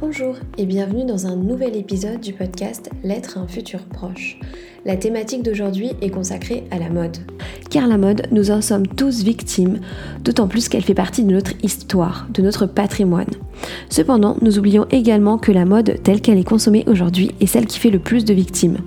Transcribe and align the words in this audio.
Bonjour 0.00 0.36
et 0.56 0.64
bienvenue 0.64 1.04
dans 1.04 1.26
un 1.26 1.34
nouvel 1.34 1.74
épisode 1.74 2.20
du 2.20 2.32
podcast 2.32 2.88
L'être 3.02 3.36
un 3.36 3.48
futur 3.48 3.80
proche. 3.80 4.38
La 4.84 4.96
thématique 4.96 5.42
d'aujourd'hui 5.42 5.90
est 6.00 6.10
consacrée 6.10 6.62
à 6.70 6.78
la 6.78 6.88
mode. 6.88 7.16
Car 7.68 7.88
la 7.88 7.98
mode, 7.98 8.28
nous 8.30 8.52
en 8.52 8.60
sommes 8.60 8.86
tous 8.86 9.24
victimes, 9.24 9.80
d'autant 10.22 10.46
plus 10.46 10.68
qu'elle 10.68 10.84
fait 10.84 10.94
partie 10.94 11.24
de 11.24 11.32
notre 11.32 11.52
histoire, 11.64 12.28
de 12.32 12.42
notre 12.42 12.66
patrimoine. 12.66 13.26
Cependant, 13.90 14.36
nous 14.40 14.60
oublions 14.60 14.86
également 14.92 15.36
que 15.36 15.50
la 15.50 15.64
mode 15.64 16.00
telle 16.04 16.20
qu'elle 16.20 16.38
est 16.38 16.44
consommée 16.44 16.84
aujourd'hui 16.86 17.32
est 17.40 17.46
celle 17.46 17.66
qui 17.66 17.80
fait 17.80 17.90
le 17.90 17.98
plus 17.98 18.24
de 18.24 18.34
victimes. 18.34 18.78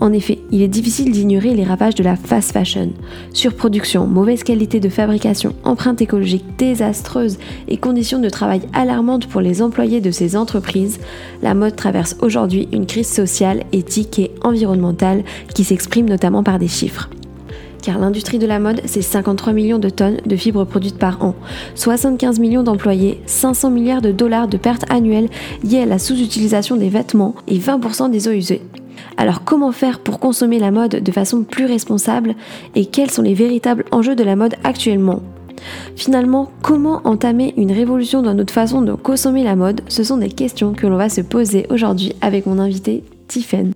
En 0.00 0.12
effet, 0.12 0.38
il 0.50 0.62
est 0.62 0.68
difficile 0.68 1.12
d'ignorer 1.12 1.54
les 1.54 1.64
ravages 1.64 1.94
de 1.94 2.04
la 2.04 2.16
fast 2.16 2.52
fashion. 2.52 2.90
Surproduction, 3.32 4.06
mauvaise 4.06 4.42
qualité 4.42 4.80
de 4.80 4.88
fabrication, 4.88 5.54
empreinte 5.64 6.02
écologique 6.02 6.44
désastreuse 6.58 7.38
et 7.68 7.76
conditions 7.76 8.18
de 8.18 8.28
travail 8.28 8.62
alarmantes 8.72 9.26
pour 9.26 9.40
les 9.40 9.62
employés 9.62 10.00
de 10.00 10.10
ces 10.10 10.36
entreprises, 10.36 10.98
la 11.42 11.54
mode 11.54 11.76
traverse 11.76 12.16
aujourd'hui 12.20 12.68
une 12.72 12.86
crise 12.86 13.08
sociale, 13.12 13.64
éthique 13.72 14.18
et 14.18 14.32
environnementale 14.42 15.24
qui 15.54 15.64
s'exprime 15.64 16.08
notamment 16.08 16.42
par 16.42 16.58
des 16.58 16.68
chiffres 16.68 17.08
car 17.86 18.00
l'industrie 18.00 18.40
de 18.40 18.48
la 18.48 18.58
mode, 18.58 18.80
c'est 18.84 19.00
53 19.00 19.52
millions 19.52 19.78
de 19.78 19.88
tonnes 19.90 20.20
de 20.26 20.34
fibres 20.34 20.64
produites 20.64 20.98
par 20.98 21.22
an, 21.22 21.36
75 21.76 22.40
millions 22.40 22.64
d'employés, 22.64 23.20
500 23.26 23.70
milliards 23.70 24.02
de 24.02 24.10
dollars 24.10 24.48
de 24.48 24.56
pertes 24.56 24.84
annuelles 24.90 25.28
liées 25.62 25.82
à 25.82 25.86
la 25.86 26.00
sous-utilisation 26.00 26.74
des 26.74 26.88
vêtements 26.88 27.36
et 27.46 27.60
20% 27.60 28.10
des 28.10 28.26
eaux 28.26 28.32
usées. 28.32 28.62
Alors 29.16 29.44
comment 29.44 29.72
faire 29.72 30.00
pour 30.00 30.18
consommer 30.18 30.58
la 30.58 30.70
mode 30.70 31.02
de 31.02 31.12
façon 31.12 31.42
plus 31.42 31.66
responsable 31.66 32.34
et 32.74 32.86
quels 32.86 33.10
sont 33.10 33.22
les 33.22 33.34
véritables 33.34 33.84
enjeux 33.90 34.16
de 34.16 34.24
la 34.24 34.36
mode 34.36 34.54
actuellement? 34.64 35.22
Finalement, 35.96 36.50
comment 36.62 37.00
entamer 37.04 37.54
une 37.56 37.72
révolution 37.72 38.22
dans 38.22 38.34
notre 38.34 38.52
façon 38.52 38.82
de 38.82 38.92
consommer 38.92 39.44
la 39.44 39.56
mode? 39.56 39.80
Ce 39.88 40.04
sont 40.04 40.18
des 40.18 40.28
questions 40.28 40.74
que 40.74 40.86
l'on 40.86 40.96
va 40.96 41.08
se 41.08 41.20
poser 41.20 41.66
aujourd'hui 41.70 42.14
avec 42.20 42.46
mon 42.46 42.58
invité 42.58 43.04
Tiffen. 43.28 43.72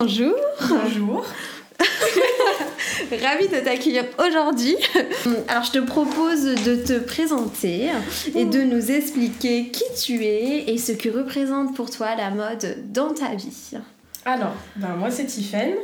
Bonjour. 0.00 0.34
Bonjour. 0.60 1.24
Ravie 3.22 3.48
de 3.48 3.62
t'accueillir 3.64 4.04
aujourd'hui. 4.18 4.76
Alors 5.48 5.64
je 5.64 5.72
te 5.72 5.78
propose 5.78 6.42
de 6.42 6.76
te 6.76 6.98
présenter 6.98 7.90
et 8.34 8.44
de 8.44 8.62
nous 8.62 8.90
expliquer 8.90 9.68
qui 9.68 9.84
tu 10.00 10.24
es 10.24 10.70
et 10.72 10.78
ce 10.78 10.92
que 10.92 11.08
représente 11.08 11.74
pour 11.74 11.90
toi 11.90 12.14
la 12.16 12.30
mode 12.30 12.92
dans 12.92 13.12
ta 13.12 13.34
vie. 13.34 13.72
Alors, 14.26 14.54
ben 14.76 14.96
moi 14.96 15.10
c'est 15.10 15.26
Tiffaine, 15.26 15.74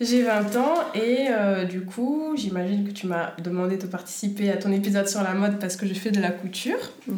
j'ai 0.00 0.22
20 0.22 0.56
ans 0.56 0.74
et 0.94 1.26
euh, 1.28 1.64
du 1.64 1.82
coup 1.82 2.32
j'imagine 2.36 2.86
que 2.86 2.92
tu 2.92 3.06
m'as 3.06 3.32
demandé 3.42 3.76
de 3.76 3.86
participer 3.86 4.50
à 4.50 4.56
ton 4.56 4.72
épisode 4.72 5.08
sur 5.08 5.22
la 5.22 5.34
mode 5.34 5.58
parce 5.58 5.76
que 5.76 5.86
je 5.86 5.92
fais 5.92 6.10
de 6.10 6.20
la 6.20 6.30
couture. 6.30 6.92
Mhm. 7.06 7.16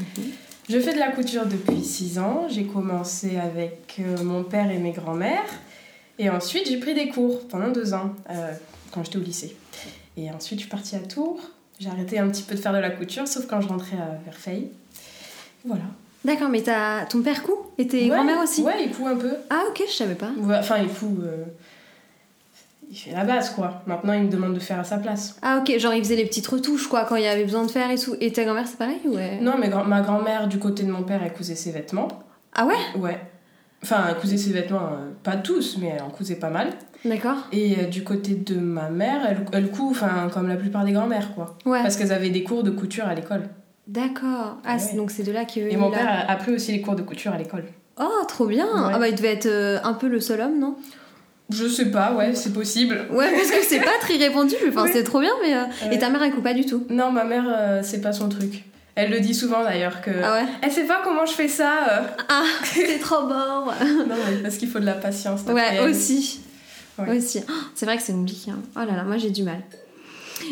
Je 0.69 0.80
fais 0.80 0.95
de 0.95 0.98
la 0.98 1.12
couture 1.12 1.47
depuis 1.47 1.84
6 1.84 2.19
ans, 2.19 2.47
j'ai 2.48 2.64
commencé 2.64 3.36
avec 3.36 3.97
euh, 4.00 4.25
mon 4.25 4.42
père 4.42 4.70
et 4.70 4.78
mes 4.78 4.91
grands-mères 4.91 5.52
et 6.19 6.28
ensuite 6.28 6.67
j'ai 6.69 6.78
pris 6.78 6.95
des 6.95 7.08
cours 7.08 7.47
pendant 7.47 7.69
2 7.69 7.95
ans 7.95 8.12
euh, 8.30 8.52
quand 8.91 9.05
j'étais 9.05 9.19
au 9.19 9.22
lycée. 9.22 9.56
Et 10.17 10.30
ensuite 10.30 10.58
je 10.58 10.64
suis 10.64 10.70
partie 10.70 10.97
à 10.97 11.00
Tours, 11.00 11.41
j'ai 11.78 11.89
arrêté 11.89 12.19
un 12.19 12.28
petit 12.28 12.42
peu 12.42 12.56
de 12.56 12.61
faire 12.61 12.72
de 12.72 12.78
la 12.78 12.91
couture 12.91 13.28
sauf 13.28 13.47
quand 13.47 13.61
je 13.61 13.69
rentrais 13.69 13.97
à 13.97 14.19
Versailles. 14.25 14.70
Voilà. 15.64 15.84
D'accord, 16.25 16.48
mais 16.48 16.62
t'as 16.62 17.05
ton 17.06 17.20
père 17.22 17.42
coud 17.42 17.56
et 17.78 17.86
tes 17.86 18.03
Ouais, 18.05 18.08
grand-mères 18.17 18.41
aussi 18.42 18.62
Ouais, 18.62 18.84
il 18.86 18.92
coud 18.92 19.06
un 19.08 19.17
peu. 19.17 19.30
Ah 19.50 19.62
ok, 19.69 19.83
je 19.86 19.92
savais 19.92 20.14
pas. 20.14 20.30
Enfin, 20.58 20.78
il 20.78 20.89
fout. 20.89 21.11
euh, 21.22 21.44
Il 22.91 22.97
fait 22.97 23.12
la 23.12 23.25
base, 23.25 23.50
quoi. 23.50 23.83
Maintenant, 23.86 24.12
il 24.12 24.25
me 24.25 24.28
demande 24.30 24.55
de 24.55 24.58
faire 24.61 24.78
à 24.78 24.84
sa 24.84 24.98
place. 24.98 25.36
Ah 25.42 25.58
ok, 25.61 25.78
genre 25.78 25.92
il 25.95 26.02
faisait 26.02 26.17
les 26.17 26.27
petites 26.27 26.47
retouches 26.47 26.86
quoi 26.89 27.05
quand 27.05 27.17
il 27.17 27.25
y 27.25 27.27
avait 27.27 27.45
besoin 27.45 27.64
de 27.64 27.70
faire 27.70 27.91
et 27.91 27.98
tout. 27.98 28.14
Et 28.20 28.33
ta 28.33 28.45
grand-mère 28.45 28.67
c'est 28.67 28.78
pareil 28.78 29.00
ouais 29.06 29.39
Non, 29.41 29.55
mais 29.58 29.69
ma 29.69 30.00
grand-mère, 30.00 30.48
du 30.48 30.58
côté 30.58 30.83
de 30.84 30.91
mon 30.92 31.02
père, 31.02 31.20
elle 31.25 31.33
cousait 31.33 31.56
ses 31.56 31.72
vêtements. 31.72 32.08
Ah 32.55 32.67
ouais? 32.67 32.75
Ouais. 33.00 33.19
Enfin, 33.83 34.05
elle 34.08 34.17
cousait 34.17 34.39
ses 34.39 34.50
vêtements, 34.52 34.80
euh, 34.92 35.11
pas 35.22 35.36
tous, 35.36 35.77
mais 35.78 35.89
elle 35.97 36.02
en 36.02 36.08
cousait 36.11 36.36
pas 36.36 36.48
mal. 36.50 36.70
D'accord. 37.05 37.36
Et 37.52 37.77
euh, 37.80 37.85
du 37.85 38.02
côté 38.02 38.35
de 38.35 38.55
ma 38.58 38.89
mère, 38.89 39.27
elle, 39.29 39.45
elle 39.52 39.70
coud, 39.70 39.91
enfin, 39.91 40.30
comme 40.33 40.48
la 40.48 40.56
plupart 40.56 40.85
des 40.86 40.92
grand-mères, 40.92 41.35
quoi. 41.35 41.58
Ouais. 41.67 41.83
Parce 41.83 41.96
qu'elles 41.96 42.12
avaient 42.12 42.30
des 42.30 42.45
cours 42.45 42.62
de 42.62 42.70
couture 42.70 43.05
à 43.06 43.14
l'école. 43.14 43.42
D'accord. 43.86 44.56
Ah 44.64 44.74
Ouais. 44.74 44.78
c'est- 44.78 44.96
donc 44.96 45.11
c'est 45.11 45.22
de 45.22 45.33
là 45.33 45.45
qu'il 45.45 45.64
Et 45.68 45.77
mon 45.77 45.90
père 45.90 46.08
a 46.08 46.30
appris 46.30 46.52
aussi 46.52 46.72
les 46.72 46.80
cours 46.80 46.95
de 46.96 47.02
couture 47.02 47.33
à 47.33 47.39
l'école. 47.39 47.64
Oh 48.00 48.24
trop 48.27 48.46
bien. 48.46 48.67
Ouais. 48.67 48.92
Ah 48.95 48.98
bah 48.98 49.08
il 49.08 49.14
devait 49.14 49.33
être 49.34 49.46
euh, 49.46 49.78
un 49.84 49.92
peu 49.92 50.08
le 50.08 50.20
seul 50.20 50.40
homme 50.40 50.58
non? 50.58 50.77
Je 51.50 51.68
sais 51.68 51.90
pas, 51.90 52.14
ouais, 52.14 52.34
c'est 52.34 52.52
possible. 52.55 53.06
Ouais 53.11 53.30
parce 53.30 53.50
que 53.50 53.62
c'est 53.62 53.80
pas 53.80 53.98
très 54.00 54.17
répandu. 54.17 54.55
Enfin 54.68 54.84
Oui. 54.84 54.90
c'est 54.92 55.05
trop 55.05 55.20
bien 55.20 55.33
mais. 55.42 55.55
euh, 55.55 55.64
Ouais. 55.89 55.94
Et 55.96 55.98
ta 55.98 56.08
mère 56.08 56.23
elle 56.23 56.33
coud 56.33 56.42
pas 56.42 56.55
du 56.55 56.64
tout? 56.64 56.84
Non, 56.89 57.11
ma 57.12 57.24
mère, 57.24 57.44
euh, 57.46 57.80
c'est 57.83 58.00
pas 58.00 58.12
son 58.12 58.28
truc. 58.30 58.64
Elle 58.96 59.11
le 59.11 59.20
dit 59.20 59.34
souvent 59.34 59.62
d'ailleurs 59.62 60.00
que. 60.00 60.11
Ah 60.23 60.33
ouais? 60.40 60.46
Elle 60.62 60.70
sait 60.73 60.84
pas 60.86 61.00
comment 61.05 61.27
je 61.27 61.33
fais 61.33 61.48
ça. 61.48 62.06
Ah 62.28 62.44
c'est 62.64 62.98
trop 63.00 63.27
beau. 63.27 63.34
Non, 64.08 64.14
mais 64.30 64.36
parce 64.42 64.56
qu'il 64.56 64.68
faut 64.68 64.78
de 64.80 64.86
la 64.86 64.94
patience. 64.94 65.42
Ouais, 65.46 65.80
aussi. 65.80 66.40
Ouais. 66.98 67.17
Aussi. 67.18 67.40
Oh, 67.48 67.52
C'est 67.74 67.86
vrai 67.86 67.96
que 67.98 68.02
c'est 68.05 68.12
compliqué. 68.12 68.52
hein. 68.52 68.61
Oh 68.77 68.80
là 68.80 68.96
là, 68.96 69.02
moi 69.02 69.18
j'ai 69.18 69.30
du 69.30 69.42
mal. 69.42 69.58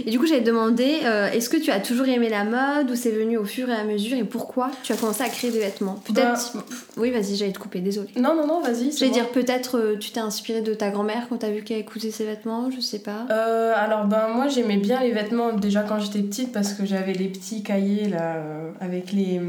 Et 0.06 0.10
du 0.10 0.18
coup, 0.18 0.26
j'allais 0.26 0.40
te 0.42 0.46
demander, 0.46 1.00
euh, 1.04 1.30
est-ce 1.30 1.50
que 1.50 1.56
tu 1.56 1.70
as 1.70 1.80
toujours 1.80 2.06
aimé 2.06 2.28
la 2.28 2.44
mode 2.44 2.90
ou 2.90 2.94
c'est 2.96 3.10
venu 3.10 3.36
au 3.36 3.44
fur 3.44 3.68
et 3.68 3.74
à 3.74 3.84
mesure 3.84 4.16
et 4.16 4.24
pourquoi 4.24 4.70
tu 4.82 4.92
as 4.92 4.96
commencé 4.96 5.22
à 5.22 5.28
créer 5.28 5.50
des 5.50 5.58
vêtements? 5.58 6.00
Peut-être. 6.04 6.52
Oui, 6.96 7.10
vas-y, 7.10 7.36
j'allais 7.36 7.52
te 7.52 7.58
couper, 7.58 7.80
désolée. 7.80 8.08
Non, 8.16 8.34
non, 8.34 8.46
non, 8.46 8.60
vas-y. 8.60 8.92
J'allais 8.92 9.10
bon. 9.10 9.16
dire 9.16 9.28
peut-être 9.30 9.78
euh, 9.78 9.96
tu 9.98 10.10
t'es 10.10 10.20
inspiré 10.20 10.62
de 10.62 10.72
ta 10.74 10.90
grand-mère 10.90 11.26
quand 11.28 11.38
t'as 11.38 11.50
vu 11.50 11.62
qu'elle 11.62 11.84
cousait 11.84 12.10
ses 12.10 12.24
vêtements, 12.24 12.70
je 12.70 12.80
sais 12.80 13.00
pas. 13.00 13.26
Euh, 13.30 13.72
alors, 13.76 14.04
ben, 14.06 14.28
moi, 14.34 14.48
j'aimais 14.48 14.76
bien 14.78 15.00
les 15.00 15.12
vêtements 15.12 15.52
déjà 15.52 15.82
quand 15.82 15.98
j'étais 15.98 16.20
petite 16.20 16.52
parce 16.52 16.72
que 16.72 16.86
j'avais 16.86 17.12
les 17.12 17.28
petits 17.28 17.62
cahiers 17.62 18.08
là, 18.08 18.36
euh, 18.36 18.70
avec 18.80 19.12
les. 19.12 19.40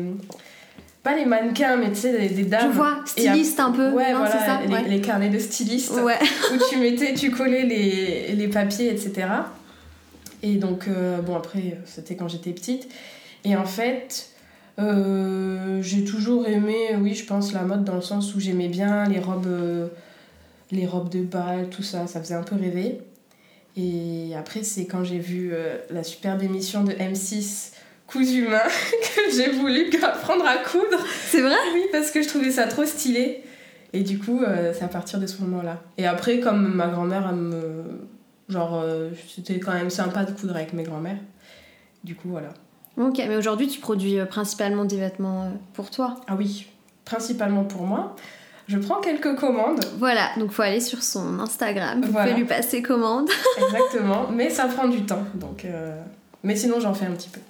Pas 1.04 1.16
les 1.18 1.26
mannequins, 1.26 1.76
mais 1.76 1.90
tu 1.90 1.96
sais, 1.96 2.18
des, 2.18 2.30
des 2.30 2.44
dames. 2.46 2.72
je 2.72 2.78
vois, 2.78 3.00
styliste 3.06 3.60
un 3.60 3.72
peu, 3.72 3.90
Ouais, 3.92 4.14
non, 4.14 4.20
voilà, 4.20 4.32
c'est 4.32 4.46
ça? 4.46 4.60
les, 4.66 4.74
ouais. 4.74 4.84
les 4.88 5.02
carnets 5.02 5.28
de 5.30 5.38
styliste 5.38 5.92
Ouais. 6.02 6.18
où 6.54 6.58
tu 6.70 6.78
mettais, 6.78 7.14
tu 7.14 7.30
collais 7.30 7.64
les, 7.66 8.34
les 8.34 8.48
papiers, 8.48 8.90
etc. 8.90 9.28
Et 10.44 10.56
donc, 10.56 10.88
euh, 10.88 11.22
bon, 11.22 11.36
après, 11.36 11.78
c'était 11.86 12.16
quand 12.16 12.28
j'étais 12.28 12.52
petite. 12.52 12.88
Et 13.46 13.56
en 13.56 13.66
fait, 13.66 14.30
euh, 14.78 15.82
j'ai 15.82 16.04
toujours 16.04 16.48
aimé, 16.48 16.76
oui, 17.00 17.16
je 17.16 17.26
pense, 17.26 17.54
la 17.54 17.64
mode 17.64 17.84
dans 17.84 17.96
le 17.96 18.02
sens 18.02 18.36
où 18.36 18.40
j'aimais 18.40 18.68
bien 18.68 19.06
les 19.06 19.20
robes, 19.20 19.48
euh, 19.48 19.88
les 20.72 20.86
robes 20.86 21.10
de 21.10 21.22
bal, 21.22 21.70
tout 21.70 21.84
ça, 21.84 22.06
ça 22.06 22.20
faisait 22.22 22.36
un 22.36 22.44
peu 22.44 22.56
rêver. 22.56 23.00
Et 23.76 24.34
après, 24.38 24.62
c'est 24.62 24.86
quand 24.86 25.04
j'ai 25.04 25.18
vu 25.18 25.52
la 25.90 26.04
superbe 26.04 26.44
émission 26.44 26.84
de 26.84 26.92
M6, 26.92 27.72
Cousu 28.06 28.46
Humain, 28.46 28.60
que 29.16 29.36
j'ai 29.36 29.50
voulu 29.50 29.90
apprendre 30.04 30.46
à 30.46 30.58
coudre. 30.58 31.04
C'est 31.26 31.42
vrai? 31.42 31.56
Oui, 31.74 31.86
parce 31.92 32.12
que 32.12 32.22
je 32.22 32.28
trouvais 32.28 32.52
ça 32.52 32.68
trop 32.68 32.86
stylé. 32.86 33.42
Et 33.94 34.02
du 34.02 34.18
coup, 34.18 34.42
euh, 34.42 34.74
c'est 34.74 34.84
à 34.84 34.88
partir 34.88 35.20
de 35.20 35.28
ce 35.28 35.42
moment-là. 35.44 35.82
Et 35.98 36.08
après, 36.08 36.40
comme 36.40 36.74
ma 36.74 36.88
grand-mère, 36.88 37.28
elle 37.30 37.36
me. 37.36 37.84
Genre, 38.54 38.80
euh, 38.84 39.10
c'était 39.34 39.60
quand 39.60 39.74
même 39.74 39.90
sympa 39.90 40.26
de 40.26 40.32
coudre 40.32 40.56
avec 40.56 40.74
mes 40.74 40.84
grand-mères. 40.84 41.18
Du 42.04 42.14
coup, 42.16 42.30
voilà. 42.30 42.50
Ok, 42.98 43.18
mais 43.18 43.36
aujourd'hui 43.36 43.68
tu 43.68 43.80
produis 43.80 44.20
euh, 44.20 44.26
principalement 44.26 44.86
des 44.86 44.98
vêtements 44.98 45.46
euh, 45.46 45.50
pour 45.74 45.90
toi. 45.90 46.18
Ah 46.28 46.36
oui, 46.38 46.68
principalement 47.06 47.64
pour 47.64 47.82
moi. 47.84 48.16
Je 48.68 48.78
prends 48.78 49.02
quelques 49.02 49.36
commandes, 49.36 49.84
Voilà, 49.98 50.30
donc 50.38 50.52
faut 50.52 50.62
aller 50.62 50.80
sur 50.80 51.02
son 51.04 51.40
Instagram, 51.40 52.02
vous 52.02 52.12
Voilà. 52.12 52.28
pouvez 52.32 52.42
lui 52.44 52.48
passer 52.48 52.82
commande. 52.84 53.28
exactement, 53.58 54.30
mais 54.32 54.50
ça 54.52 54.68
prend 54.68 54.88
du 54.88 55.02
temps. 55.04 55.24
Donc, 55.34 55.66
euh, 55.66 56.00
Mais 56.44 56.56
sinon, 56.56 56.80
j'en 56.80 56.94
fais 56.94 57.06
un 57.08 57.12
petit 57.12 57.30
peu. 57.30 57.42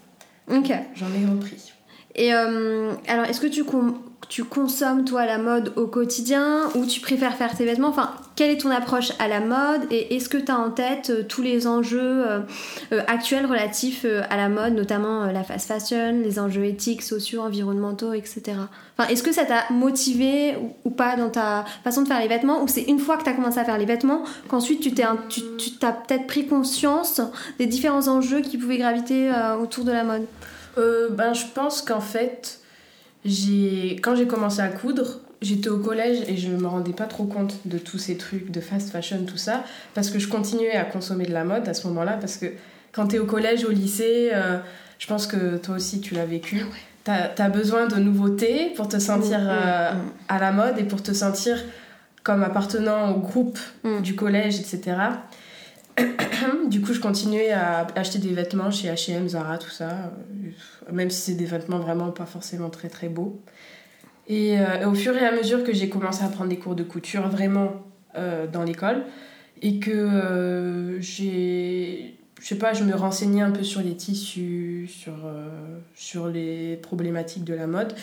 Ok. 0.55 0.71
J'en 0.95 1.07
ai 1.13 1.25
repris. 1.29 1.71
Et 2.15 2.33
euh, 2.33 2.93
alors, 3.07 3.25
est-ce 3.25 3.41
que 3.41 3.47
tu, 3.47 3.63
com- 3.65 3.97
tu 4.33 4.43
consommes, 4.43 5.05
toi, 5.05 5.27
la 5.27 5.37
mode 5.37 5.73
au 5.75 5.85
quotidien 5.85 6.61
ou 6.73 6.87
tu 6.87 7.01
préfères 7.01 7.35
faire 7.35 7.55
tes 7.55 7.65
vêtements? 7.65 7.89
Enfin, 7.89 8.15
quelle 8.35 8.49
est 8.49 8.57
ton 8.57 8.71
approche 8.71 9.11
à 9.19 9.27
la 9.27 9.39
mode 9.39 9.83
et 9.91 10.15
est-ce 10.15 10.27
que 10.27 10.37
tu 10.37 10.51
as 10.51 10.57
en 10.57 10.71
tête 10.71 11.11
euh, 11.11 11.21
tous 11.21 11.43
les 11.43 11.67
enjeux 11.67 11.99
euh, 12.01 12.39
euh, 12.93 13.01
actuels 13.05 13.45
relatifs 13.45 14.07
à 14.31 14.35
la 14.35 14.49
mode, 14.49 14.73
notamment 14.73 15.27
la 15.27 15.43
fast 15.43 15.67
fashion, 15.67 16.19
les 16.23 16.39
enjeux 16.39 16.65
éthiques, 16.65 17.03
sociaux, 17.03 17.41
environnementaux, 17.43 18.13
etc. 18.13 18.53
Enfin, 18.97 19.07
est-ce 19.07 19.21
que 19.21 19.31
ça 19.31 19.45
t'a 19.45 19.71
motivé 19.71 20.55
ou, 20.83 20.89
pas 20.89 21.15
dans 21.15 21.29
ta 21.29 21.63
façon 21.83 22.01
de 22.01 22.07
faire 22.07 22.19
les 22.19 22.27
vêtements 22.27 22.63
ou 22.63 22.67
c'est 22.67 22.85
une 22.85 22.97
fois 22.97 23.17
que 23.17 23.23
tu 23.25 23.29
as 23.29 23.33
commencé 23.33 23.59
à 23.59 23.65
faire 23.65 23.77
les 23.77 23.85
vêtements 23.85 24.23
qu'ensuite 24.47 24.81
tu 24.81 24.95
t'es 24.95 25.03
t'as 25.79 25.91
peut-être 25.91 26.25
pris 26.25 26.47
conscience 26.47 27.21
des 27.59 27.67
différents 27.67 28.07
enjeux 28.07 28.41
qui 28.41 28.57
pouvaient 28.57 28.79
graviter 28.79 29.31
autour 29.61 29.83
de 29.83 29.91
la 29.91 30.03
mode? 30.03 30.25
Ben, 30.75 31.35
je 31.35 31.45
pense 31.53 31.83
qu'en 31.83 32.01
fait, 32.01 32.62
j'ai 33.25 33.97
quand 34.01 34.15
j'ai 34.15 34.27
commencé 34.27 34.59
à 34.61 34.67
coudre, 34.67 35.21
j'étais 35.41 35.69
au 35.69 35.79
collège 35.79 36.19
et 36.27 36.37
je 36.37 36.49
me 36.49 36.67
rendais 36.67 36.93
pas 36.93 37.05
trop 37.05 37.25
compte 37.25 37.55
de 37.65 37.77
tous 37.77 37.97
ces 37.97 38.17
trucs 38.17 38.51
de 38.51 38.59
fast 38.59 38.89
fashion, 38.89 39.25
tout 39.25 39.37
ça, 39.37 39.63
parce 39.93 40.09
que 40.09 40.19
je 40.19 40.27
continuais 40.27 40.73
à 40.73 40.83
consommer 40.83 41.25
de 41.25 41.33
la 41.33 41.43
mode 41.43 41.67
à 41.67 41.73
ce 41.73 41.87
moment-là, 41.87 42.17
parce 42.19 42.37
que 42.37 42.47
quand 42.91 43.07
t'es 43.07 43.19
au 43.19 43.25
collège, 43.25 43.65
au 43.65 43.71
lycée, 43.71 44.29
euh, 44.33 44.59
je 44.99 45.07
pense 45.07 45.27
que 45.27 45.57
toi 45.57 45.75
aussi 45.75 46.01
tu 46.01 46.13
l'as 46.13 46.25
vécu. 46.25 46.65
T'as 47.03 47.31
as 47.37 47.49
besoin 47.49 47.87
de 47.87 47.95
nouveautés 47.95 48.71
pour 48.75 48.87
te 48.87 48.97
sentir 48.97 49.39
Mm, 49.39 49.43
mm, 49.43 49.49
euh, 49.49 49.93
mm. 49.93 49.97
à 50.29 50.39
la 50.39 50.51
mode 50.51 50.79
et 50.79 50.83
pour 50.83 51.03
te 51.03 51.11
sentir 51.11 51.57
comme 52.23 52.43
appartenant 52.43 53.11
au 53.11 53.19
groupe 53.19 53.59
du 54.01 54.15
collège, 54.15 54.57
etc. 54.57 54.95
du 56.69 56.81
coup, 56.81 56.93
je 56.93 56.99
continuais 56.99 57.51
à 57.51 57.87
acheter 57.95 58.19
des 58.19 58.33
vêtements 58.33 58.71
chez 58.71 58.89
H&M, 58.89 59.27
Zara, 59.27 59.57
tout 59.57 59.69
ça, 59.69 59.89
euh, 59.89 60.91
même 60.91 61.09
si 61.09 61.21
c'est 61.21 61.35
des 61.35 61.45
vêtements 61.45 61.79
vraiment 61.79 62.11
pas 62.11 62.25
forcément 62.25 62.69
très 62.69 62.89
très 62.89 63.09
beaux. 63.09 63.41
Et, 64.27 64.57
euh, 64.59 64.81
et 64.81 64.85
au 64.85 64.93
fur 64.93 65.15
et 65.15 65.25
à 65.25 65.31
mesure 65.31 65.63
que 65.63 65.73
j'ai 65.73 65.89
commencé 65.89 66.23
à 66.23 66.27
prendre 66.29 66.49
des 66.49 66.57
cours 66.57 66.75
de 66.75 66.83
couture 66.83 67.27
vraiment 67.27 67.83
euh, 68.15 68.47
dans 68.47 68.63
l'école, 68.63 69.03
et 69.61 69.79
que 69.79 69.91
euh, 69.91 70.99
j'ai. 71.01 72.15
Je 72.41 72.47
sais 72.49 72.57
pas, 72.57 72.73
je 72.73 72.83
me 72.83 72.93
renseignais 72.93 73.41
un 73.41 73.51
peu 73.51 73.63
sur 73.63 73.81
les 73.81 73.95
tissus, 73.95 74.89
sur, 74.89 75.13
sur 75.95 76.27
les 76.27 76.75
problématiques 76.81 77.45
de 77.45 77.53
la 77.53 77.67
mode. 77.67 77.93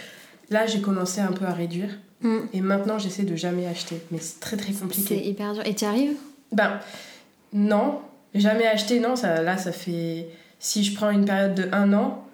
Là, 0.48 0.66
j'ai 0.66 0.80
commencé 0.80 1.20
un 1.20 1.32
peu 1.32 1.44
à 1.44 1.52
réduire. 1.52 1.98
Mm. 2.22 2.38
Et 2.54 2.60
maintenant, 2.62 2.98
j'essaie 2.98 3.24
de 3.24 3.36
jamais 3.36 3.66
acheter. 3.66 4.00
Mais 4.10 4.18
c'est 4.18 4.40
très 4.40 4.56
très 4.56 4.72
C'est 4.72 4.80
compliqué. 4.80 5.28
hyper 5.28 5.52
dur. 5.52 5.62
Et 5.66 5.74
tu 5.74 5.84
arrives? 5.84 6.16
Ben, 6.52 6.80
non. 7.52 8.00
Jamais 8.34 8.66
acheté, 8.66 9.00
non. 9.00 9.16
Ça, 9.16 9.42
là, 9.42 9.56
ça 9.58 9.72
fait. 9.72 10.28
Si 10.58 10.84
je 10.84 10.94
prends 10.94 11.10
une 11.10 11.24
période 11.24 11.54
de 11.54 11.68
un 11.72 11.92
an, 11.92 12.24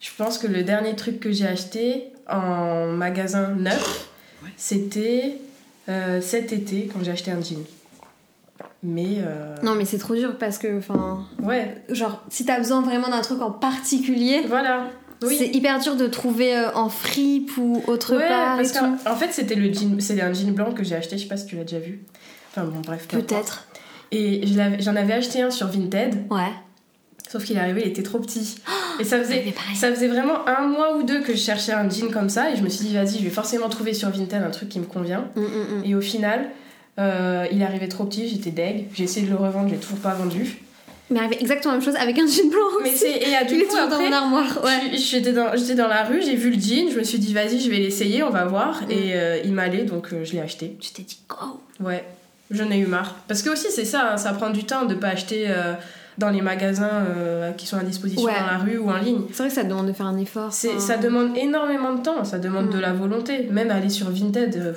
je 0.00 0.10
pense 0.16 0.38
que 0.38 0.46
le 0.46 0.62
dernier 0.62 0.94
truc 0.96 1.18
que 1.20 1.32
j'ai 1.32 1.46
acheté 1.46 2.12
en 2.30 2.86
magasin 2.86 3.48
neuf, 3.58 4.08
c'était 4.56 5.38
euh, 5.88 6.20
cet 6.20 6.52
été 6.52 6.88
quand 6.92 7.02
j'ai 7.02 7.10
acheté 7.12 7.30
un 7.30 7.40
jean. 7.42 7.64
Mais. 8.82 9.16
euh, 9.18 9.54
Non, 9.62 9.74
mais 9.74 9.84
c'est 9.86 9.98
trop 9.98 10.14
dur 10.14 10.36
parce 10.38 10.58
que, 10.58 10.78
enfin, 10.78 11.24
Ouais, 11.42 11.74
genre, 11.88 12.22
si 12.28 12.44
t'as 12.44 12.58
besoin 12.58 12.82
vraiment 12.82 13.08
d'un 13.08 13.22
truc 13.22 13.40
en 13.40 13.50
particulier, 13.50 14.42
voilà. 14.46 14.88
Oui. 15.22 15.36
c'est 15.38 15.48
hyper 15.48 15.78
dur 15.80 15.96
de 15.96 16.06
trouver 16.06 16.54
euh, 16.56 16.70
en 16.74 16.90
fripe 16.90 17.56
ou 17.56 17.82
autre 17.86 18.14
Ouais, 18.16 18.28
part 18.28 18.60
et 18.60 18.66
tout. 18.70 19.08
en 19.08 19.16
fait, 19.16 19.32
c'était 19.32 19.54
le 19.54 19.72
jean, 19.72 19.98
c'est 20.00 20.20
un 20.20 20.32
jean 20.34 20.52
blanc 20.52 20.72
que 20.72 20.84
j'ai 20.84 20.96
acheté, 20.96 21.16
je 21.16 21.22
sais 21.22 21.28
pas 21.28 21.36
si 21.38 21.46
tu 21.46 21.56
l'as 21.56 21.62
déjà 21.64 21.78
vu. 21.78 22.04
Enfin 22.50 22.66
bon, 22.66 22.80
bref. 22.80 23.08
Peut-être. 23.08 23.66
Et 24.14 24.46
je 24.46 24.54
j'en 24.78 24.96
avais 24.96 25.14
acheté 25.14 25.42
un 25.42 25.50
sur 25.50 25.66
Vinted, 25.66 26.14
Ouais. 26.30 26.52
sauf 27.28 27.44
qu'il 27.44 27.56
est 27.56 27.60
arrivé, 27.60 27.82
il 27.84 27.88
était 27.88 28.02
trop 28.02 28.20
petit. 28.20 28.56
Et 29.00 29.04
ça 29.04 29.18
faisait, 29.18 29.52
ça 29.74 29.92
faisait 29.92 30.06
vraiment 30.06 30.46
un 30.46 30.68
mois 30.68 30.96
ou 30.96 31.02
deux 31.02 31.20
que 31.20 31.32
je 31.32 31.38
cherchais 31.38 31.72
un 31.72 31.90
jean 31.90 32.12
comme 32.12 32.28
ça, 32.28 32.52
et 32.52 32.56
je 32.56 32.62
me 32.62 32.68
suis 32.68 32.84
dit, 32.84 32.94
vas-y, 32.94 33.18
je 33.18 33.24
vais 33.24 33.30
forcément 33.30 33.68
trouver 33.68 33.92
sur 33.92 34.08
Vinted 34.08 34.40
un 34.40 34.50
truc 34.50 34.68
qui 34.68 34.78
me 34.78 34.84
convient. 34.84 35.28
Mm, 35.34 35.40
mm, 35.40 35.44
mm. 35.44 35.84
Et 35.84 35.94
au 35.96 36.00
final, 36.00 36.50
euh, 37.00 37.44
il 37.50 37.60
est 37.60 37.64
arrivé 37.64 37.88
trop 37.88 38.04
petit, 38.04 38.28
j'étais 38.28 38.50
deg, 38.50 38.86
j'ai 38.94 39.02
essayé 39.02 39.26
de 39.26 39.32
le 39.32 39.36
revendre, 39.36 39.68
je 39.68 39.74
l'ai 39.74 39.80
toujours 39.80 39.98
pas 39.98 40.14
vendu. 40.14 40.58
Mais 41.10 41.18
arrivé 41.18 41.38
exactement 41.40 41.72
la 41.72 41.78
même 41.78 41.84
chose 41.84 41.96
avec 41.96 42.16
un 42.18 42.26
jean 42.26 42.48
blanc 42.48 42.60
Mais 42.82 42.94
c'est, 42.94 43.18
et 43.18 43.34
à 43.34 43.44
du 43.44 43.58
coup, 43.58 43.64
toujours 43.64 43.88
dans 43.88 43.96
après, 43.96 44.08
mon 44.08 44.12
armoire. 44.12 44.60
Ouais. 44.64 44.96
j'étais 44.96 45.32
dans, 45.32 45.88
la 45.88 46.04
rue, 46.04 46.22
j'ai 46.22 46.36
vu 46.36 46.50
le 46.50 46.60
jean, 46.60 46.88
je 46.90 46.98
me 46.98 47.02
suis 47.02 47.18
dit, 47.18 47.34
vas-y, 47.34 47.58
je 47.58 47.68
vais 47.68 47.78
l'essayer, 47.78 48.22
on 48.22 48.30
va 48.30 48.44
voir. 48.44 48.82
Mm. 48.82 48.90
Et 48.90 49.14
euh, 49.14 49.40
il 49.44 49.52
m'allait, 49.52 49.82
donc 49.82 50.12
euh, 50.12 50.24
je 50.24 50.32
l'ai 50.34 50.40
acheté. 50.40 50.76
Tu 50.80 50.92
t'es 50.92 51.02
dit, 51.02 51.18
go 51.28 51.60
Ouais, 51.80 52.04
j'en 52.50 52.70
ai 52.70 52.78
eu 52.78 52.86
marre. 52.86 53.14
Parce 53.28 53.42
que 53.42 53.50
aussi, 53.50 53.66
c'est 53.70 53.84
ça, 53.84 54.12
hein, 54.12 54.16
ça 54.16 54.32
prend 54.32 54.50
du 54.50 54.64
temps 54.64 54.84
de 54.84 54.94
pas 54.94 55.08
acheter 55.08 55.46
euh, 55.48 55.74
dans 56.18 56.30
les 56.30 56.42
magasins 56.42 56.88
euh, 57.08 57.52
qui 57.52 57.66
sont 57.66 57.76
à 57.78 57.82
disposition 57.82 58.24
Ouais. 58.24 58.32
dans 58.38 58.46
la 58.46 58.58
rue 58.58 58.78
ou 58.78 58.90
en 58.90 58.96
ligne. 58.98 59.22
C'est 59.32 59.38
vrai 59.38 59.48
que 59.48 59.54
ça 59.54 59.64
demande 59.64 59.86
de 59.88 59.92
faire 59.92 60.06
un 60.06 60.18
effort. 60.18 60.52
Ça 60.52 60.96
demande 60.96 61.36
énormément 61.36 61.92
de 61.94 62.02
temps, 62.02 62.24
ça 62.24 62.38
demande 62.38 62.66
Mm. 62.68 62.72
de 62.74 62.78
la 62.78 62.92
volonté. 62.92 63.48
Même 63.50 63.70
aller 63.70 63.88
sur 63.90 64.10
Vinted, 64.10 64.56
euh, 64.56 64.72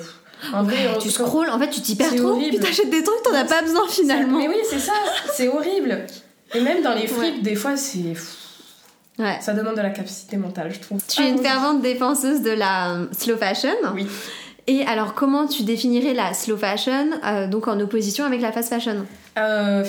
en 0.52 0.62
vrai, 0.64 0.76
on- 0.94 0.98
tu 0.98 1.10
scrolles, 1.10 1.50
en 1.50 1.58
fait, 1.58 1.70
tu 1.70 1.80
t'y 1.80 1.94
perds 1.96 2.14
trop, 2.16 2.28
horrible. 2.30 2.56
puis 2.56 2.58
t'achètes 2.66 2.90
des 2.90 3.02
trucs, 3.02 3.22
t'en 3.22 3.34
as 3.34 3.44
pas 3.44 3.62
besoin 3.62 3.86
finalement. 3.88 4.38
Mais 4.38 4.48
oui, 4.48 4.56
c'est 4.68 4.78
ça, 4.80 4.92
c'est 5.34 5.48
horrible. 5.48 5.98
Et 6.54 6.60
même 6.60 6.82
dans 6.82 6.94
les 6.94 7.06
fripes, 7.06 7.42
des 7.42 7.54
fois, 7.56 7.76
c'est. 7.76 8.14
Ça 9.40 9.52
demande 9.52 9.74
de 9.76 9.80
la 9.80 9.90
capacité 9.90 10.36
mentale, 10.36 10.72
je 10.72 10.78
trouve. 10.78 11.00
Tu 11.08 11.22
es 11.22 11.28
une 11.30 11.38
fervente 11.42 11.82
défenseuse 11.82 12.40
de 12.40 12.50
la 12.52 12.98
slow 13.18 13.36
fashion. 13.36 13.74
Oui. 13.94 14.06
Et 14.68 14.82
alors, 14.84 15.14
comment 15.14 15.46
tu 15.46 15.62
définirais 15.64 16.12
la 16.14 16.34
slow 16.34 16.56
fashion, 16.58 17.08
euh, 17.24 17.48
donc 17.48 17.66
en 17.68 17.80
opposition 17.80 18.24
avec 18.26 18.40
la 18.42 18.52
fast 18.52 18.68
fashion? 18.68 19.06
Euh, 19.38 19.82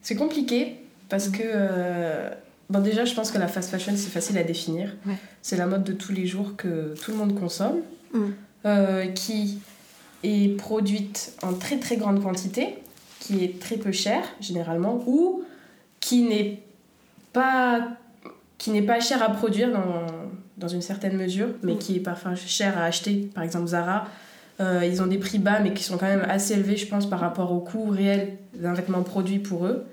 c'est 0.00 0.16
compliqué 0.16 0.76
parce 1.08 1.28
que. 1.28 1.42
euh, 1.44 2.30
Bon, 2.70 2.80
déjà, 2.80 3.04
je 3.04 3.12
pense 3.12 3.30
que 3.30 3.36
la 3.36 3.48
fast 3.48 3.70
fashion, 3.70 3.92
c'est 3.94 4.08
facile 4.08 4.38
à 4.38 4.44
définir. 4.44 4.96
Ouais. 5.06 5.16
C'est 5.42 5.58
la 5.58 5.66
mode 5.66 5.84
de 5.84 5.92
tous 5.92 6.12
les 6.12 6.26
jours 6.26 6.56
que 6.56 6.94
tout 7.04 7.10
le 7.10 7.18
monde 7.18 7.38
consomme, 7.38 7.80
Mm. 8.14 9.12
qui 9.14 9.58
est 10.22 10.56
produite 10.56 11.34
en 11.42 11.52
très 11.52 11.78
très 11.78 11.96
grande 11.96 12.22
quantité, 12.22 12.76
qui 13.20 13.44
est 13.44 13.58
très 13.60 13.76
peu 13.76 13.92
chère 13.92 14.22
généralement, 14.40 15.02
ou 15.06 15.42
qui 16.00 16.22
n'est 16.22 16.62
pas 17.34 17.88
qui 18.56 18.70
n'est 18.70 18.82
pas 18.82 19.00
cher 19.00 19.22
à 19.22 19.28
produire 19.30 19.70
dans, 19.72 20.06
dans 20.62 20.68
une 20.68 20.80
certaine 20.82 21.16
mesure, 21.16 21.48
mais 21.62 21.74
Mm. 21.74 21.78
qui 21.78 21.96
est 21.96 22.00
parfois 22.00 22.34
cher 22.34 22.78
à 22.78 22.84
acheter. 22.84 23.28
Par 23.34 23.44
exemple, 23.44 23.66
Zara, 23.66 24.06
euh, 24.60 24.80
ils 24.86 25.02
ont 25.02 25.06
des 25.06 25.18
prix 25.18 25.38
bas, 25.38 25.58
mais 25.60 25.74
qui 25.74 25.82
sont 25.82 25.98
quand 25.98 26.06
même 26.06 26.24
assez 26.28 26.54
élevés, 26.54 26.76
je 26.76 26.86
pense, 26.86 27.08
par 27.10 27.20
rapport 27.20 27.52
au 27.52 27.60
coût 27.60 27.90
réel 27.90 28.36
d'un 28.54 28.72
vêtement 28.72 29.02
produit 29.02 29.38
pour 29.40 29.66
eux. 29.66 29.84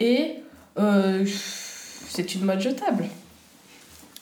Et 0.00 0.36
euh, 0.78 1.24
c'est 2.08 2.34
une 2.34 2.44
mode 2.44 2.60
jetable. 2.60 3.04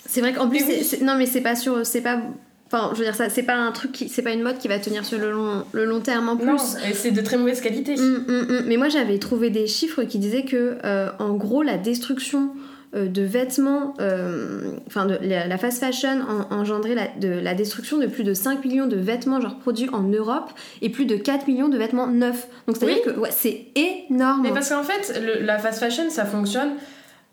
C'est 0.05 0.21
vrai 0.21 0.33
qu'en 0.33 0.49
plus, 0.49 0.63
oui. 0.67 0.99
non, 1.03 1.15
mais 1.17 1.27
c'est 1.27 1.41
pas 1.41 1.55
sur, 1.57 1.87
c'est 1.87 2.01
pas, 2.03 2.21
enfin, 2.67 2.91
je 2.93 2.99
veux 2.99 3.05
dire 3.05 3.15
ça, 3.15 3.31
c'est 3.31 3.45
pas 3.45 3.55
un 3.55 3.73
truc, 3.73 3.93
qui, 3.93 4.09
c'est 4.09 4.23
pas 4.23 4.33
une 4.33 4.43
mode 4.43 4.59
qui 4.59 4.69
va 4.69 4.79
tenir 4.79 5.05
sur 5.07 5.19
le 5.19 5.31
long, 5.31 5.65
le 5.73 5.85
long 5.85 6.01
terme 6.01 6.29
en 6.29 6.37
plus. 6.37 6.47
Non, 6.47 6.57
et 6.89 6.93
c'est 6.93 7.13
de 7.13 7.21
très 7.23 7.39
mauvaise 7.39 7.61
qualité. 7.61 7.99
Hum, 7.99 8.25
hum. 8.29 8.63
Mais 8.67 8.77
moi 8.77 8.89
j'avais 8.89 9.19
trouvé 9.19 9.49
des 9.51 9.67
chiffres 9.67 10.03
qui 10.03 10.19
disaient 10.19 10.45
que 10.45 10.77
euh, 10.85 11.11
en 11.19 11.35
gros 11.35 11.63
la 11.63 11.79
destruction 11.79 12.51
de 12.95 13.23
vêtements, 13.23 13.95
euh, 14.01 14.73
enfin 14.87 15.07
de 15.07 15.19
la, 15.23 15.47
la 15.47 15.59
fast 15.59 15.81
fashion 15.81 16.21
en, 16.51 16.55
engendrait 16.55 16.95
la, 16.95 17.09
de, 17.21 17.29
la 17.29 17.55
destruction 17.55 17.99
de 17.99 18.07
plus 18.07 18.23
de 18.25 18.35
5 18.35 18.65
millions 18.65 18.87
de 18.87 18.97
vêtements 18.97 19.41
genre 19.41 19.59
produits 19.59 19.89
en 19.93 20.03
Europe 20.03 20.51
et 20.83 20.91
plus 20.91 21.07
de 21.07 21.17
4 21.17 21.47
millions 21.49 21.69
de 21.69 21.79
vêtements 21.79 22.07
neufs. 22.07 22.47
Donc 22.67 22.77
c'est 22.79 22.85
à 22.85 22.89
dire 22.89 22.99
Oui. 23.07 23.13
que 23.15 23.19
ouais, 23.21 23.31
c'est 23.33 23.67
énorme. 23.75 24.43
Mais 24.43 24.51
parce 24.53 24.69
qu'en 24.69 24.83
fait, 24.83 25.19
le- 25.21 25.45
la 25.45 25.59
fast 25.59 25.79
fashion, 25.81 26.11
ça 26.11 26.25
fonctionne. 26.27 26.71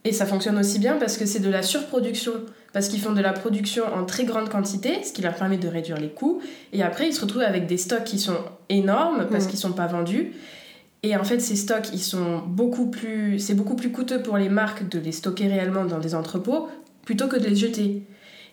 Et 0.06 0.14
ça 0.14 0.26
fonctionne 0.26 0.58
aussi 0.58 0.80
bien 0.80 0.96
parce 0.96 1.18
que 1.18 1.26
c'est 1.26 1.40
de 1.42 1.50
la 1.50 1.62
surproduction. 1.62 2.32
Parce 2.72 2.88
qu'ils 2.88 3.02
font 3.02 3.12
de 3.12 3.20
la 3.22 3.34
production 3.34 3.84
en 3.94 4.06
très 4.06 4.24
grande 4.24 4.48
quantité, 4.48 5.04
ce 5.04 5.12
qui 5.12 5.22
leur 5.22 5.34
permet 5.34 5.58
de 5.58 5.68
réduire 5.68 5.98
les 5.98 6.08
coûts. 6.08 6.40
Et 6.72 6.84
après, 6.84 7.08
ils 7.10 7.14
se 7.14 7.20
retrouvent 7.20 7.42
avec 7.42 7.66
des 7.68 7.76
stocks 7.78 8.06
qui 8.06 8.18
sont 8.20 8.38
énormes 8.70 9.28
parce 9.30 9.46
Mm. 9.46 9.48
qu'ils 9.50 9.60
sont 9.60 9.72
pas 9.74 9.88
vendus. 9.88 10.32
Et 11.04 11.16
en 11.16 11.24
fait, 11.24 11.40
ces 11.40 11.56
stocks, 11.56 11.90
ils 11.94 12.00
sont 12.02 12.40
beaucoup 12.46 12.88
plus. 12.88 13.40
C'est 13.40 13.54
beaucoup 13.54 13.76
plus 13.76 13.92
coûteux 13.92 14.22
pour 14.22 14.38
les 14.38 14.50
marques 14.50 14.88
de 14.90 15.00
les 15.00 15.12
stocker 15.14 15.48
réellement 15.48 15.86
dans 15.86 16.00
des 16.00 16.14
entrepôts 16.16 16.68
plutôt 17.06 17.28
que 17.28 17.38
de 17.38 17.48
les 17.48 17.56
jeter. 17.56 18.04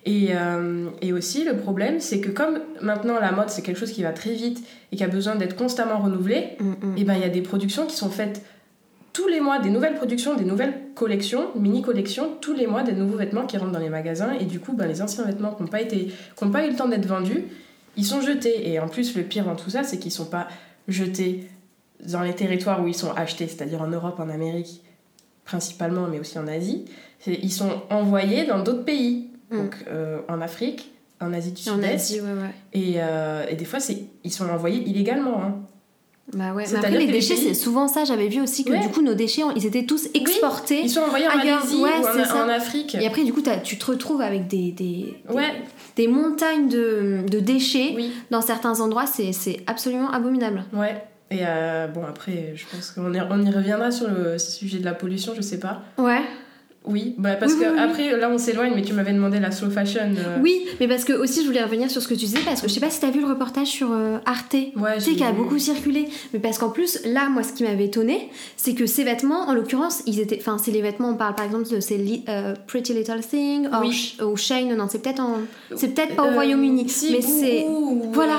Et, 0.05 0.29
euh, 0.31 0.89
et 1.03 1.13
aussi, 1.13 1.45
le 1.45 1.57
problème, 1.57 1.99
c'est 1.99 2.21
que 2.21 2.31
comme 2.31 2.61
maintenant 2.81 3.19
la 3.21 3.33
mode, 3.33 3.51
c'est 3.51 3.63
quelque 3.63 3.79
chose 3.79 3.91
qui 3.91 4.05
va 4.05 4.13
très 4.13 4.33
vite 4.35 4.65
et 4.93 4.97
qui 4.97 5.03
a 5.03 5.09
besoin 5.09 5.35
d'être 5.35 5.57
constamment 5.57 5.99
renouvelé, 5.99 6.51
Hum, 6.61 6.77
hum. 6.83 6.95
et 6.97 7.03
ben 7.03 7.15
il 7.15 7.21
y 7.23 7.25
a 7.25 7.29
des 7.29 7.43
productions 7.43 7.87
qui 7.87 7.97
sont 7.97 8.09
faites 8.11 8.43
tous 9.13 9.27
les 9.27 9.41
mois, 9.41 9.59
des 9.59 9.71
nouvelles 9.71 9.95
productions, 9.97 10.37
des 10.37 10.45
nouvelles 10.45 10.75
collections, 10.95 11.47
mini-collections, 11.57 12.29
tous 12.41 12.53
les 12.55 12.69
mois 12.69 12.85
des 12.85 12.93
nouveaux 12.93 13.17
vêtements 13.17 13.47
qui 13.47 13.57
rentrent 13.57 13.73
dans 13.73 13.81
les 13.81 13.89
magasins 13.89 14.33
et 14.39 14.45
du 14.45 14.61
coup 14.61 14.75
ben, 14.75 14.87
les 14.87 15.03
anciens 15.03 15.25
vêtements 15.25 15.53
qui 15.55 15.63
n'ont 15.63 15.69
pas, 15.69 15.81
été- 15.81 16.07
qui 16.37 16.45
ont 16.45 16.51
pas 16.51 16.65
eu 16.67 16.71
le 16.71 16.77
temps 16.77 16.87
d'être 16.87 17.07
vendus, 17.07 17.43
ils 17.97 18.05
sont 18.05 18.21
jetés. 18.21 18.71
Et 18.71 18.79
en 18.79 18.89
plus 18.89 19.17
le 19.17 19.25
pire 19.25 19.45
dans 19.47 19.57
tout 19.57 19.71
ça, 19.71 19.83
c'est 19.83 19.99
qu'ils 19.99 20.13
sont 20.13 20.27
pas 20.27 20.47
jetés 20.87 21.49
dans 22.05 22.23
les 22.23 22.35
territoires 22.35 22.83
où 22.83 22.89
ils 22.89 22.95
sont 22.95 23.13
achetés, 23.13 23.47
c'est-à-dire 23.49 23.81
en 23.83 23.89
Europe, 23.89 24.19
en 24.21 24.29
Amérique 24.29 24.83
principalement, 25.45 26.07
mais 26.11 26.19
aussi 26.19 26.39
en 26.39 26.47
Asie. 26.49 26.85
Ils 27.27 27.53
sont 27.53 27.83
envoyés 27.91 28.45
dans 28.45 28.63
d'autres 28.63 28.85
pays, 28.85 29.31
Mm. 29.51 29.57
donc 29.59 29.77
euh, 29.89 30.19
en 30.29 30.41
Afrique, 30.41 30.91
en 31.21 31.33
Asie 31.33 31.53
du 31.53 31.63
Sud-Est. 31.63 32.15
Ouais, 32.15 32.21
ouais. 32.21 32.55
Et, 32.73 32.95
euh, 32.97 33.45
et 33.49 33.55
des 33.55 33.65
fois, 33.65 33.79
ils 34.25 34.33
sont 34.33 34.49
envoyés 34.49 34.83
illégalement. 34.89 35.41
hein. 35.43 35.55
Bah 36.33 36.53
ouais. 36.53 36.65
Mais 36.73 36.79
après, 36.79 36.91
les 36.99 37.07
déchets, 37.07 37.37
c'est 37.37 37.55
souvent 37.55 37.87
ça. 37.87 38.05
J'avais 38.05 38.27
vu 38.27 38.41
aussi 38.41 38.65
que 38.65 38.73
Ouais. 38.73 38.81
du 38.81 38.89
coup, 38.89 39.01
nos 39.03 39.15
déchets, 39.15 39.43
ils 39.55 39.65
étaient 39.65 39.85
tous 39.85 40.09
exportés. 40.15 40.81
Ils 40.83 40.91
sont 40.91 41.03
envoyés 41.03 41.29
en 41.29 41.37
Malaisie 41.37 41.77
ouais, 41.77 41.91
ou 42.03 42.05
en, 42.05 42.13
c'est 42.13 42.25
ça. 42.25 42.45
en 42.45 42.49
Afrique. 42.49 42.97
Et 42.97 43.07
après, 43.07 43.23
du 43.23 43.33
coup, 43.33 43.43
tu 43.63 43.79
te 43.79 43.87
retrouves 43.87 44.21
avec 44.21 44.49
des, 44.49 44.73
des, 44.73 45.15
des, 45.29 45.33
Ouais, 45.33 45.63
des 45.95 46.09
montagnes 46.09 46.69
de, 46.69 47.21
de 47.31 47.39
déchets 47.39 47.93
oui, 47.95 48.11
dans 48.33 48.41
certains 48.41 48.81
endroits. 48.81 49.07
C'est 49.07 49.31
c'est 49.33 49.61
absolument 49.69 50.11
abominable. 50.11 50.65
ouais. 50.73 51.01
Et 51.31 51.41
euh, 51.43 51.89
bon, 51.89 52.05
après, 52.05 52.53
je 52.55 52.65
pense 52.67 52.93
qu'on 52.93 53.13
y, 53.13 53.21
reviendra 53.21 53.91
sur 53.91 54.09
le 54.09 54.39
sujet 54.39 54.79
de 54.79 54.85
la 54.85 54.95
pollution, 54.95 55.35
je 55.35 55.41
sais 55.41 55.59
pas. 55.59 55.83
Ouais. 55.99 56.23
Oui, 56.87 57.15
bah 57.19 57.35
parce 57.35 57.53
Oui, 57.53 57.59
que 57.61 57.65
oui, 57.65 57.71
oui. 57.75 57.81
après, 57.83 58.17
là, 58.17 58.31
on 58.31 58.39
s'éloigne, 58.39 58.73
mais 58.75 58.83
tu 58.83 58.93
m'avais 58.93 59.13
demandé 59.13 59.41
la 59.41 59.51
slow 59.51 59.71
fashion. 59.71 60.15
euh, 60.17 60.39
Oui, 60.41 60.67
mais 60.81 60.87
parce 60.89 61.05
que 61.05 61.13
aussi, 61.13 61.43
je 61.43 61.47
voulais 61.47 61.63
revenir 61.63 61.91
sur 61.91 62.01
ce 62.01 62.07
que 62.09 62.15
tu 62.15 62.21
disais, 62.27 62.39
parce 62.45 62.61
que 62.63 62.69
je 62.69 62.73
sais 62.75 62.81
pas 62.81 62.91
si 62.91 63.01
t'as 63.01 63.11
vu 63.11 63.21
le 63.21 63.27
reportage 63.27 63.67
sur 63.67 63.89
euh, 63.93 64.19
Arte. 64.25 64.55
Ouais, 64.55 64.95
Tu 64.97 65.01
sais, 65.01 65.11
j'ai 65.11 65.17
qui 65.17 65.25
a 65.25 65.33
beaucoup 65.33 65.59
circulé. 65.59 66.09
Mais 66.33 66.39
parce 66.39 66.59
qu'en 66.59 66.71
plus, 66.71 67.01
là, 67.05 67.29
moi, 67.29 67.43
ce 67.43 67.53
qui 67.53 67.65
m'avait 67.65 67.87
étonné, 67.87 68.31
c'est 68.57 68.75
que 68.75 68.87
ces 68.87 69.03
vêtements, 69.05 69.49
en 69.49 69.55
l'occurrence, 69.55 70.03
ils 70.07 70.21
étaient. 70.21 70.39
Enfin, 70.41 70.59
c'est 70.63 70.71
les 70.71 70.83
vêtements, 70.83 71.11
on 71.11 71.17
parle 71.17 71.35
par 71.35 71.45
exemple 71.45 71.69
de 71.69 71.81
ces 71.81 71.99
li- 71.99 72.23
euh, 72.29 72.55
Pretty 72.67 72.95
Little 72.95 73.21
Thing, 73.21 73.67
or 73.73 73.85
ou 74.31 74.37
Shane, 74.37 74.75
non, 74.77 74.87
c'est 74.89 75.03
peut-être 75.03 75.21
en. 75.21 75.39
C'est 75.75 75.89
peut-être 75.95 76.15
pas 76.15 76.23
au 76.31 76.35
Royaume-Uni, 76.35 76.89
si, 76.89 77.13
mais 77.13 77.21
c'est. 77.23 77.67
voilà. 78.13 78.37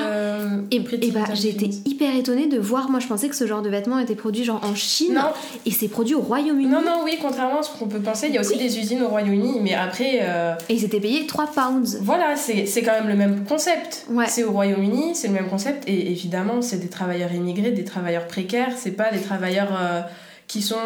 Et, 0.70 0.80
bah, 1.10 1.20
j'ai 1.34 1.50
été 1.50 1.70
hyper 1.86 2.16
étonnée 2.16 2.46
de 2.46 2.58
voir. 2.58 2.90
Moi, 2.90 3.00
je 3.00 3.06
pensais 3.06 3.28
que 3.28 3.36
ce 3.36 3.46
genre 3.46 3.62
de 3.62 3.68
vêtements 3.68 3.98
était 3.98 4.14
produit 4.14 4.44
genre 4.44 4.60
en 4.64 4.74
Chine, 4.74 5.14
Non, 5.14 5.22
et 5.66 5.70
c'est 5.70 5.88
produit 5.88 6.14
au 6.14 6.20
Royaume-Uni. 6.20 6.66
non, 6.70 6.80
non, 6.82 7.02
oui, 7.04 7.12
contrairement 7.20 7.60
à 7.60 7.62
ce 7.62 7.70
qu'on 7.76 7.86
peut 7.88 7.98
penser, 8.00 8.26
il 8.28 8.37
y 8.38 8.44
a 8.44 8.48
aussi 8.48 8.58
Oui. 8.58 8.68
des 8.68 8.78
usines 8.78 9.02
au 9.02 9.08
Royaume-Uni, 9.08 9.60
mais 9.60 9.74
après, 9.74 10.20
euh, 10.22 10.54
Et 10.68 10.74
ils 10.74 10.84
étaient 10.84 11.00
payés 11.00 11.26
3 11.26 11.46
pounds. 11.52 11.98
voilà, 12.02 12.36
c'est 12.36 12.66
c'est 12.66 12.82
quand 12.82 12.92
même 12.92 13.08
le 13.08 13.16
même 13.16 13.44
concept. 13.44 14.06
Ouais. 14.10 14.26
C'est 14.28 14.44
au 14.44 14.52
Royaume-Uni, 14.52 15.14
c'est 15.14 15.28
le 15.28 15.34
même 15.34 15.48
concept, 15.48 15.88
et 15.88 16.10
évidemment, 16.10 16.62
c'est 16.62 16.78
des 16.78 16.88
travailleurs 16.88 17.32
immigrés, 17.32 17.70
des 17.72 17.84
travailleurs 17.84 18.26
précaires, 18.26 18.72
c'est 18.76 18.92
pas 18.92 19.10
des 19.10 19.20
travailleurs 19.20 19.68
euh, 19.80 20.00
qui 20.48 20.62
sont 20.62 20.76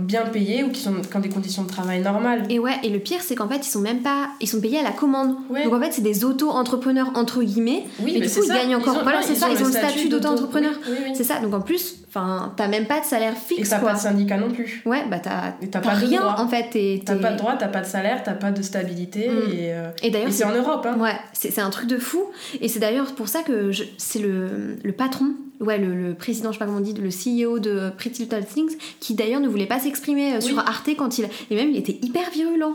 bien 0.00 0.22
payés 0.26 0.64
ou 0.64 0.70
qui 0.70 0.80
sont 0.80 0.94
qui 1.00 1.16
ont 1.16 1.20
des 1.20 1.28
conditions 1.28 1.62
de 1.62 1.68
travail 1.68 2.02
normales. 2.02 2.42
Et 2.50 2.58
ouais, 2.58 2.74
et 2.82 2.90
le 2.90 2.98
pire, 2.98 3.20
c'est 3.22 3.36
qu'en 3.36 3.48
fait, 3.48 3.64
ils 3.64 3.70
sont 3.70 3.80
même 3.80 4.00
pas. 4.02 4.30
Ils 4.40 4.48
sont 4.48 4.60
payés 4.60 4.80
à 4.80 4.82
la 4.82 4.90
commande. 4.90 5.36
Ouais. 5.48 5.62
Donc 5.64 5.74
en 5.74 5.80
fait, 5.80 5.92
c'est 5.92 6.02
des 6.02 6.24
auto-entrepreneurs, 6.24 7.12
entre 7.14 7.42
guillemets. 7.42 7.84
Oui, 8.00 8.12
mais 8.14 8.20
mais 8.20 8.26
du 8.26 8.32
coup, 8.32 8.40
ils 8.44 8.48
gagnent 8.52 8.74
encore. 8.76 8.96
ont- 8.98 9.02
voilà, 9.04 9.22
c'est 9.22 9.36
ça, 9.36 9.46
ils 9.50 9.62
ont 9.62 9.66
le 9.66 9.72
statut 9.72 10.08
d'auto-entrepreneur. 10.08 10.72
Oui, 10.86 10.92
oui, 10.92 10.98
oui. 11.06 11.12
C'est 11.14 11.22
ça, 11.24 11.38
donc 11.40 11.54
en 11.54 11.60
plus, 11.60 11.98
enfin, 12.08 12.52
t'as 12.56 12.66
même 12.66 12.86
pas 12.86 12.98
de 13.00 13.04
salaire 13.04 13.34
Et 13.34 13.54
fixe, 13.54 13.68
t'as 13.70 13.78
quoi. 13.78 13.90
pas 13.90 13.94
de 13.96 14.00
syndicat 14.00 14.36
non 14.38 14.50
plus. 14.50 14.82
Ouais, 14.86 15.04
bah 15.08 15.20
t'as 15.20 15.50
Et 15.62 15.68
t'as 15.68 15.78
t'as 15.80 15.90
pas 15.90 15.96
de 16.00 16.06
rien, 16.06 16.20
droit. 16.22 16.36
en 16.40 16.48
fait. 16.48 17.02
T'as 17.04 17.14
pas 17.14 17.30
de 17.32 17.38
droit, 17.38 17.54
t'as 17.56 17.68
pas 17.68 17.80
de 17.82 17.86
salaire, 17.86 18.22
t'as 18.24 18.32
pas 18.34 18.50
de 18.50 18.60
stabilité. 18.62 19.28
Mm. 19.28 19.32
Et, 19.52 19.72
euh, 19.72 19.90
Et 20.02 20.10
d'ailleurs, 20.10 20.28
et 20.28 20.32
c'est 20.32 20.44
en 20.44 20.52
Europe. 20.54 20.84
Hein. 20.84 20.98
Ouais, 20.98 21.14
c'est 21.32 21.60
un 21.60 21.70
truc 21.70 21.86
de 21.88 21.98
fou. 21.98 22.24
Et 22.60 22.66
c'est 22.68 22.80
d'ailleurs 22.80 23.14
pour 23.14 23.28
ça 23.28 23.42
que 23.42 23.70
c'est 23.98 24.18
le, 24.18 24.76
le 24.82 24.92
patron, 24.92 25.28
ouais, 25.62 25.78
le, 25.78 25.94
le 25.94 26.14
président, 26.14 26.50
je 26.50 26.54
sais 26.54 26.58
pas 26.58 26.66
comment 26.66 26.78
on 26.78 26.80
dit, 26.80 26.92
le 26.94 27.08
CEO 27.10 27.58
de 27.58 27.90
Pretty 27.96 28.22
Little 28.22 28.44
Things, 28.44 28.76
qui 29.00 29.14
d'ailleurs 29.14 29.40
ne 29.40 29.48
voulait 29.48 29.66
pas 29.66 29.78
s'exprimer 29.80 30.34
euh, 30.34 30.40
sur. 30.40 30.58
Arte 30.58 30.90
quand 30.98 31.18
il. 31.18 31.28
Et 31.50 31.54
même, 31.56 31.70
il 31.70 31.76
était 31.76 31.98
hyper 32.02 32.30
virulent. 32.30 32.74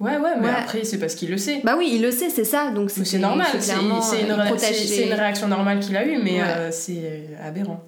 Ouais, 0.00 0.12
ouais, 0.16 0.34
mais 0.40 0.46
Ouais. 0.46 0.52
après, 0.56 0.84
c'est 0.84 0.98
parce 0.98 1.16
qu'il 1.16 1.28
le 1.28 1.38
sait. 1.38 1.60
Bah 1.64 1.74
oui, 1.76 1.90
il 1.94 2.02
le 2.02 2.12
sait, 2.12 2.30
c'est 2.30 2.44
ça. 2.44 2.70
Donc 2.70 2.90
c'est 2.90 3.18
normal, 3.18 3.46
c'est 3.58 3.72
une, 3.72 3.90
euh, 3.90 4.56
c'est- 4.56 5.02
une 5.06 5.12
réaction 5.12 5.48
normale 5.48 5.80
qu'il 5.80 5.96
a 5.96 6.06
eue, 6.06 6.18
mais 6.22 6.34
Ouais. 6.40 6.46
euh, 6.46 6.68
c'est 6.70 7.30
aberrant. 7.44 7.82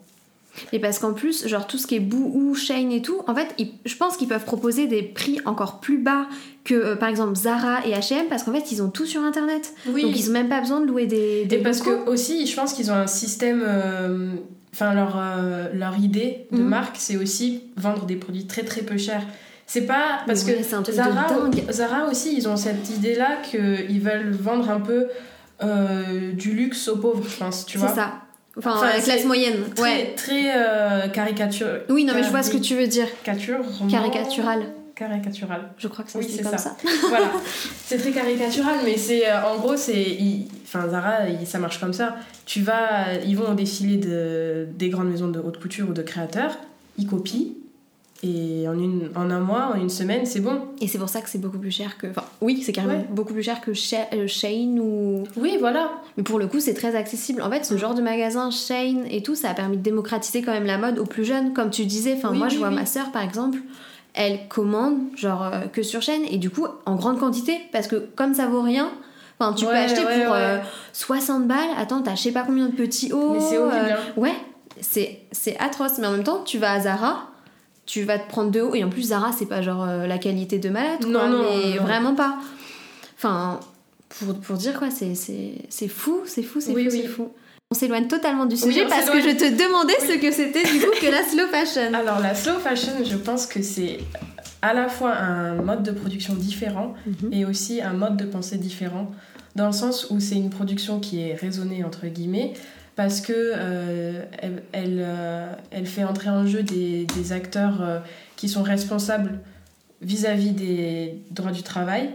Et 0.73 0.79
parce 0.81 0.99
qu'en 0.99 1.13
plus, 1.13 1.47
genre 1.47 1.67
tout 1.67 1.79
ce 1.79 1.87
qui 1.87 1.95
est 1.97 2.01
Boohoo, 2.01 2.55
Shane 2.55 2.91
et 2.93 3.03
tout, 3.03 3.23
en 3.27 3.35
fait, 3.35 3.49
ils- 3.59 3.73
je 3.85 3.95
pense 3.97 4.17
qu'ils 4.17 4.29
peuvent 4.29 4.45
proposer 4.45 4.87
des 4.87 5.03
prix 5.03 5.39
encore 5.45 5.81
plus 5.81 5.99
bas 5.99 6.27
que 6.65 6.75
euh, 6.75 6.97
par 6.97 7.09
exemple 7.09 7.35
Zara 7.37 7.87
et 7.87 7.93
H&M 7.93 8.27
parce 8.29 8.43
qu'en 8.43 8.53
fait, 8.53 8.71
ils 8.73 8.83
ont 8.83 8.91
tout 8.91 9.07
sur 9.07 9.23
internet. 9.23 9.73
Oui, 9.89 10.03
Donc 10.03 10.19
ils 10.19 10.29
ont 10.29 10.33
même 10.33 10.49
pas 10.49 10.61
besoin 10.61 10.81
de 10.81 10.87
louer 10.87 11.07
des, 11.07 11.45
des 11.47 11.57
et 11.57 11.59
parce 11.63 11.79
locaux. 11.85 12.05
que 12.05 12.11
aussi, 12.11 12.47
je 12.47 12.55
pense 12.57 12.73
qu'ils 12.73 12.91
ont 12.91 12.95
un 12.95 13.07
système. 13.07 13.63
euh, 13.67 14.33
Enfin, 14.73 14.95
leur, 14.95 15.17
euh, 15.19 15.67
leur 15.75 15.99
idée 15.99 16.47
de 16.53 16.59
Mhm. 16.63 16.69
marque, 16.69 16.95
c'est 16.97 17.17
aussi 17.17 17.65
vendre 17.77 18.07
des 18.07 18.15
produits 18.15 18.47
très 18.47 18.63
très 18.63 18.83
peu 18.83 18.97
chers. 18.99 19.27
C'est 19.67 19.81
pas 19.85 20.21
parce 20.29 20.45
que 20.45 20.53
c'est 20.63 20.93
Zara. 20.93 21.27
Zara 21.73 22.07
aussi, 22.09 22.35
ils 22.37 22.49
ont 22.49 22.57
cette 22.57 22.89
idée-là 22.89 23.39
qu'ils 23.43 24.01
veulent 24.01 24.31
vendre 24.31 24.71
un 24.71 24.79
peu 24.81 25.07
du 26.35 26.53
luxe 26.53 26.89
aux 26.89 26.97
pauvres, 26.99 27.25
je 27.29 27.37
pense, 27.37 27.67
tu 27.67 27.79
C'est 27.79 27.85
vois. 27.85 27.95
ça. 27.95 28.13
Enfin, 28.59 28.73
Enfin, 28.77 28.87
la 28.89 29.01
c'est 29.01 29.03
classe 29.13 29.25
moyenne. 29.25 29.57
Très, 29.75 29.83
Ouais. 29.83 30.15
très 30.17 30.53
euh, 30.57 31.09
caricature. 31.09 31.69
Oui, 31.89 32.05
non, 32.05 32.15
mais 32.15 32.23
je 32.25 32.31
vois 32.31 32.43
ce 32.43 32.51
que 32.51 32.57
tu 32.59 32.75
veux 32.75 32.87
dire. 32.87 33.07
Caricature. 33.23 33.65
Caricatural. 33.91 34.63
Caricatural. 34.95 35.71
Je 35.79 35.89
crois 35.89 36.05
que 36.05 36.11
ça 36.11 36.19
Oui, 36.19 36.27
c'est 36.29 36.43
comme 36.43 36.53
ça. 36.53 36.59
ça. 36.59 36.77
voilà. 37.09 37.31
C'est 37.87 37.97
très 37.99 38.11
caricatural, 38.11 38.77
mais 38.85 38.97
c'est 38.99 39.27
euh, 39.29 39.43
en 39.51 39.57
gros, 39.59 39.77
c'est. 39.77 40.19
Enfin, 40.65 40.89
Zara, 40.89 41.29
il- 41.29 41.47
ça 41.47 41.59
marche 41.59 41.81
comme 41.81 41.93
ça. 41.95 42.17
Tu 42.45 42.61
vas. 42.61 43.15
Ils 43.27 43.37
vont 43.37 43.51
au 43.51 43.55
défilé 43.55 43.97
de, 43.97 44.67
des 44.77 44.91
grandes 44.91 45.11
maisons 45.11 45.29
de 45.29 45.39
haute 45.41 45.59
couture 45.61 45.89
ou 45.89 45.93
de 45.93 46.03
créateurs, 46.03 46.57
ils 46.99 47.07
copient, 47.07 47.47
et 48.23 48.69
en, 48.69 48.75
une, 48.75 49.09
en 49.17 49.31
un 49.31 49.41
mois, 49.41 49.71
en 49.75 49.79
une 49.81 49.89
semaine, 49.89 50.27
c'est 50.27 50.41
bon. 50.41 50.61
Et 50.81 50.89
c'est 50.89 50.99
pour 50.99 51.09
ça 51.09 51.23
que 51.23 51.31
c'est 51.31 51.39
beaucoup 51.39 51.57
plus 51.59 51.71
cher 51.71 51.97
que. 51.97 52.07
Enfin, 52.09 52.25
oui, 52.43 52.63
c'est 52.63 52.73
carrément 52.73 52.95
Ouais. 52.99 53.07
beaucoup 53.11 53.33
plus 53.33 53.43
cher 53.43 53.61
que 53.63 53.71
euh, 53.71 54.27
Shane 54.27 54.79
ou. 54.79 55.25
Oui, 55.39 55.57
voilà. 55.59 55.91
Mais 56.19 56.23
pour 56.23 56.39
le 56.39 56.47
coup, 56.47 56.61
c'est 56.61 56.75
très 56.75 56.95
accessible. 56.97 57.41
En 57.41 57.51
fait, 57.51 57.65
ce 57.65 57.79
genre 57.79 57.95
de 57.95 58.03
magasin, 58.03 58.51
Shane 58.51 59.07
et 59.11 59.23
tout, 59.23 59.35
ça 59.35 59.51
a 59.51 59.55
permis 59.55 59.79
de 59.79 59.83
démocratiser 59.83 60.43
quand 60.43 60.53
même 60.53 60.67
la 60.67 60.77
mode 60.77 60.99
aux 60.99 61.07
plus 61.07 61.25
jeunes. 61.25 61.55
Comme 61.55 61.71
tu 61.71 61.87
disais, 61.87 62.15
enfin, 62.17 62.31
Oui, 62.33 62.39
moi, 62.39 62.49
je 62.49 62.59
vois 62.59 62.69
oui. 62.69 62.75
ma 62.75 62.85
sœur 62.85 63.11
par 63.11 63.23
exemple, 63.23 63.59
elle 64.13 64.49
commande, 64.49 64.99
genre, 65.17 65.43
euh, 65.45 65.61
que 65.73 65.83
sur 65.83 66.03
Shane 66.03 66.23
et 66.31 66.37
du 66.37 66.51
coup, 66.51 66.67
en 66.85 66.97
grande 66.97 67.19
quantité. 67.19 67.59
Parce 67.73 67.87
que 67.87 67.97
comme 68.17 68.35
ça 68.35 68.47
vaut 68.49 68.63
rien. 68.63 68.91
Enfin, 69.39 69.55
tu 69.55 69.65
peux 69.65 69.71
acheter 69.73 70.05
ouais, 70.05 70.25
pour 70.25 70.35
ouais. 70.35 70.39
euh, 70.39 70.59
60 70.93 71.47
balles. 71.47 71.71
Attends, 71.79 72.03
t'as 72.03 72.15
je 72.17 72.21
sais 72.25 72.33
pas 72.33 72.43
combien 72.43 72.67
de 72.67 72.73
petits 72.73 73.13
hauts. 73.15 73.33
Mais 73.33 73.41
c'est 73.41 73.57
horrible. 73.57 73.97
euh. 74.17 74.21
Ouais, 74.21 74.35
c'est 74.83 75.21
c'est 75.33 75.57
atroce. 75.59 75.93
Mais 75.99 76.07
en 76.07 76.11
même 76.13 76.25
temps, 76.25 76.43
tu 76.45 76.59
vas 76.59 76.73
à 76.73 76.81
Zara, 76.81 77.31
tu 77.91 78.05
vas 78.05 78.19
te 78.19 78.29
prendre 78.29 78.51
de 78.51 78.61
haut. 78.61 78.75
Et 78.75 78.85
en 78.85 78.89
plus, 78.91 79.03
Zara, 79.09 79.33
c'est 79.33 79.47
pas 79.47 79.63
genre 79.63 79.83
euh, 79.85 80.07
la 80.07 80.19
qualité 80.19 80.59
de 80.59 80.69
malade. 80.69 81.05
Non, 81.07 81.19
quoi, 81.21 81.29
non, 81.29 81.43
mais 81.43 81.77
non. 81.77 81.83
vraiment 81.83 82.15
pas. 82.15 82.37
Enfin, 83.17 83.61
pour, 84.09 84.35
pour 84.41 84.57
dire 84.57 84.79
quoi, 84.79 84.91
c'est- 84.91 85.15
c'est 85.15 85.53
c'est 85.69 85.89
fou, 85.89 86.21
c'est 86.27 86.43
fou, 86.43 86.61
c'est 86.61 86.73
Oui, 86.73 86.85
fou, 86.85 86.91
oui. 86.93 87.01
c'est 87.03 87.09
fou. 87.09 87.29
On 87.73 87.77
s'éloigne 87.77 88.09
totalement 88.09 88.47
du 88.47 88.57
sujet 88.57 88.85
parce 88.89 89.09
que 89.09 89.21
je 89.21 89.29
te 89.31 89.45
demandais 89.45 89.95
ce 90.01 90.19
que 90.19 90.33
c'était 90.33 90.65
du 90.65 90.81
coup 90.81 90.91
que 91.01 91.07
la 91.07 91.23
slow 91.23 91.47
fashion. 91.47 91.95
Alors, 91.95 92.19
la 92.21 92.35
slow 92.35 92.59
fashion, 92.59 92.93
je 93.05 93.17
pense 93.17 93.47
que 93.47 93.63
c'est 93.63 93.99
à 94.63 94.75
la 94.75 94.89
fois 94.89 95.13
un 95.15 95.55
mode 95.55 95.83
de 95.85 95.93
production 95.93 96.35
différent 96.35 96.95
Mhm. 97.07 97.33
et 97.33 97.45
aussi 97.45 97.81
un 97.81 97.93
mode 97.93 98.17
de 98.17 98.25
pensée 98.25 98.59
différent, 98.59 99.11
dans 99.55 99.67
le 99.67 99.73
sens 99.73 100.09
où 100.11 100.19
c'est 100.21 100.35
une 100.37 100.51
production 100.51 100.99
qui 101.01 101.21
est 101.23 101.35
raisonnée, 101.35 101.85
entre 101.85 102.07
guillemets, 102.07 102.55
parce 103.01 103.23
que 103.23 103.33
euh, 103.35 104.23
elle, 104.43 104.63
euh, 104.75 105.55
elle 105.71 105.87
fait 105.87 106.05
entrer 106.05 106.29
en 106.29 106.47
jeu 106.47 106.63
des, 106.63 107.07
des 107.07 107.33
acteurs 107.33 107.81
euh, 107.81 107.99
qui 108.37 108.47
sont 108.47 108.63
responsables 108.63 109.39
vis-à-vis 110.03 110.51
des 110.51 111.15
droits 111.31 111.51
du 111.51 111.63
travail 111.63 112.11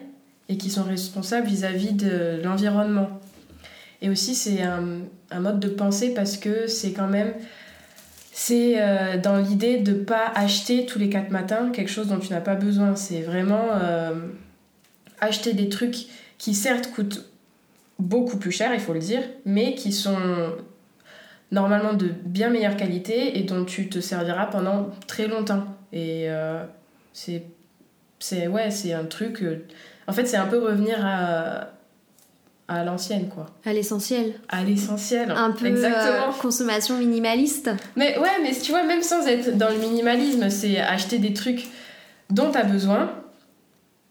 et 0.48 0.58
qui 0.58 0.70
sont 0.70 0.84
responsables 0.84 1.48
vis-à-vis 1.48 1.94
de 1.94 2.40
l'environnement. 2.44 3.20
Et 4.04 4.12
aussi, 4.12 4.36
c'est 4.36 4.62
un, 4.62 5.00
un 5.32 5.40
mode 5.40 5.60
de 5.60 5.70
pensée 5.70 6.14
parce 6.14 6.38
que 6.38 6.68
c'est 6.68 6.92
quand 6.92 7.08
même 7.08 7.34
c'est 8.32 8.78
dans 9.24 9.38
l'idée 9.38 9.80
de 9.80 9.94
pas 9.94 10.32
acheter 10.36 10.86
tous 10.86 11.00
les 11.00 11.10
quatre 11.10 11.32
matins 11.32 11.72
quelque 11.72 11.90
chose 11.90 12.10
dont 12.10 12.20
tu 12.20 12.32
n'as 12.32 12.42
pas 12.42 12.54
besoin. 12.54 12.96
C'est 12.96 13.22
vraiment 13.22 13.70
acheter 15.20 15.54
des 15.54 15.70
trucs 15.70 16.06
qui 16.38 16.54
certes 16.54 16.92
coûtent 16.94 17.26
beaucoup 17.98 18.38
plus 18.38 18.52
cher, 18.52 18.72
il 18.74 18.80
faut 18.80 18.94
le 18.94 19.00
dire, 19.00 19.24
mais 19.46 19.74
qui 19.74 19.92
sont 19.92 20.18
normalement 21.56 21.94
de 21.94 22.08
bien 22.26 22.50
meilleure 22.50 22.76
qualité 22.78 23.40
et 23.40 23.44
dont 23.44 23.66
tu 23.66 23.90
te 23.90 24.00
serviras 24.00 24.46
pendant 24.48 24.90
très 25.08 25.28
longtemps. 25.28 25.64
Et 25.94 26.30
euh, 26.30 26.64
c'est 27.14 27.44
c'est 28.20 28.48
ouais, 28.48 28.70
c'est 28.72 28.94
un 28.94 29.06
truc. 29.06 29.42
euh, 29.42 29.66
en 30.08 30.14
fait, 30.14 30.26
c'est 30.28 30.38
un 30.38 30.46
peu 30.46 30.60
revenir 30.60 30.98
à 31.04 31.70
à 32.68 32.84
l'ancienne 32.84 33.30
quoi, 33.30 33.46
À 33.64 33.74
l'essentiel. 33.74 34.34
à 34.50 34.64
l'essentiel. 34.64 35.30
Un 35.30 35.52
peu 35.52 35.68
Exactement. 35.68 36.30
euh, 36.30 36.42
consommation 36.42 36.98
minimaliste. 36.98 37.70
Mais 37.96 38.18
ouais, 38.18 38.38
mais 38.42 38.54
tu 38.60 38.72
vois, 38.72 38.82
même 38.84 39.04
sans 39.04 39.28
être 39.28 39.56
dans 39.56 39.70
le 39.70 39.78
minimalisme, 39.78 40.50
c'est 40.50 40.80
acheter 40.80 41.20
des 41.20 41.34
trucs 41.34 41.68
dont 42.32 42.52
tu 42.52 42.58
as 42.58 42.64
besoin, 42.64 43.12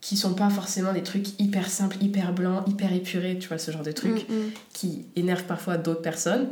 qui 0.00 0.16
sont 0.16 0.34
pas 0.34 0.50
forcément 0.50 0.92
des 0.92 1.02
trucs 1.02 1.28
hyper 1.40 1.68
simples, 1.68 1.96
hyper 2.00 2.32
blancs, 2.32 2.62
hyper 2.68 2.92
épurés, 2.92 3.38
tu 3.40 3.48
vois, 3.48 3.58
ce 3.58 3.72
genre 3.72 3.82
de 3.82 3.90
trucs 3.90 4.28
Mm, 4.28 4.34
mm. 4.34 4.50
qui 4.72 5.06
énervent 5.16 5.44
parfois 5.44 5.76
d'autres 5.76 6.02
personnes. 6.02 6.46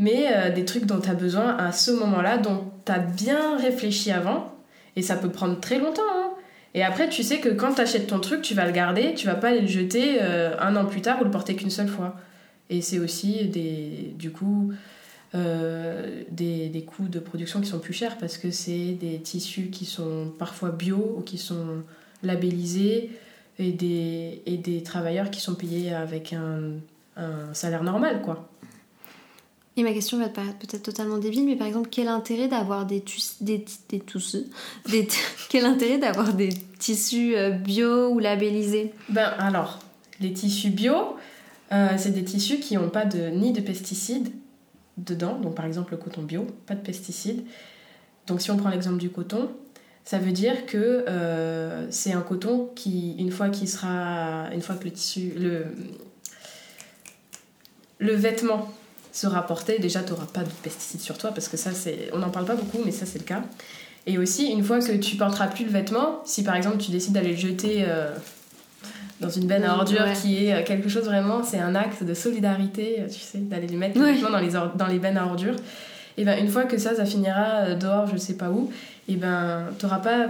Mais 0.00 0.28
euh, 0.32 0.50
des 0.50 0.64
trucs 0.64 0.86
dont 0.86 0.98
tu 0.98 1.10
as 1.10 1.14
besoin 1.14 1.56
à 1.56 1.70
ce 1.70 1.92
moment-là, 1.92 2.38
dont 2.38 2.64
tu 2.84 2.90
as 2.90 2.98
bien 2.98 3.56
réfléchi 3.58 4.10
avant, 4.10 4.52
et 4.96 5.02
ça 5.02 5.14
peut 5.14 5.30
prendre 5.30 5.60
très 5.60 5.78
longtemps. 5.78 6.02
hein. 6.16 6.30
Et 6.74 6.82
après, 6.82 7.08
tu 7.08 7.22
sais 7.22 7.38
que 7.38 7.50
quand 7.50 7.74
tu 7.74 7.82
achètes 7.82 8.06
ton 8.08 8.18
truc, 8.18 8.42
tu 8.42 8.54
vas 8.54 8.64
le 8.64 8.72
garder, 8.72 9.14
tu 9.14 9.26
vas 9.26 9.34
pas 9.34 9.48
aller 9.50 9.60
le 9.60 9.66
jeter 9.68 10.18
euh, 10.22 10.56
un 10.58 10.74
an 10.76 10.86
plus 10.86 11.02
tard 11.02 11.20
ou 11.20 11.24
le 11.24 11.30
porter 11.30 11.54
qu'une 11.54 11.70
seule 11.70 11.88
fois. 11.88 12.16
Et 12.70 12.80
c'est 12.80 12.98
aussi 12.98 13.46
des, 13.46 14.14
du 14.16 14.30
coup 14.30 14.72
euh, 15.34 16.22
des, 16.30 16.68
des 16.68 16.82
coûts 16.82 17.08
de 17.08 17.18
production 17.18 17.60
qui 17.60 17.68
sont 17.68 17.80
plus 17.80 17.92
chers 17.92 18.16
parce 18.18 18.38
que 18.38 18.50
c'est 18.50 18.92
des 18.92 19.20
tissus 19.20 19.68
qui 19.70 19.84
sont 19.84 20.32
parfois 20.38 20.70
bio 20.70 21.16
ou 21.18 21.20
qui 21.22 21.38
sont 21.38 21.82
labellisés 22.22 23.10
et 23.58 23.72
des, 23.72 24.42
et 24.46 24.56
des 24.56 24.82
travailleurs 24.82 25.30
qui 25.30 25.40
sont 25.40 25.56
payés 25.56 25.92
avec 25.92 26.32
un, 26.32 26.74
un 27.16 27.52
salaire 27.52 27.82
normal 27.82 28.22
quoi. 28.22 28.48
Et 29.80 29.82
ma 29.82 29.94
question 29.94 30.18
va 30.18 30.28
te 30.28 30.34
paraître 30.34 30.58
peut-être 30.58 30.82
totalement 30.82 31.16
débile, 31.16 31.46
mais 31.46 31.56
par 31.56 31.66
exemple, 31.66 31.88
quel 31.90 32.08
intérêt 32.08 32.48
d'avoir 32.48 32.84
des, 32.84 33.02
des, 33.40 33.64
des 33.88 34.02
Quel 35.48 35.64
intérêt 35.64 35.96
d'avoir 35.96 36.34
des 36.34 36.50
tissus 36.78 37.34
euh, 37.34 37.48
bio 37.48 38.10
ou 38.10 38.18
labellisés? 38.18 38.92
Ben 39.08 39.32
alors, 39.38 39.78
les 40.20 40.34
tissus 40.34 40.68
bio, 40.68 41.16
euh, 41.72 41.94
c'est 41.96 42.10
des 42.10 42.24
tissus 42.24 42.58
qui 42.58 42.74
n'ont 42.74 42.90
pas 42.90 43.06
de, 43.06 43.30
ni 43.30 43.54
de 43.54 43.62
pesticides 43.62 44.28
dedans, 44.98 45.38
donc 45.38 45.54
par 45.54 45.64
exemple 45.64 45.92
le 45.92 45.96
coton 45.96 46.24
bio, 46.24 46.46
pas 46.66 46.74
de 46.74 46.82
pesticides. 46.82 47.42
Donc 48.26 48.42
si 48.42 48.50
on 48.50 48.58
prend 48.58 48.68
l'exemple 48.68 48.98
du 48.98 49.08
coton, 49.08 49.48
ça 50.04 50.18
veut 50.18 50.32
dire 50.32 50.66
que 50.66 51.06
euh, 51.08 51.90
c'est 51.90 52.12
un 52.12 52.20
coton 52.20 52.68
qui, 52.74 53.16
une 53.16 53.30
fois 53.30 53.48
qu'il 53.48 53.66
sera, 53.66 54.50
une 54.52 54.60
fois 54.60 54.74
que 54.74 54.84
le 54.84 54.90
tissu, 54.90 55.32
le 57.98 58.12
vêtement 58.12 58.68
sera 59.12 59.46
porté, 59.46 59.78
déjà 59.78 60.02
tu 60.02 60.10
n'auras 60.12 60.26
pas 60.26 60.40
de 60.42 60.50
pesticides 60.62 61.00
sur 61.00 61.18
toi 61.18 61.30
parce 61.30 61.48
que 61.48 61.56
ça 61.56 61.72
c'est, 61.72 62.10
on 62.12 62.18
n'en 62.18 62.30
parle 62.30 62.46
pas 62.46 62.54
beaucoup, 62.54 62.78
mais 62.84 62.92
ça 62.92 63.06
c'est 63.06 63.18
le 63.18 63.24
cas. 63.24 63.42
Et 64.06 64.16
aussi, 64.18 64.46
une 64.46 64.64
fois 64.64 64.78
que 64.80 64.92
tu 64.96 65.16
porteras 65.16 65.48
plus 65.48 65.64
le 65.64 65.70
vêtement, 65.70 66.20
si 66.24 66.42
par 66.42 66.54
exemple 66.56 66.78
tu 66.78 66.90
décides 66.90 67.12
d'aller 67.12 67.30
le 67.32 67.36
jeter 67.36 67.84
euh, 67.86 68.14
dans 69.20 69.28
une 69.28 69.46
benne 69.46 69.64
à 69.64 69.74
ordures 69.76 70.00
ouais. 70.02 70.14
qui 70.14 70.46
est 70.46 70.54
euh, 70.54 70.62
quelque 70.64 70.88
chose 70.88 71.04
vraiment, 71.04 71.42
c'est 71.42 71.58
un 71.58 71.74
acte 71.74 72.02
de 72.02 72.14
solidarité, 72.14 72.96
euh, 73.00 73.08
tu 73.08 73.20
sais, 73.20 73.38
d'aller 73.38 73.66
les 73.66 73.76
mettre 73.76 74.00
Ouais. 74.00 74.18
dans 74.20 74.38
les, 74.38 74.50
dans 74.76 74.86
les 74.86 74.98
bennes 74.98 75.18
à 75.18 75.26
ordures. 75.26 75.56
Et 76.16 76.24
ben 76.24 76.38
une 76.42 76.48
fois 76.48 76.64
que 76.64 76.78
ça, 76.78 76.94
ça 76.94 77.04
finira 77.04 77.74
dehors, 77.74 78.06
je 78.06 78.16
sais 78.16 78.34
pas 78.34 78.50
où, 78.50 78.70
et 79.08 79.16
ben 79.16 79.64
t'auras 79.78 79.98
pas 79.98 80.28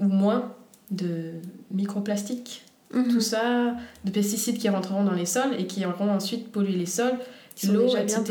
ou 0.00 0.06
moins 0.06 0.52
de 0.90 1.32
microplastiques, 1.70 2.64
Mhm. 2.94 3.08
tout 3.12 3.20
ça, 3.20 3.74
de 4.04 4.10
pesticides 4.10 4.58
qui 4.58 4.68
rentreront 4.68 5.02
dans 5.04 5.12
les 5.14 5.24
sols 5.26 5.54
et 5.58 5.66
qui 5.66 5.86
auront 5.86 6.10
ensuite 6.10 6.52
pollué 6.52 6.72
les 6.72 6.86
sols, 6.86 7.18
l'eau, 7.68 7.96
etc. 7.96 8.22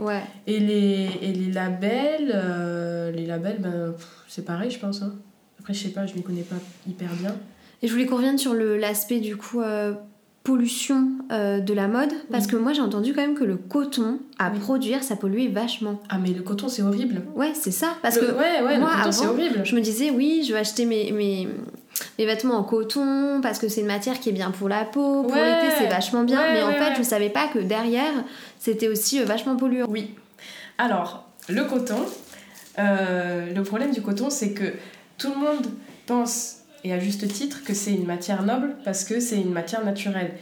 Ouais. 0.00 0.22
Et 0.46 0.58
les, 0.60 1.08
et 1.22 1.32
les 1.32 1.52
labels, 1.52 2.32
euh, 2.34 3.10
les 3.10 3.26
labels, 3.26 3.58
ben, 3.60 3.94
c'est 4.28 4.44
pareil, 4.44 4.70
je 4.70 4.78
pense. 4.78 5.02
hein. 5.02 5.14
Après, 5.60 5.72
je 5.74 5.82
sais 5.82 5.88
pas, 5.90 6.06
je 6.06 6.14
m'y 6.14 6.22
connais 6.22 6.42
pas 6.42 6.56
hyper 6.88 7.08
bien. 7.20 7.34
Et 7.82 7.86
je 7.88 7.92
voulais 7.92 8.06
qu'on 8.06 8.16
revienne 8.16 8.38
sur 8.38 8.54
l'aspect 8.54 9.20
du 9.20 9.36
coup 9.36 9.60
euh, 9.60 9.94
pollution 10.42 11.08
euh, 11.32 11.60
de 11.60 11.72
la 11.72 11.88
mode, 11.88 12.10
parce 12.30 12.44
Oui. 12.44 12.50
que 12.52 12.56
moi 12.56 12.72
j'ai 12.74 12.82
entendu 12.82 13.14
quand 13.14 13.22
même 13.22 13.34
que 13.34 13.44
le 13.44 13.56
coton 13.56 14.18
à 14.38 14.50
Oui. 14.50 14.58
produire 14.58 15.02
ça 15.02 15.16
polluait 15.16 15.48
vachement. 15.48 16.00
Ah, 16.10 16.18
mais 16.18 16.30
le 16.34 16.42
coton, 16.42 16.68
c'est 16.68 16.82
horrible. 16.82 17.22
Ouais, 17.34 17.52
c'est 17.54 17.70
ça. 17.70 17.96
Parce 18.02 18.16
Le- 18.16 18.26
que 18.26 18.32
ouais, 18.32 18.62
ouais, 18.62 18.78
moi, 18.78 18.90
le 18.90 18.96
coton, 18.98 19.12
c'est 19.12 19.24
avant, 19.24 19.32
horrible. 19.32 19.60
je 19.64 19.74
me 19.74 19.80
disais 19.80 20.10
oui, 20.10 20.44
je 20.46 20.52
vais 20.52 20.58
acheter 20.58 20.84
mes, 20.84 21.12
mes, 21.12 21.48
mes 22.18 22.26
vêtements 22.26 22.54
en 22.56 22.64
coton 22.64 23.40
parce 23.42 23.58
que 23.58 23.68
c'est 23.68 23.80
une 23.80 23.86
matière 23.86 24.20
qui 24.20 24.28
est 24.30 24.32
bien 24.32 24.50
pour 24.50 24.68
la 24.68 24.84
peau, 24.84 25.22
pour 25.22 25.32
Ouais. 25.32 25.60
l'été 25.62 25.74
c'est 25.78 25.86
vachement 25.88 26.24
bien, 26.24 26.40
Ouais, 26.40 26.52
mais 26.54 26.62
en 26.62 26.68
ouais, 26.68 26.78
fait 26.78 26.94
je 26.96 27.02
savais 27.02 27.30
pas 27.30 27.48
que 27.48 27.58
derrière 27.58 28.12
c'était 28.58 28.88
aussi 28.88 29.20
euh, 29.20 29.24
vachement 29.24 29.56
polluant. 29.56 29.86
Oui. 29.88 30.14
Alors, 30.78 31.24
le 31.48 31.64
coton, 31.64 32.04
euh, 32.78 33.52
le 33.54 33.62
problème 33.62 33.92
du 33.92 34.02
coton, 34.02 34.30
c'est 34.30 34.52
que 34.52 34.74
tout 35.18 35.30
le 35.30 35.36
monde 35.36 35.66
pense, 36.06 36.56
et 36.82 36.92
à 36.92 36.98
juste 36.98 37.26
titre, 37.28 37.62
que 37.64 37.74
c'est 37.74 37.92
une 37.92 38.06
matière 38.06 38.42
noble 38.42 38.74
parce 38.84 39.04
que 39.04 39.20
c'est 39.20 39.36
une 39.40 39.52
matière 39.52 39.84
naturelle. 39.84 40.32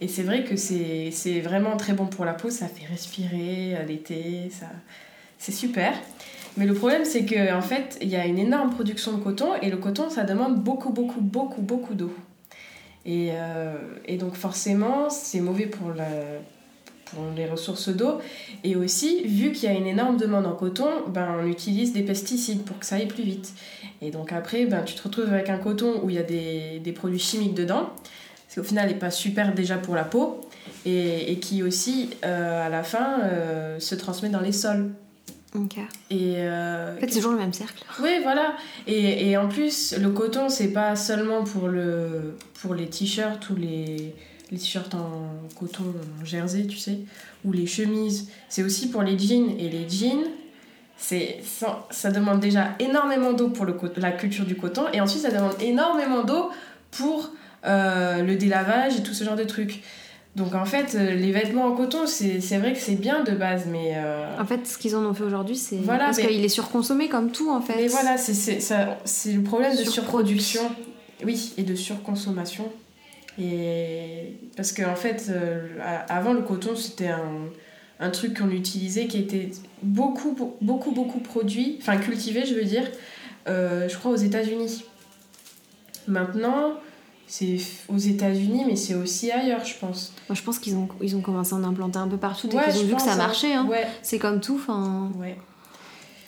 Et 0.00 0.08
c'est 0.08 0.22
vrai 0.22 0.42
que 0.44 0.56
c'est 0.56 1.40
vraiment 1.44 1.76
très 1.76 1.92
bon 1.92 2.06
pour 2.06 2.24
la 2.24 2.32
peau, 2.32 2.50
ça 2.50 2.66
fait 2.66 2.86
respirer 2.86 3.76
à 3.76 3.84
l'été, 3.84 4.50
ça 4.50 4.66
c'est 5.38 5.52
super. 5.52 5.92
Mais 6.56 6.66
le 6.66 6.74
problème, 6.74 7.04
c'est 7.04 7.24
qu'en 7.24 7.58
en 7.58 7.62
fait, 7.62 7.98
il 8.02 8.08
y 8.08 8.16
a 8.16 8.26
une 8.26 8.38
énorme 8.38 8.70
production 8.70 9.12
de 9.12 9.22
coton 9.22 9.54
et 9.62 9.70
le 9.70 9.78
coton, 9.78 10.10
ça 10.10 10.24
demande 10.24 10.62
beaucoup, 10.62 10.90
beaucoup, 10.90 11.20
beaucoup, 11.20 11.62
beaucoup 11.62 11.94
d'eau. 11.94 12.12
Et, 13.06 13.30
euh, 13.32 13.74
donc, 14.18 14.34
forcément, 14.34 15.08
c'est 15.10 15.40
mauvais 15.40 15.66
pour, 15.66 15.92
les 17.36 17.46
ressources 17.46 17.88
d'eau. 17.88 18.20
Et 18.64 18.76
aussi, 18.76 19.22
vu 19.24 19.52
qu'il 19.52 19.68
y 19.70 19.72
a 19.72 19.76
une 19.76 19.86
énorme 19.86 20.16
demande 20.16 20.46
en 20.46 20.54
coton, 20.54 20.88
ben, 21.08 21.36
on 21.42 21.46
utilise 21.46 21.92
des 21.92 22.02
pesticides 22.02 22.62
pour 22.64 22.78
que 22.78 22.86
ça 22.86 22.96
aille 22.96 23.06
plus 23.06 23.24
vite. 23.24 23.52
Et 24.00 24.10
donc, 24.10 24.32
après, 24.32 24.66
ben, 24.66 24.82
tu 24.82 24.94
te 24.94 25.02
retrouves 25.02 25.32
avec 25.32 25.48
un 25.48 25.58
coton 25.58 26.00
où 26.02 26.10
il 26.10 26.16
y 26.16 26.18
a 26.18 26.22
des, 26.22 26.92
produits 26.94 27.18
chimiques 27.18 27.54
dedans, 27.54 27.90
ce 28.48 28.54
qui 28.54 28.60
au 28.60 28.64
final 28.64 28.88
n'est 28.88 28.94
pas 28.94 29.10
super 29.10 29.54
déjà 29.54 29.76
pour 29.76 29.94
la 29.94 30.04
peau, 30.04 30.40
et, 30.86 31.32
et 31.32 31.38
qui 31.38 31.62
aussi, 31.62 32.10
euh, 32.24 32.66
à 32.66 32.68
la 32.68 32.82
fin, 32.82 33.20
euh, 33.24 33.78
se 33.78 33.94
transmet 33.94 34.28
dans 34.28 34.40
les 34.40 34.52
sols. 34.52 34.90
Et, 36.10 36.36
euh, 36.38 36.96
En 36.96 37.00
fait 37.00 37.08
c'est 37.08 37.16
toujours 37.16 37.32
le 37.32 37.38
même 37.38 37.52
cercle. 37.52 37.84
oui, 38.02 38.10
voilà. 38.22 38.54
Et, 38.86 39.30
et 39.30 39.36
en 39.36 39.48
plus, 39.48 39.94
le 39.98 40.10
coton, 40.10 40.48
c'est 40.48 40.72
pas 40.72 40.96
seulement 40.96 41.44
pour, 41.44 41.68
le, 41.68 42.36
pour 42.60 42.74
les 42.74 42.86
t-shirts 42.86 43.50
ou 43.50 43.56
les, 43.56 44.14
les 44.50 44.58
t-shirts 44.58 44.94
en 44.94 45.30
coton 45.58 45.84
en 46.20 46.24
jersey, 46.24 46.66
tu 46.66 46.78
sais, 46.78 47.00
ou 47.44 47.52
les 47.52 47.66
chemises. 47.66 48.30
C'est 48.48 48.62
aussi 48.62 48.88
pour 48.90 49.02
les 49.02 49.18
jeans. 49.18 49.50
Et 49.58 49.68
les 49.68 49.88
jeans, 49.88 50.24
c'est, 50.96 51.40
ça, 51.44 51.86
ça 51.90 52.10
demande 52.10 52.40
déjà 52.40 52.70
énormément 52.78 53.32
d'eau 53.32 53.48
pour 53.50 53.66
le, 53.66 53.74
la 53.96 54.12
culture 54.12 54.46
du 54.46 54.56
coton. 54.56 54.84
Et 54.92 55.00
ensuite, 55.00 55.22
ça 55.22 55.30
demande 55.30 55.54
énormément 55.60 56.24
d'eau 56.24 56.50
pour 56.92 57.30
euh, 57.64 58.22
le 58.22 58.36
délavage 58.36 58.96
et 58.96 59.02
tout 59.02 59.12
ce 59.14 59.24
genre 59.24 59.36
de 59.36 59.44
trucs. 59.44 59.82
Donc 60.34 60.54
en 60.54 60.64
fait, 60.64 60.94
euh, 60.94 61.14
les 61.14 61.30
vêtements 61.30 61.66
en 61.66 61.72
coton, 61.76 62.06
c'est, 62.06 62.38
vrai 62.58 62.72
que 62.72 62.78
c'est 62.78 62.94
bien 62.94 63.22
de 63.22 63.32
base, 63.32 63.66
mais... 63.70 63.92
euh, 63.96 64.26
En 64.40 64.46
fait 64.46 64.66
ce 64.66 64.78
qu'ils 64.78 64.96
en 64.96 65.04
ont 65.04 65.12
fait 65.12 65.24
aujourd'hui 65.24 65.56
c'est 65.56 65.76
Voilà, 65.76 66.06
parce 66.06 66.16
mais- 66.18 66.26
qu'il 66.28 66.42
est 66.44 66.48
surconsommé 66.48 67.08
comme 67.10 67.30
tout 67.32 67.50
en 67.50 67.60
fait. 67.60 67.74
Mais 67.76 67.88
voilà, 67.88 68.16
c'est 68.16 69.32
le 69.32 69.42
problème 69.42 69.76
de 69.76 69.84
surproduction. 69.84 70.62
Oui, 71.24 71.52
et 71.58 71.62
de 71.64 71.74
surconsommation. 71.74 72.72
Et 73.38 74.34
parce 74.56 74.72
qu'en 74.72 74.90
en 74.92 74.96
fait, 74.96 75.26
euh, 75.30 75.68
avant 76.08 76.32
le 76.32 76.42
coton, 76.42 76.74
c'était 76.76 77.08
un, 77.08 77.46
un 78.00 78.10
truc 78.10 78.38
qu'on 78.38 78.50
utilisait 78.50 79.06
qui 79.06 79.18
était 79.18 79.50
beaucoup, 79.82 80.32
beau- 80.32 80.56
beaucoup, 80.60 80.90
beaucoup 80.92 81.20
produit, 81.20 81.78
enfin 81.80 81.96
cultivé, 81.98 82.44
je 82.44 82.54
veux 82.54 82.64
dire, 82.64 82.84
euh, 83.48 83.88
je 83.88 83.96
crois 83.96 84.10
aux 84.12 84.16
États-Unis. 84.16 84.84
Maintenant, 86.08 86.74
c'est 87.34 87.56
aux 87.88 87.96
États-Unis, 87.96 88.64
mais 88.66 88.76
c'est 88.76 88.94
aussi 88.94 89.30
ailleurs, 89.30 89.64
je 89.64 89.74
pense. 89.78 90.12
Moi 90.28 90.36
je 90.36 90.42
pense 90.42 90.58
qu'ils 90.58 90.74
ont, 90.76 90.86
ils 91.00 91.16
ont 91.16 91.22
commencé 91.22 91.54
à 91.54 91.56
en 91.56 91.64
implanter 91.64 91.98
un 91.98 92.06
peu 92.08 92.18
partout 92.18 92.46
dès 92.46 92.58
Ouais, 92.58 92.64
qu'ils 92.70 92.82
ont 92.82 92.86
vu 92.88 92.94
que 92.94 93.00
ça 93.00 93.14
hein. 93.14 93.16
marchait. 93.16 93.54
Hein. 93.54 93.66
Ouais, 93.70 93.86
C'est 94.02 94.18
comme 94.18 94.40
tout. 94.40 94.56
Enfin. 94.60 95.10
ouais. 95.18 95.38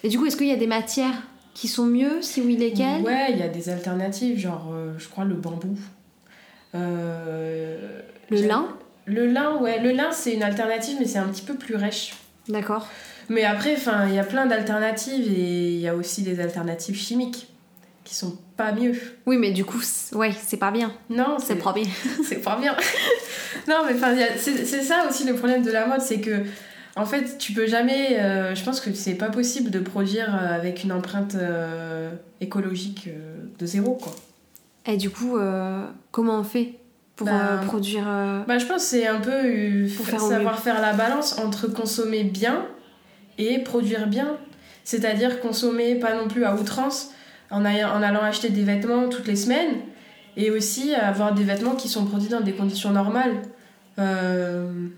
Et 0.03 0.09
du 0.09 0.19
coup, 0.19 0.25
est-ce 0.25 0.37
qu'il 0.39 0.47
y 0.47 0.53
a 0.53 0.57
des 0.57 0.67
matières 0.67 1.13
qui 1.53 1.69
sont 1.69 1.85
mieux 1.85 2.23
Si 2.23 2.41
oui, 2.41 2.57
lesquelles? 2.57 3.03
Ouais, 3.03 3.27
il 3.33 3.37
y 3.39 3.43
a 3.43 3.49
des 3.49 3.69
alternatives, 3.69 4.39
genre, 4.39 4.71
euh, 4.73 4.95
je 4.99 5.07
crois, 5.09 5.25
le 5.27 5.35
bambou. 5.35 5.77
Euh, 6.75 8.01
Le 8.31 8.41
lin? 8.47 8.69
Le 9.05 9.27
lin, 9.27 9.59
ouais. 9.61 9.81
Le 9.81 9.93
lin, 9.93 10.11
c'est 10.11 10.33
une 10.33 10.43
alternative, 10.43 10.97
mais 10.99 11.07
c'est 11.07 11.19
un 11.19 11.29
petit 11.29 11.43
peu 11.43 11.55
plus 11.55 11.77
rêche. 11.77 12.15
D'accord. 12.49 12.87
Mais 13.29 13.45
après, 13.45 13.77
il 14.09 14.15
y 14.15 14.19
a 14.19 14.25
plein 14.25 14.47
d'alternatives 14.47 15.31
et 15.33 15.73
il 15.75 15.81
y 15.81 15.89
a 15.89 15.95
aussi 15.95 16.23
des 16.23 16.41
alternatives 16.41 16.97
chimiques 16.97 17.49
qui 18.05 18.15
sont 18.15 18.37
pas 18.57 18.73
mieux. 18.73 18.93
Oui, 19.27 19.37
mais 19.39 19.51
du 19.51 19.65
coup, 19.65 19.81
c'est- 19.81 20.15
ouais, 20.15 20.33
c'est 20.47 20.59
pas 20.59 20.71
bien. 20.71 20.93
Non, 21.11 21.39
C'est 21.43 21.57
pas 21.57 21.73
bien. 21.75 21.85
c'est 22.29 22.37
pas 22.43 22.57
bien. 22.61 22.77
non, 23.69 23.77
mais 23.87 23.95
enfin, 23.95 24.15
c'est 24.37 24.83
ça 24.83 25.07
aussi 25.09 25.25
le 25.25 25.35
problème 25.35 25.63
de 25.63 25.71
la 25.71 25.87
mode, 25.87 26.01
c'est 26.01 26.21
que 26.21 26.43
en 26.97 27.07
fait, 27.07 27.39
tu 27.39 27.53
peux 27.53 27.67
jamais. 27.67 28.21
euh, 28.21 28.55
je 28.55 28.63
pense 28.63 28.81
que 28.81 28.93
c'est 28.93 29.15
pas 29.15 29.29
possible 29.31 29.71
de 29.71 29.81
produire 29.81 30.33
euh, 30.35 30.55
avec 30.55 30.85
une 30.85 30.93
empreinte 30.93 31.35
euh, 31.35 32.11
écologique 32.41 33.09
euh, 33.09 33.35
de 33.59 33.67
zéro, 33.67 33.95
quoi. 33.95 34.15
Et 34.87 34.97
du 34.99 35.09
coup, 35.09 35.39
comment 36.11 36.39
on 36.41 36.45
fait 36.45 36.75
pour 37.17 37.27
Bah, 37.27 37.61
produire 37.65 38.05
Bah, 38.47 38.59
je 38.59 38.67
pense 38.67 38.83
que 38.83 38.89
c'est 38.91 39.07
un 39.07 39.19
peu 39.19 39.87
Pour 39.97 40.05
fa- 40.05 40.11
faire 40.19 40.21
savoir 40.21 40.59
faire 40.59 40.81
la 40.83 40.93
balance 40.93 41.39
entre 41.39 41.69
consommer 41.69 42.23
bien 42.23 42.67
et 43.39 43.61
produire 43.61 44.07
bien. 44.09 44.37
C'est-à-dire 44.85 45.41
consommer 45.41 45.95
pas 45.95 46.15
non 46.15 46.29
plus 46.29 46.45
à 46.45 46.55
outrance 46.55 47.13
en, 47.51 47.65
allant 47.65 48.23
acheter 48.23 48.49
des 48.51 48.63
vêtements 48.65 49.09
toutes 49.09 49.27
les 49.27 49.37
semaines 49.37 49.77
et 50.37 50.51
aussi 50.51 50.95
avoir 50.95 51.35
des 51.35 51.45
vêtements 51.45 51.75
qui 51.77 51.89
sont 51.89 52.05
produits 52.07 52.29
dans 52.29 52.41
des 52.41 52.53
conditions 52.53 52.91
normales. 52.91 53.43
Euh, 53.99 54.89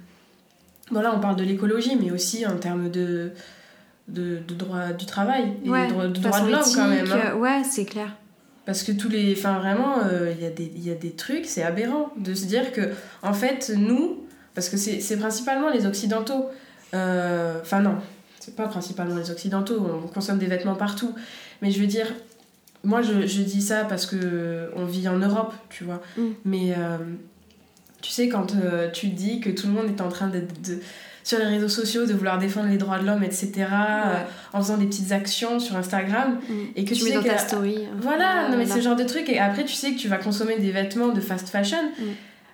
Voilà, 0.90 1.14
on 1.14 1.20
parle 1.20 1.36
de 1.36 1.44
l'écologie, 1.44 1.96
mais 2.00 2.10
aussi 2.12 2.46
en 2.46 2.56
termes 2.58 2.90
de, 2.90 3.32
de, 4.08 4.38
de 4.46 4.54
droit 4.54 4.92
du 4.92 5.04
travail 5.04 5.52
et 5.64 5.68
ouais, 5.68 5.86
de, 5.88 5.92
droit- 5.92 6.06
de 6.06 6.12
de 6.12 6.50
l'homme 6.52 6.60
quand 6.74 6.88
même. 6.88 7.10
hein. 7.10 7.20
euh, 7.32 7.34
Ouais, 7.36 7.62
c'est 7.68 7.84
clair. 7.84 8.14
Parce 8.64 8.82
que 8.82 8.92
tous 8.92 9.08
les. 9.08 9.32
Enfin, 9.36 9.58
vraiment, 9.58 9.98
euh, 10.04 10.32
il 10.36 10.42
y, 10.42 10.46
a 10.46 10.50
des- 10.50 10.72
il 10.74 10.84
y 10.86 10.90
a 10.90 10.94
des 10.94 11.10
trucs, 11.12 11.44
c'est 11.46 11.62
aberrant 11.62 12.12
de 12.16 12.34
se 12.34 12.46
dire 12.46 12.72
que, 12.72 12.90
en 13.22 13.32
fait, 13.32 13.72
nous, 13.76 14.24
parce 14.54 14.68
que 14.68 14.76
c'est 14.76 15.16
principalement 15.18 15.68
les 15.70 15.86
Occidentaux. 15.86 16.46
euh, 16.94 17.60
Enfin, 17.60 17.80
non, 17.80 17.96
c'est 18.40 18.56
pas 18.56 18.66
principalement 18.68 19.16
les 19.16 19.30
Occidentaux, 19.30 19.78
on 20.04 20.06
consomme 20.08 20.38
des 20.38 20.46
vêtements 20.46 20.74
partout. 20.76 21.14
Mais 21.62 21.70
je 21.72 21.80
veux 21.80 21.86
dire, 21.86 22.06
moi, 22.84 23.02
je, 23.02 23.26
je 23.26 23.42
dis 23.42 23.62
ça 23.62 23.84
parce 23.84 24.06
que 24.06 24.70
on 24.76 24.84
vit 24.84 25.08
en 25.08 25.18
Europe, 25.18 25.52
tu 25.70 25.84
vois. 25.84 26.00
Mm. 26.16 26.22
Mais 26.44 26.72
euh, 26.76 26.98
tu 28.02 28.10
sais, 28.10 28.28
quand 28.28 28.54
euh, 28.54 28.90
tu 28.90 29.08
dis 29.08 29.40
que 29.40 29.50
tout 29.50 29.66
le 29.66 29.72
monde 29.72 29.86
est 29.86 30.00
en 30.00 30.08
train 30.08 30.28
de, 30.28 30.40
de- 30.40 30.80
sur 31.24 31.38
les 31.40 31.46
réseaux 31.46 31.68
sociaux 31.68 32.06
de 32.06 32.12
vouloir 32.12 32.38
défendre 32.38 32.68
les 32.68 32.76
droits 32.76 33.00
de 33.00 33.06
l'homme, 33.06 33.24
etc., 33.24 33.52
euh, 33.72 34.14
en 34.52 34.58
faisant 34.62 34.76
des 34.76 34.86
petites 34.86 35.10
actions 35.10 35.58
sur 35.58 35.74
Instagram, 35.76 36.38
Mm. 36.48 36.52
et 36.76 36.84
que 36.84 36.90
tu 36.90 36.96
tu 37.00 37.04
mets 37.04 37.10
sais 37.10 37.16
dans 37.16 37.22
ta 37.24 37.38
story. 37.38 37.78
euh, 37.78 37.86
voilà, 38.00 38.48
non 38.48 38.56
mais 38.56 38.64
voilà. 38.64 38.80
ce 38.80 38.84
genre 38.84 38.96
de 38.96 39.02
truc. 39.04 39.28
Et 39.28 39.38
après, 39.40 39.64
tu 39.64 39.74
sais 39.74 39.92
que 39.92 39.98
tu 39.98 40.06
vas 40.08 40.18
consommer 40.18 40.58
des 40.58 40.70
vêtements 40.70 41.08
de 41.08 41.20
fast 41.20 41.48
fashion. 41.48 41.82
Mm. 41.98 42.02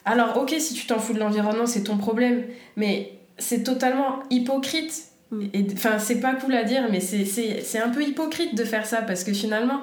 Alors, 0.06 0.38
ok, 0.38 0.54
si 0.58 0.72
tu 0.74 0.86
t'en 0.86 0.98
fous 0.98 1.12
de 1.12 1.18
l'environnement, 1.20 1.66
c'est 1.66 1.82
ton 1.84 1.96
problème. 1.98 2.42
Mais 2.76 3.12
c'est 3.38 3.62
totalement 3.62 4.20
hypocrite. 4.30 4.92
Enfin, 5.74 5.98
c'est 5.98 6.20
pas 6.20 6.34
cool 6.34 6.54
à 6.54 6.64
dire, 6.64 6.82
mais 6.90 7.00
c'est 7.00 7.78
un 7.78 7.88
peu 7.88 8.02
hypocrite 8.02 8.54
de 8.56 8.64
faire 8.64 8.84
ça. 8.84 9.00
Parce 9.02 9.22
que 9.24 9.32
finalement, 9.32 9.80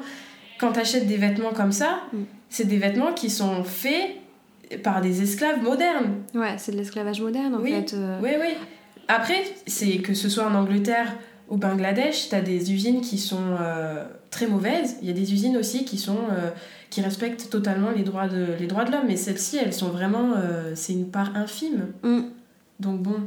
quand 0.59 0.71
t'achètes 0.73 1.07
des 1.07 1.17
vêtements 1.17 1.53
comme 1.53 1.71
ça, 1.71 1.99
Mm. 2.13 2.17
c'est 2.49 2.65
des 2.67 2.77
vêtements 2.77 3.13
qui 3.13 3.29
sont 3.29 3.63
faits 3.63 4.11
par 4.83 5.01
des 5.01 5.21
esclaves 5.21 5.61
modernes. 5.63 6.17
Ouais, 6.35 6.55
c'est 6.57 6.71
de 6.71 6.77
l'esclavage 6.77 7.21
moderne 7.21 7.55
en 7.55 7.59
Oui, 7.61 7.71
fait. 7.71 7.93
euh. 7.95 8.19
Oui, 8.21 8.31
oui. 8.39 8.53
Après, 9.07 9.43
c'est 9.65 9.97
que 9.97 10.13
ce 10.13 10.29
soit 10.29 10.45
en 10.45 10.53
Angleterre 10.53 11.15
ou 11.49 11.57
Bangladesh, 11.57 12.29
tu 12.29 12.35
as 12.35 12.41
des 12.41 12.71
usines 12.71 13.01
qui 13.01 13.17
sont 13.17 13.55
euh, 13.59 14.03
très 14.29 14.45
mauvaises. 14.45 14.97
Il 15.01 15.07
y 15.07 15.11
a 15.11 15.13
des 15.13 15.33
usines 15.33 15.57
aussi 15.57 15.83
qui 15.85 15.97
sont 15.97 16.17
euh, 16.31 16.51
qui 16.91 17.01
respectent 17.01 17.49
totalement 17.49 17.89
les 17.89 18.03
droits 18.03 18.27
de 18.27 18.45
les 18.59 18.67
droits 18.67 18.83
de 18.85 18.91
l'homme, 18.91 19.05
mais 19.07 19.15
celles-ci, 19.15 19.57
elles 19.57 19.73
sont 19.73 19.89
vraiment 19.89 20.33
euh, 20.37 20.73
c'est 20.75 20.93
une 20.93 21.09
part 21.09 21.35
infime. 21.35 21.87
Mm. 22.03 22.19
Donc 22.79 23.01
bon. 23.01 23.21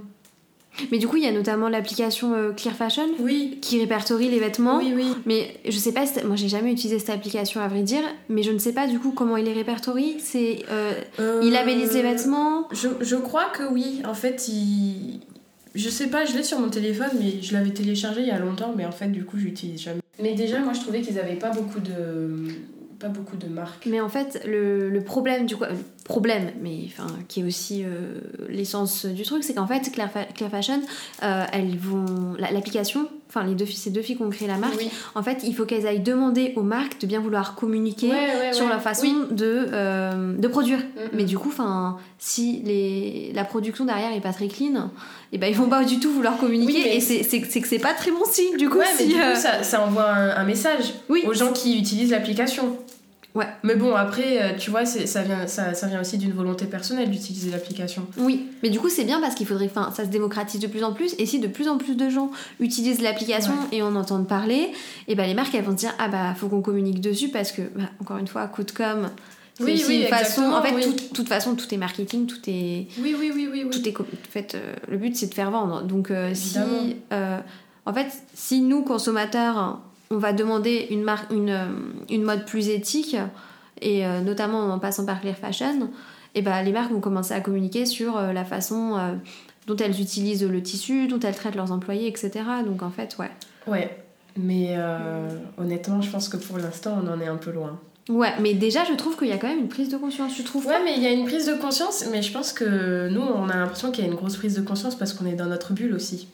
Mais 0.90 0.98
du 0.98 1.06
coup, 1.06 1.16
il 1.16 1.22
y 1.22 1.26
a 1.26 1.32
notamment 1.32 1.68
l'application 1.68 2.32
euh, 2.34 2.52
Clear 2.52 2.74
Fashion 2.74 3.06
Oui. 3.20 3.58
qui 3.60 3.78
répertorie 3.78 4.30
les 4.30 4.40
vêtements. 4.40 4.78
Oui, 4.78 4.92
oui. 4.96 5.06
Mais 5.26 5.54
je 5.66 5.76
sais 5.76 5.92
pas, 5.92 6.04
moi 6.24 6.34
j'ai 6.36 6.48
jamais 6.48 6.72
utilisé 6.72 6.98
cette 6.98 7.10
application 7.10 7.60
à 7.60 7.68
vrai 7.68 7.82
dire, 7.82 8.02
mais 8.30 8.42
je 8.42 8.50
ne 8.52 8.58
sais 8.58 8.72
pas 8.72 8.86
du 8.86 8.98
coup 8.98 9.12
comment 9.12 9.36
il 9.36 9.44
les 9.44 9.52
répertorie. 9.52 10.16
C'est, 10.18 10.60
euh, 10.70 10.92
Euh, 11.20 11.40
il 11.44 11.52
labellise 11.52 11.92
les 11.92 12.02
vêtements. 12.02 12.68
Je, 12.72 12.88
je 13.00 13.16
crois 13.16 13.46
que 13.56 13.64
oui. 13.70 14.00
En 14.06 14.14
fait, 14.14 14.48
il... 14.48 15.20
Je 15.74 15.88
sais 15.88 16.08
pas, 16.08 16.24
je 16.26 16.34
l'ai 16.36 16.42
sur 16.42 16.58
mon 16.58 16.68
téléphone, 16.68 17.10
mais 17.18 17.40
je 17.42 17.52
l'avais 17.54 17.70
téléchargé 17.70 18.20
il 18.22 18.26
y 18.28 18.30
a 18.30 18.38
longtemps, 18.38 18.74
mais 18.76 18.84
en 18.84 18.92
fait, 18.92 19.08
du 19.08 19.24
coup, 19.24 19.38
je 19.38 19.44
l'utilise 19.44 19.80
jamais. 19.80 20.00
Mais 20.22 20.34
déjà, 20.34 20.58
moi, 20.60 20.72
je 20.74 20.80
trouvais 20.80 21.00
qu'ils 21.00 21.18
avaient 21.18 21.36
pas 21.36 21.50
beaucoup 21.50 21.80
de... 21.80 22.48
pas 23.02 23.08
beaucoup 23.08 23.36
de 23.36 23.48
marques. 23.48 23.84
Mais 23.86 24.00
en 24.00 24.08
fait, 24.08 24.42
le, 24.46 24.88
le 24.88 25.02
problème 25.02 25.44
du 25.44 25.56
coup, 25.56 25.64
problème, 26.04 26.50
mais 26.60 26.80
enfin 26.86 27.06
qui 27.28 27.40
est 27.40 27.44
aussi 27.44 27.84
euh, 27.84 28.14
l'essence 28.48 29.06
du 29.06 29.22
truc, 29.22 29.44
c'est 29.44 29.54
qu'en 29.54 29.66
fait 29.66 29.90
Claire, 29.92 30.10
Claire 30.34 30.50
Fashion, 30.50 30.80
euh, 31.22 31.44
elles 31.52 31.76
vont 31.76 32.34
l'application, 32.38 33.08
enfin 33.28 33.44
les 33.44 33.54
deux 33.54 33.64
filles, 33.64 33.76
ces 33.76 33.90
deux 33.90 34.02
filles 34.02 34.16
qui 34.16 34.22
ont 34.22 34.30
créé 34.30 34.48
la 34.48 34.56
marque, 34.56 34.84
en 35.14 35.22
fait 35.22 35.42
il 35.44 35.54
faut 35.54 35.64
qu'elles 35.64 35.86
aillent 35.86 36.00
demander 36.00 36.52
aux 36.56 36.62
marques 36.62 37.00
de 37.00 37.06
bien 37.06 37.20
vouloir 37.20 37.54
communiquer 37.54 38.10
sur 38.52 38.68
leur 38.68 38.82
façon 38.82 39.26
de, 39.30 39.66
euh, 39.72 40.36
de 40.36 40.48
produire. 40.48 40.78
Mais 41.12 41.24
du 41.24 41.38
coup, 41.38 41.48
enfin 41.48 41.98
si 42.18 42.62
les, 42.64 43.32
la 43.34 43.44
production 43.44 43.84
derrière 43.84 44.12
est 44.12 44.20
pas 44.20 44.32
très 44.32 44.48
clean, 44.48 44.74
et 44.74 45.36
eh 45.36 45.38
ben 45.38 45.46
ils 45.46 45.56
vont 45.56 45.68
pas 45.68 45.84
du 45.84 45.98
tout 45.98 46.12
vouloir 46.12 46.36
communiquer 46.36 46.96
et 46.96 47.00
c'est 47.00 47.40
que 47.40 47.66
c'est 47.66 47.78
pas 47.78 47.94
très 47.94 48.10
bon 48.10 48.24
signe 48.30 48.56
du 48.56 48.68
coup. 48.68 48.78
si, 48.96 49.12
ça, 49.36 49.62
ça, 49.62 49.84
envoie 49.84 50.10
un, 50.10 50.36
un 50.36 50.44
message 50.44 50.94
aux 51.08 51.32
gens 51.32 51.52
qui 51.52 51.78
utilisent 51.78 52.10
l'application. 52.10 52.76
Ouais. 53.34 53.46
Mais 53.62 53.76
bon, 53.76 53.94
après, 53.94 54.42
euh, 54.42 54.58
tu 54.58 54.70
vois, 54.70 54.84
ça 54.84 55.22
vient, 55.22 55.46
ça, 55.46 55.72
ça 55.72 55.86
vient 55.86 56.00
aussi 56.00 56.18
d'une 56.18 56.32
volonté 56.32 56.66
personnelle 56.66 57.10
d'utiliser 57.10 57.50
l'application. 57.50 58.06
Oui, 58.18 58.46
mais 58.62 58.68
du 58.68 58.78
coup, 58.78 58.90
c'est 58.90 59.04
bien 59.04 59.20
parce 59.20 59.34
qu'il 59.34 59.46
faudrait. 59.46 59.70
Enfin, 59.74 59.90
ça 59.96 60.04
se 60.04 60.10
démocratise 60.10 60.60
de 60.60 60.66
plus 60.66 60.84
en 60.84 60.92
plus. 60.92 61.14
Et 61.18 61.24
si 61.24 61.38
de 61.40 61.46
plus 61.46 61.68
en 61.68 61.78
plus 61.78 61.96
de 61.96 62.10
gens 62.10 62.30
utilisent 62.60 63.00
l'application 63.00 63.54
et 63.72 63.80
en 63.80 63.96
entendent 63.96 64.28
parler, 64.28 64.54
et 64.54 64.72
eh 65.08 65.14
ben 65.14 65.26
les 65.26 65.34
marques, 65.34 65.54
elles 65.54 65.64
vont 65.64 65.72
se 65.72 65.76
dire 65.76 65.94
Ah 65.98 66.08
bah, 66.08 66.34
faut 66.34 66.48
qu'on 66.48 66.60
communique 66.60 67.00
dessus 67.00 67.30
parce 67.30 67.52
que, 67.52 67.62
bah, 67.74 67.84
encore 68.00 68.18
une 68.18 68.28
fois, 68.28 68.46
coup 68.48 68.64
de 68.64 68.70
com. 68.70 69.08
Oui, 69.60 69.82
oui, 69.88 70.02
une 70.02 70.08
façon. 70.08 70.42
En 70.42 70.62
fait, 70.62 70.72
de 70.72 71.14
toute 71.14 71.28
façon, 71.28 71.54
tout 71.54 71.72
est 71.72 71.78
marketing, 71.78 72.26
tout 72.26 72.40
est. 72.48 72.88
Oui, 72.98 73.16
oui, 73.18 73.32
oui, 73.34 73.48
oui. 73.50 73.66
Tout 73.70 73.88
est. 73.88 73.98
En 73.98 74.04
fait, 74.28 74.54
euh, 74.54 74.74
le 74.88 74.98
but, 74.98 75.16
c'est 75.16 75.28
de 75.28 75.34
faire 75.34 75.50
vendre. 75.50 75.84
Donc, 75.84 76.10
euh, 76.10 76.32
si. 76.34 76.58
en 77.10 77.94
fait, 77.94 78.08
si 78.34 78.60
nous, 78.60 78.82
consommateurs, 78.82 79.80
on 80.12 80.18
va 80.18 80.32
demander 80.32 80.86
une, 80.90 81.02
marque, 81.02 81.32
une, 81.32 81.48
euh, 81.48 81.66
une 82.10 82.22
mode 82.22 82.44
plus 82.44 82.68
éthique, 82.68 83.16
et 83.80 84.06
euh, 84.06 84.20
notamment 84.20 84.72
en 84.72 84.78
passant 84.78 85.06
par 85.06 85.20
Clear 85.20 85.36
Fashion, 85.36 85.90
et 86.34 86.42
ben, 86.42 86.62
les 86.62 86.70
marques 86.70 86.92
vont 86.92 87.00
commencer 87.00 87.32
à 87.32 87.40
communiquer 87.40 87.86
sur 87.86 88.16
euh, 88.16 88.32
la 88.32 88.44
façon 88.44 89.18
dont 89.66 89.76
elles 89.76 90.00
utilisent 90.00 90.44
le 90.44 90.62
tissu, 90.62 91.08
dont 91.08 91.18
elles 91.20 91.34
traitent 91.34 91.54
leurs 91.54 91.72
employés, 91.72 92.08
etc. 92.08 92.30
Donc 92.64 92.82
en 92.82 92.90
fait, 92.90 93.16
ouais. 93.18 93.30
Ouais, 93.66 93.96
mais 94.36 94.76
honnêtement, 95.56 96.02
je 96.02 96.10
pense 96.10 96.28
que 96.28 96.36
pour 96.36 96.58
l'instant, 96.58 96.98
on 97.02 97.08
en 97.10 97.20
est 97.20 97.28
un 97.28 97.36
peu 97.36 97.50
loin. 97.50 97.80
Ouais, 98.08 98.32
mais 98.40 98.54
déjà, 98.54 98.84
je 98.84 98.94
trouve 98.94 99.16
qu'il 99.16 99.28
y 99.28 99.32
a 99.32 99.38
quand 99.38 99.46
même 99.46 99.60
une 99.60 99.68
prise 99.68 99.88
de 99.88 99.96
conscience, 99.96 100.34
tu 100.34 100.42
trouves 100.42 100.66
Ouais, 100.66 100.82
mais 100.84 100.94
il 100.96 101.02
y 101.02 101.06
a 101.06 101.10
une 101.10 101.24
prise 101.24 101.46
de 101.46 101.54
conscience, 101.54 102.04
mais 102.10 102.20
je 102.20 102.32
pense 102.32 102.52
que 102.52 103.08
nous, 103.08 103.20
on 103.22 103.48
a 103.48 103.56
l'impression 103.56 103.92
qu'il 103.92 104.04
y 104.04 104.06
a 104.08 104.10
une 104.10 104.16
grosse 104.16 104.36
prise 104.36 104.56
de 104.56 104.62
conscience 104.62 104.96
parce 104.96 105.12
qu'on 105.12 105.26
est 105.26 105.34
dans 105.34 105.46
notre 105.46 105.72
bulle 105.72 105.94
aussi. 105.94 106.28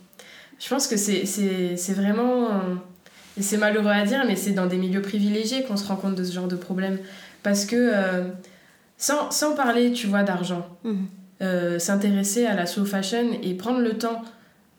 Je 0.59 0.69
pense 0.69 0.87
que 0.87 0.97
c'est 0.97 1.93
vraiment 1.93 2.49
et 3.39 3.43
c'est 3.43 3.57
malheureux 3.57 3.91
à 3.91 4.05
dire, 4.05 4.25
mais 4.27 4.37
c'est 4.37 4.51
dans 4.51 4.67
des 4.67 4.77
milieux 4.77 5.03
privilégiés 5.03 5.63
qu'on 5.63 5.77
se 5.77 5.87
rend 5.87 5.97
compte 5.97 6.17
de 6.17 6.25
ce 6.25 6.33
genre 6.33 6.49
de 6.49 6.57
problème. 6.57 6.99
Parce 7.43 7.65
que, 7.65 7.77
euh, 7.77 8.25
sans, 8.97 9.31
sans, 9.31 9.55
parler, 9.55 9.93
tu 9.93 10.09
vois, 10.09 10.25
d'argent, 10.25 10.67
mhm. 10.85 11.07
euh, 11.43 11.79
s'intéresser 11.79 12.47
à 12.47 12.55
la 12.55 12.67
slow 12.67 12.85
fashion 12.85 13.39
et 13.43 13.55
prendre 13.55 13.81
le 13.81 13.97
temps, 13.97 14.23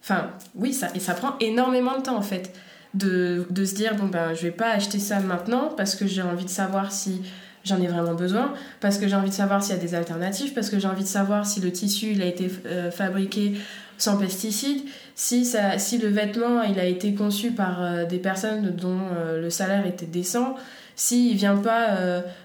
enfin, 0.03 0.31
oui, 0.55 0.73
ça, 0.73 0.87
et 0.93 0.99
ça 0.99 1.13
prend 1.13 1.35
énormément 1.39 1.97
de 1.97 2.03
temps 2.03 2.17
en 2.17 2.21
fait, 2.21 2.53
de, 2.93 3.47
de 3.49 3.65
se 3.65 3.75
dire, 3.75 3.95
bon 3.95 4.07
ben, 4.07 4.33
je 4.33 4.43
vais 4.43 4.51
pas 4.51 4.71
acheter 4.71 4.99
ça 4.99 5.19
maintenant 5.19 5.69
parce 5.77 5.95
que 5.95 6.05
j'ai 6.05 6.21
envie 6.21 6.45
de 6.45 6.49
savoir 6.49 6.91
si 6.91 7.21
j'en 7.63 7.81
ai 7.81 7.87
vraiment 7.87 8.15
besoin, 8.15 8.53
parce 8.81 8.97
que 8.97 9.07
j'ai 9.07 9.15
envie 9.15 9.29
de 9.29 9.35
savoir 9.35 9.63
s'il 9.63 9.75
y 9.75 9.77
a 9.77 9.81
des 9.81 9.95
alternatives, 9.95 10.53
parce 10.53 10.69
que 10.69 10.79
j'ai 10.79 10.87
envie 10.87 11.03
de 11.03 11.07
savoir 11.07 11.45
si 11.45 11.61
le 11.61 11.71
tissu 11.71 12.07
il 12.11 12.21
a 12.21 12.25
été 12.25 12.51
euh, 12.65 12.91
fabriqué 12.91 13.53
sans 13.97 14.17
pesticides, 14.17 14.81
si, 15.19 15.43
ça, 15.43 15.77
si 15.77 15.97
le 15.97 16.07
vêtement 16.07 16.61
il 16.63 16.79
a 16.79 16.85
été 16.85 17.13
conçu 17.13 17.51
par 17.51 17.83
euh, 17.83 18.05
des 18.05 18.19
personnes 18.19 18.73
dont 18.73 19.01
euh, 19.17 19.41
le 19.41 19.49
salaire 19.49 19.85
était 19.85 20.05
décent, 20.05 20.55
s'il 20.95 21.35
vient 21.35 21.55
pas 21.55 21.95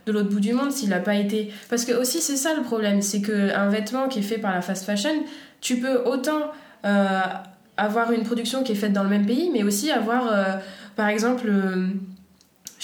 de 0.06 0.12
l'autre 0.12 0.28
bout 0.28 0.38
du 0.38 0.52
monde, 0.52 0.70
s'il 0.70 0.88
n'a 0.88 1.00
pas 1.00 1.16
été... 1.16 1.52
Parce 1.68 1.84
que 1.84 1.92
aussi 1.92 2.20
c'est 2.20 2.36
ça 2.36 2.54
le 2.54 2.62
problème, 2.62 3.02
c'est 3.02 3.20
qu'un 3.20 3.68
vêtement 3.68 4.06
qui 4.06 4.20
est 4.20 4.22
fait 4.22 4.38
par 4.38 4.54
la 4.54 4.62
fast 4.62 4.84
fashion, 4.84 5.24
tu 5.60 5.78
peux 5.78 6.02
autant 6.04 6.52
avoir 7.76 8.12
une 8.12 8.22
production 8.22 8.62
qui 8.62 8.70
est 8.70 8.76
faite 8.76 8.92
dans 8.92 9.02
le 9.02 9.08
même 9.08 9.26
pays, 9.26 9.50
mais 9.52 9.64
aussi 9.64 9.90
avoir 9.90 10.32
par 10.94 11.08
exemple 11.08 11.50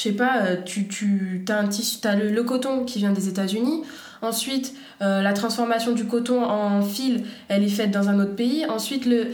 je 0.00 0.08
sais 0.08 0.12
pas, 0.12 0.44
euh, 0.44 0.56
tu, 0.64 0.88
tu 0.88 1.44
as, 1.48 1.58
un 1.58 1.68
tissu, 1.68 1.98
as 2.04 2.16
le, 2.16 2.42
coton 2.42 2.84
qui 2.84 2.98
vient 3.00 3.12
des 3.12 3.28
États-Unis. 3.28 3.82
Ensuite, 4.22 4.74
euh, 5.02 5.20
la 5.20 5.34
transformation 5.34 5.92
du 5.92 6.06
coton 6.06 6.42
en 6.42 6.80
fil, 6.80 7.24
elle 7.48 7.62
est 7.64 7.68
faite 7.68 7.90
dans 7.90 8.08
un 8.08 8.18
autre 8.18 8.34
pays. 8.34 8.64
Ensuite, 8.66 9.04
le, 9.04 9.26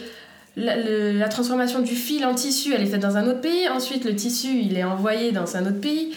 la, 0.57 1.29
transformation 1.29 1.81
du 1.81 1.95
fil 1.95 2.25
en 2.25 2.35
tissu, 2.35 2.73
elle 2.75 2.83
est 2.83 2.87
faite 2.87 3.01
dans 3.01 3.17
un 3.17 3.27
autre 3.27 3.41
pays. 3.41 3.69
Ensuite, 3.69 4.05
le 4.05 4.15
tissu, 4.15 4.49
il 4.49 4.77
est 4.77 4.85
envoyé 4.85 5.33
dans 5.33 5.57
un 5.57 5.63
autre 5.63 5.81
pays. 5.81 6.15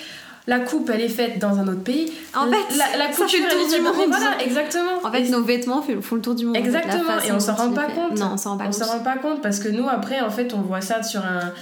La 0.48 0.60
coupe, 0.60 0.90
elle 0.92 1.02
est 1.02 1.10
faite 1.10 1.38
dans 1.38 1.60
un 1.60 1.68
autre 1.68 1.84
pays. 1.84 2.12
En 2.36 2.50
fait, 2.50 2.78
la, 2.78 2.98
la 2.98 3.08
coupe, 3.08 3.28
fait 3.28 3.38
le 3.38 3.50
tour 3.50 3.68
du 3.68 3.82
monde. 3.82 4.10
Voilà, 4.10 4.42
exactement. 4.44 5.04
En 5.04 5.12
fait, 5.12 5.30
nos 5.30 5.44
vêtements 5.44 5.84
font 6.02 6.16
le 6.16 6.22
tour 6.22 6.36
du 6.36 6.46
monde. 6.46 6.58
Exactement. 6.58 7.20
Et 7.28 7.32
on 7.32 7.40
s'en 7.40 7.54
rend 7.54 7.72
pas 7.72 7.88
compte. 7.88 8.18
Non, 8.18 8.32
on 8.34 8.38
s'en 8.38 8.52
rend 8.52 8.58
pas 8.58 8.68
on 8.68 8.72
s'en 8.72 8.86
rend 8.86 9.00
pas 9.00 9.18
compte 9.18 9.42
parce 9.42 9.60
que 9.60 9.70
nous, 9.70 9.88
après, 9.88 10.22
en 10.22 10.30
fait, 10.30 10.54
on 10.54 10.62
voit 10.62 10.82
ça 10.82 11.04
sur 11.04 11.22
un 11.22 11.54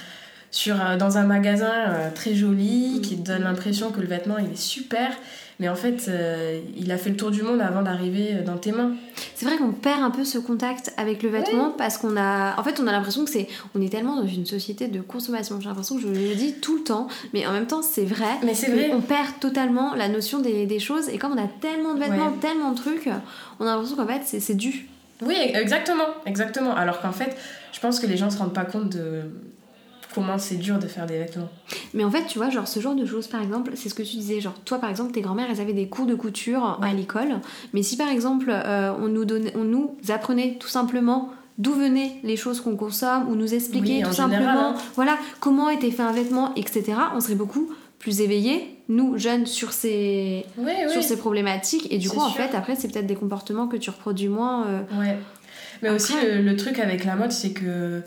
sur, 0.50 0.76
dans 0.98 1.18
un 1.18 1.26
magasin 1.26 1.74
euh, 1.90 2.10
très 2.14 2.34
joli 2.34 3.02
qui 3.02 3.18
te 3.18 3.28
donne 3.28 3.44
l'impression 3.44 3.92
que 3.92 4.00
le 4.00 4.08
vêtement 4.08 4.38
il 4.38 4.52
est 4.52 4.58
super 4.58 5.10
mais 5.60 5.70
en 5.70 5.76
fait 5.76 6.08
euh, 6.08 6.60
il 6.76 6.92
a 6.92 6.98
fait 6.98 7.10
le 7.10 7.16
tour 7.16 7.32
du 7.32 7.42
monde 7.42 7.62
avant 7.62 7.82
d'arriver 7.82 8.30
euh, 8.34 8.44
dans 8.44 8.58
tes 8.58 8.72
mains. 8.72 8.94
C'est 9.36 9.46
vrai 9.46 9.58
qu'on 9.58 9.72
perd 9.72 10.02
un 10.02 10.12
peu 10.12 10.24
ce 10.24 10.38
contact 10.38 10.94
avec 10.98 11.24
le 11.24 11.30
vêtement 11.30 11.72
parce 11.72 11.98
qu'on 11.98 12.16
a 12.18 12.60
en 12.60 12.64
fait 12.64 12.80
on 12.80 12.88
a 12.88 12.92
l'impression 12.92 13.26
que 13.26 13.32
c'est 13.32 13.48
on 13.76 13.82
est 13.82 13.90
tellement 13.90 14.16
dans 14.16 14.28
une 14.28 14.46
société 14.46 14.88
de 14.88 15.02
consommation. 15.02 15.60
J'ai 15.60 15.68
l'impression 15.68 15.96
que 15.96 16.02
je 16.02 16.08
le 16.08 16.36
dis 16.36 16.54
tout 16.54 16.78
le 16.78 16.84
temps 16.84 17.08
mais 17.34 17.46
en 17.48 17.52
même 17.52 17.68
temps 17.68 17.82
c'est 17.82 18.06
vrai 18.06 18.26
mais 18.44 18.54
c'est 18.54 18.72
vrai. 18.72 18.92
on 18.94 19.02
perd 19.02 19.40
totalement 19.40 19.96
la 19.96 20.08
notion 20.08 20.40
des, 20.40 20.66
des, 20.66 20.80
choses. 20.80 21.10
Et 21.10 21.18
comme 21.18 21.34
on 21.34 21.44
a 21.44 21.48
tellement 21.48 21.96
de 21.96 22.00
vêtements 22.00 22.32
tellement 22.34 22.72
de 22.72 22.78
trucs 22.78 23.10
on 23.60 23.66
a 23.66 23.76
l'impression 23.76 23.96
qu'en 23.96 24.08
fait 24.08 24.22
c'est 24.40 24.56
dû. 24.56 24.88
Oui 25.22 25.36
exactement 25.54 26.06
exactement. 26.26 26.76
Alors 26.76 27.02
qu'en 27.02 27.12
fait 27.12 27.36
je 27.74 27.80
pense 27.80 28.00
que 28.00 28.06
les 28.06 28.18
gens 28.18 28.30
se 28.30 28.38
rendent 28.38 28.54
pas 28.54 28.66
compte 28.66 28.90
de 28.90 29.24
comment 30.18 30.38
c'est 30.38 30.56
dur 30.56 30.80
de 30.80 30.88
faire 30.88 31.06
des 31.06 31.20
vêtements. 31.20 31.50
Mais 31.94 32.04
en 32.04 32.12
fait, 32.12 32.26
tu 32.26 32.38
vois, 32.38 32.50
genre 32.50 32.68
ce 32.68 32.80
genre 32.80 32.96
de 32.96 33.06
choses, 33.06 33.28
par 33.28 33.42
exemple, 33.42 33.72
c'est 33.76 33.90
ce 33.90 33.94
que 33.94 34.04
tu 34.04 34.18
disais, 34.18 34.42
genre 34.42 34.56
toi 34.66 34.80
par 34.80 34.90
exemple, 34.90 35.12
tes 35.12 35.22
grand-mères, 35.22 35.48
elles 35.50 35.62
avaient 35.62 35.74
des 35.74 35.88
cours 35.88 36.06
de 36.06 36.16
couture 36.16 36.80
à 36.82 36.94
l'école, 36.94 37.40
mais 37.74 37.84
si 37.84 37.98
par 37.98 38.10
exemple 38.10 38.48
euh, 38.50 38.92
on, 39.00 39.08
nous 39.08 39.26
donnait, 39.26 39.54
on 39.56 39.64
nous 39.64 39.96
apprenait 40.10 40.58
tout 40.60 40.68
simplement 40.68 41.32
d'où 41.58 41.74
venaient 41.74 42.14
les 42.24 42.36
choses 42.36 42.62
qu'on 42.62 42.76
consomme, 42.76 43.30
ou 43.30 43.36
nous 43.36 43.54
expliquait 43.54 44.04
tout 44.04 44.14
simplement, 44.14 44.70
hein. 44.70 44.76
voilà, 44.96 45.18
comment 45.40 45.70
était 45.70 45.92
fait 45.92 46.04
un 46.04 46.12
vêtement, 46.12 46.54
etc., 46.56 46.94
on 47.16 47.20
serait 47.20 47.36
beaucoup 47.36 47.72
plus 48.00 48.22
éveillés, 48.22 48.78
nous 48.90 49.18
jeunes, 49.18 49.48
sur 49.48 49.72
ces, 49.72 50.46
sur 50.90 51.02
ces 51.02 51.18
problématiques, 51.18 51.92
et 51.92 51.98
du 51.98 52.10
coup, 52.10 52.20
en 52.20 52.30
fait, 52.30 52.56
après, 52.56 52.76
c'est 52.76 52.92
peut-être 52.92 53.08
des 53.08 53.16
comportements 53.16 53.68
que 53.68 53.78
tu 53.78 53.90
reproduis 53.90 54.28
moins. 54.28 54.68
Euh, 54.68 54.82
ouais. 55.00 55.18
Mais 55.82 55.90
aussi, 55.90 56.14
le, 56.24 56.56
truc 56.56 56.80
avec 56.80 57.06
la 57.06 57.16
mode, 57.16 57.32
c'est 57.32 57.52
que 57.52 58.02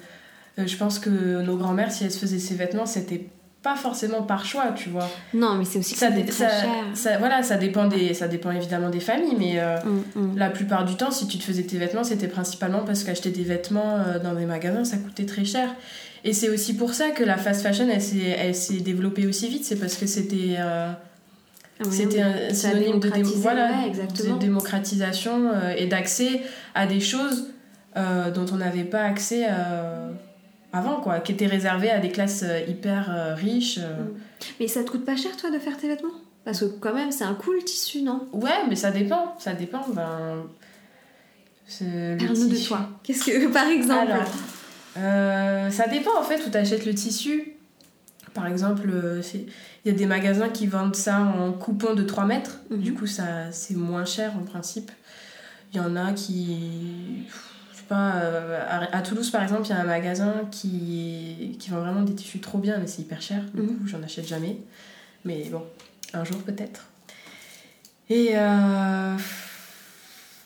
je 0.67 0.77
pense 0.77 0.99
que 0.99 1.43
nos 1.43 1.57
grands-mères, 1.57 1.93
si 1.93 2.05
elles 2.05 2.13
se 2.13 2.19
faisaient 2.19 2.39
ces 2.39 2.55
vêtements, 2.55 2.87
c'était 2.87 3.29
pas 3.63 3.77
forcément 3.77 4.23
par 4.23 4.45
choix, 4.47 4.73
tu 4.75 4.89
vois. 4.89 5.09
Non, 5.35 5.57
mais 5.57 5.65
c'est 5.65 5.79
aussi 5.79 5.95
que 5.95 6.01
ça, 6.01 6.11
cher. 6.49 6.71
Ça, 6.95 7.19
voilà, 7.19 7.43
ça 7.43 7.57
dépend, 7.57 7.87
des, 7.87 8.15
ça 8.15 8.27
dépend 8.27 8.51
évidemment 8.53 8.89
des 8.89 9.01
familles, 9.01 9.37
mais 9.39 9.59
euh, 9.59 9.77
mm, 9.85 10.21
mm. 10.21 10.39
la 10.39 10.49
plupart 10.49 10.85
du 10.85 10.95
temps, 10.95 11.11
si 11.11 11.27
tu 11.27 11.37
te 11.37 11.43
faisais 11.43 11.65
tes 11.65 11.77
vêtements, 11.77 12.05
c'était 12.05 12.29
principalement 12.29 12.85
parce 12.85 13.05
qu'acheter 13.05 13.31
des 13.31 13.43
vêtements 13.43 13.99
euh, 13.99 14.19
dans 14.19 14.35
des 14.35 14.47
magasins, 14.47 14.85
ça 14.85 14.97
coûtait 14.97 15.27
très 15.27 15.45
cher. 15.45 15.75
Et 16.25 16.33
c'est 16.33 16.49
aussi 16.49 16.75
pour 16.75 16.95
ça 16.95 17.11
que 17.11 17.23
la 17.23 17.37
fast 17.37 17.63
fashion, 17.63 17.87
elle 17.91 18.55
s'est 18.55 18.81
développée 18.81 19.27
aussi 19.27 19.49
vite, 19.49 19.65
c'est 19.65 19.77
parce 19.79 19.97
que 19.97 20.07
c'était... 20.07 20.57
Ah 20.59 20.99
c'était 21.91 22.21
un 22.21 22.53
synonyme 22.53 23.01
de, 23.01 23.23
voilà, 23.37 23.71
de 23.89 24.39
démocratisation 24.39 25.51
et 25.79 25.87
d'accès 25.87 26.43
à 26.75 26.87
des 26.87 27.01
choses 27.01 27.49
dont 27.97 28.45
on 28.53 28.57
n'avait 28.57 28.85
pas 28.85 29.05
accès 29.05 29.47
avant, 30.73 31.01
quoi, 31.01 31.21
qui 31.21 31.33
était 31.33 31.47
réservé 31.47 31.91
à 31.91 31.99
des 31.99 32.11
classes 32.11 32.45
euh, 32.45 32.61
hyper 32.69 33.11
euh, 33.11 33.35
riches. 33.35 33.79
Euh. 33.79 34.05
Mm. 34.05 34.15
Mais 34.61 34.69
ça 34.69 34.85
te 34.85 34.91
coûte 34.91 35.05
pas 35.05 35.17
cher, 35.17 35.37
toi, 35.37 35.51
de 35.51 35.59
faire 35.59 35.77
tes 35.77 35.89
vêtements? 35.89 36.11
Parce 36.45 36.61
que 36.61 36.67
quand 36.67 36.95
même, 36.95 37.13
c'est 37.13 37.25
un 37.25 37.35
cool 37.35 37.63
tissu, 37.65 38.03
non? 38.03 38.27
Ouais, 38.33 38.67
mais 38.69 38.77
ça 38.77 38.91
dépend. 38.91 39.35
Ça 39.39 39.53
dépend. 39.53 39.87
Ben, 39.89 40.45
Parle-nous 41.79 42.49
de 42.49 42.67
toi. 42.67 42.89
Qu'est-ce 43.03 43.25
que, 43.25 43.47
par 43.53 43.67
exemple? 43.67 44.13
Ça 44.95 45.87
dépend 45.89 46.19
en 46.19 46.23
fait 46.23 46.45
où 46.47 46.51
tu 46.51 46.57
achètes 46.57 46.87
le 46.87 46.95
tissu. 46.95 47.55
Par 48.33 48.47
exemple, 48.47 48.89
il 49.85 49.93
y 49.93 49.95
a 49.95 49.97
des 49.97 50.07
magasins 50.07 50.49
qui 50.49 50.67
vendent 50.67 50.97
ça 50.97 51.19
en 51.19 51.53
coupon 51.53 51.95
de 51.95 52.03
3 52.03 52.25
mètres. 52.25 52.61
Mhm. 52.71 52.79
Du 52.79 52.95
coup, 52.95 53.07
ça 53.07 53.51
c'est 53.51 53.77
moins 53.77 54.05
cher 54.05 54.33
en 54.41 54.45
principe. 54.45 54.91
Il 55.73 55.77
y 55.77 55.81
en 55.81 55.95
a 55.95 56.13
qui 56.13 57.27
euh, 57.97 58.87
à, 58.93 59.03
Toulouse 59.03 59.31
par 59.31 59.43
exemple, 59.43 59.63
il 59.67 59.71
y 59.71 59.73
a 59.73 59.81
un 59.81 59.85
magasin 59.85 60.35
qui, 60.51 61.57
qui 61.59 61.71
vend 61.71 61.81
vraiment 61.81 62.03
des 62.03 62.15
tissus 62.15 62.41
trop 62.41 62.59
bien, 62.59 62.79
mais 62.79 62.87
c'est 62.87 63.03
hyper 63.03 63.21
cher. 63.21 63.43
Du 63.55 63.63
mhm. 63.63 63.69
coup, 63.69 63.87
j'en 63.87 64.03
achète 64.03 64.27
jamais. 64.27 64.57
Mais 65.25 65.49
bon, 65.51 65.63
un 66.15 66.25
jour 66.25 66.39
peut-être. 66.39 66.87
Et 68.09 68.31
euh, 68.35 69.17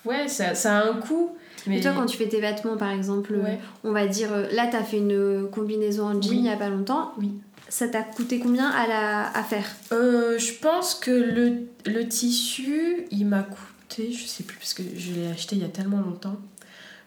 ouais, 0.05 0.29
ça, 0.29 0.55
ça, 0.55 0.79
a 0.79 0.89
un 0.89 0.95
coût. 0.95 1.37
Mais... 1.67 1.79
Et 1.79 1.81
toi, 1.81 1.93
quand 1.95 2.07
tu 2.07 2.17
fais 2.17 2.29
tes 2.29 2.41
vêtements, 2.41 2.77
par 2.77 2.91
exemple, 2.91 3.39
on 3.85 3.93
va 3.93 4.07
dire, 4.07 4.33
euh, 4.33 4.47
là, 4.53 4.67
tu 4.67 4.77
as 4.77 4.85
fait 4.85 4.99
une 4.99 5.49
combinaison 5.51 6.07
en 6.07 6.21
jean 6.21 6.33
il 6.33 6.43
n'y 6.43 6.51
a 6.51 6.57
pas 6.57 6.69
longtemps. 6.69 7.13
Oui. 7.19 7.31
Ça 7.69 7.89
t'a 7.89 8.03
coûté 8.03 8.39
combien 8.39 8.69
à, 8.69 8.87
la, 8.87 9.37
à 9.37 9.43
faire? 9.43 9.67
Je 9.91 10.61
pense 10.61 10.95
que 10.95 11.11
le, 11.11 11.63
le 11.87 12.07
tissu, 12.07 13.07
il 13.11 13.27
m'a 13.27 13.43
coûté 13.43 13.75
coûté, 13.89 14.13
je 14.13 14.27
sais 14.27 14.43
plus, 14.43 14.59
parce 14.59 14.75
que 14.75 14.83
je 14.97 15.13
l'ai 15.13 15.27
acheté 15.29 15.57
il 15.57 15.63
y 15.63 15.65
a 15.65 15.69
tellement 15.69 16.01
longtemps. 16.01 16.37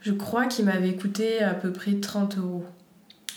Je 0.08 0.14
crois 0.14 0.46
qu'il 0.46 0.64
m'avait 0.64 0.94
coûté 0.96 1.40
à 1.44 1.54
peu 1.54 1.74
près 1.74 1.96
30 1.96 2.38
euros. 2.38 2.64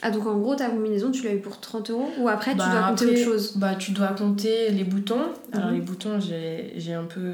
Ah, 0.03 0.13
donc 0.13 0.25
en 0.27 0.39
gros, 0.39 0.55
ta 0.55 0.71
combinaison, 0.71 1.11
tu 1.11 1.25
l'as 1.25 1.35
eu 1.35 1.41
pour 1.41 1.59
30 1.61 1.91
euros 1.91 2.09
Ou 2.19 2.29
après, 2.29 2.53
tu 2.53 2.59
Bah, 2.59 2.69
dois 2.71 2.83
compter 2.91 3.05
après, 3.07 3.17
autre 3.17 3.25
chose? 3.25 3.53
Bah, 3.57 3.75
tu 3.75 3.91
dois 3.91 4.09
compter 4.09 4.71
les 4.71 4.85
boutons. 4.85 5.33
Alors, 5.53 5.67
Mhm. 5.71 5.75
les 5.75 5.81
boutons, 5.81 6.21
j'ai 6.21 6.73
j'ai 6.77 6.95
un 6.95 7.03
peu. 7.05 7.33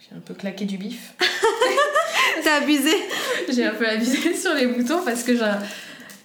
J'ai 0.00 0.16
un 0.16 0.20
peu 0.20 0.34
claqué 0.34 0.64
du 0.64 0.76
bif. 0.76 1.14
T'as 2.44 2.56
abusé 2.62 2.90
j'ai 3.48 3.64
un 3.64 3.74
peu 3.74 3.86
abusé 3.88 4.34
sur 4.42 4.54
les 4.54 4.66
boutons 4.66 5.02
parce 5.04 5.22
que 5.22 5.36
j'ai. 5.36 5.52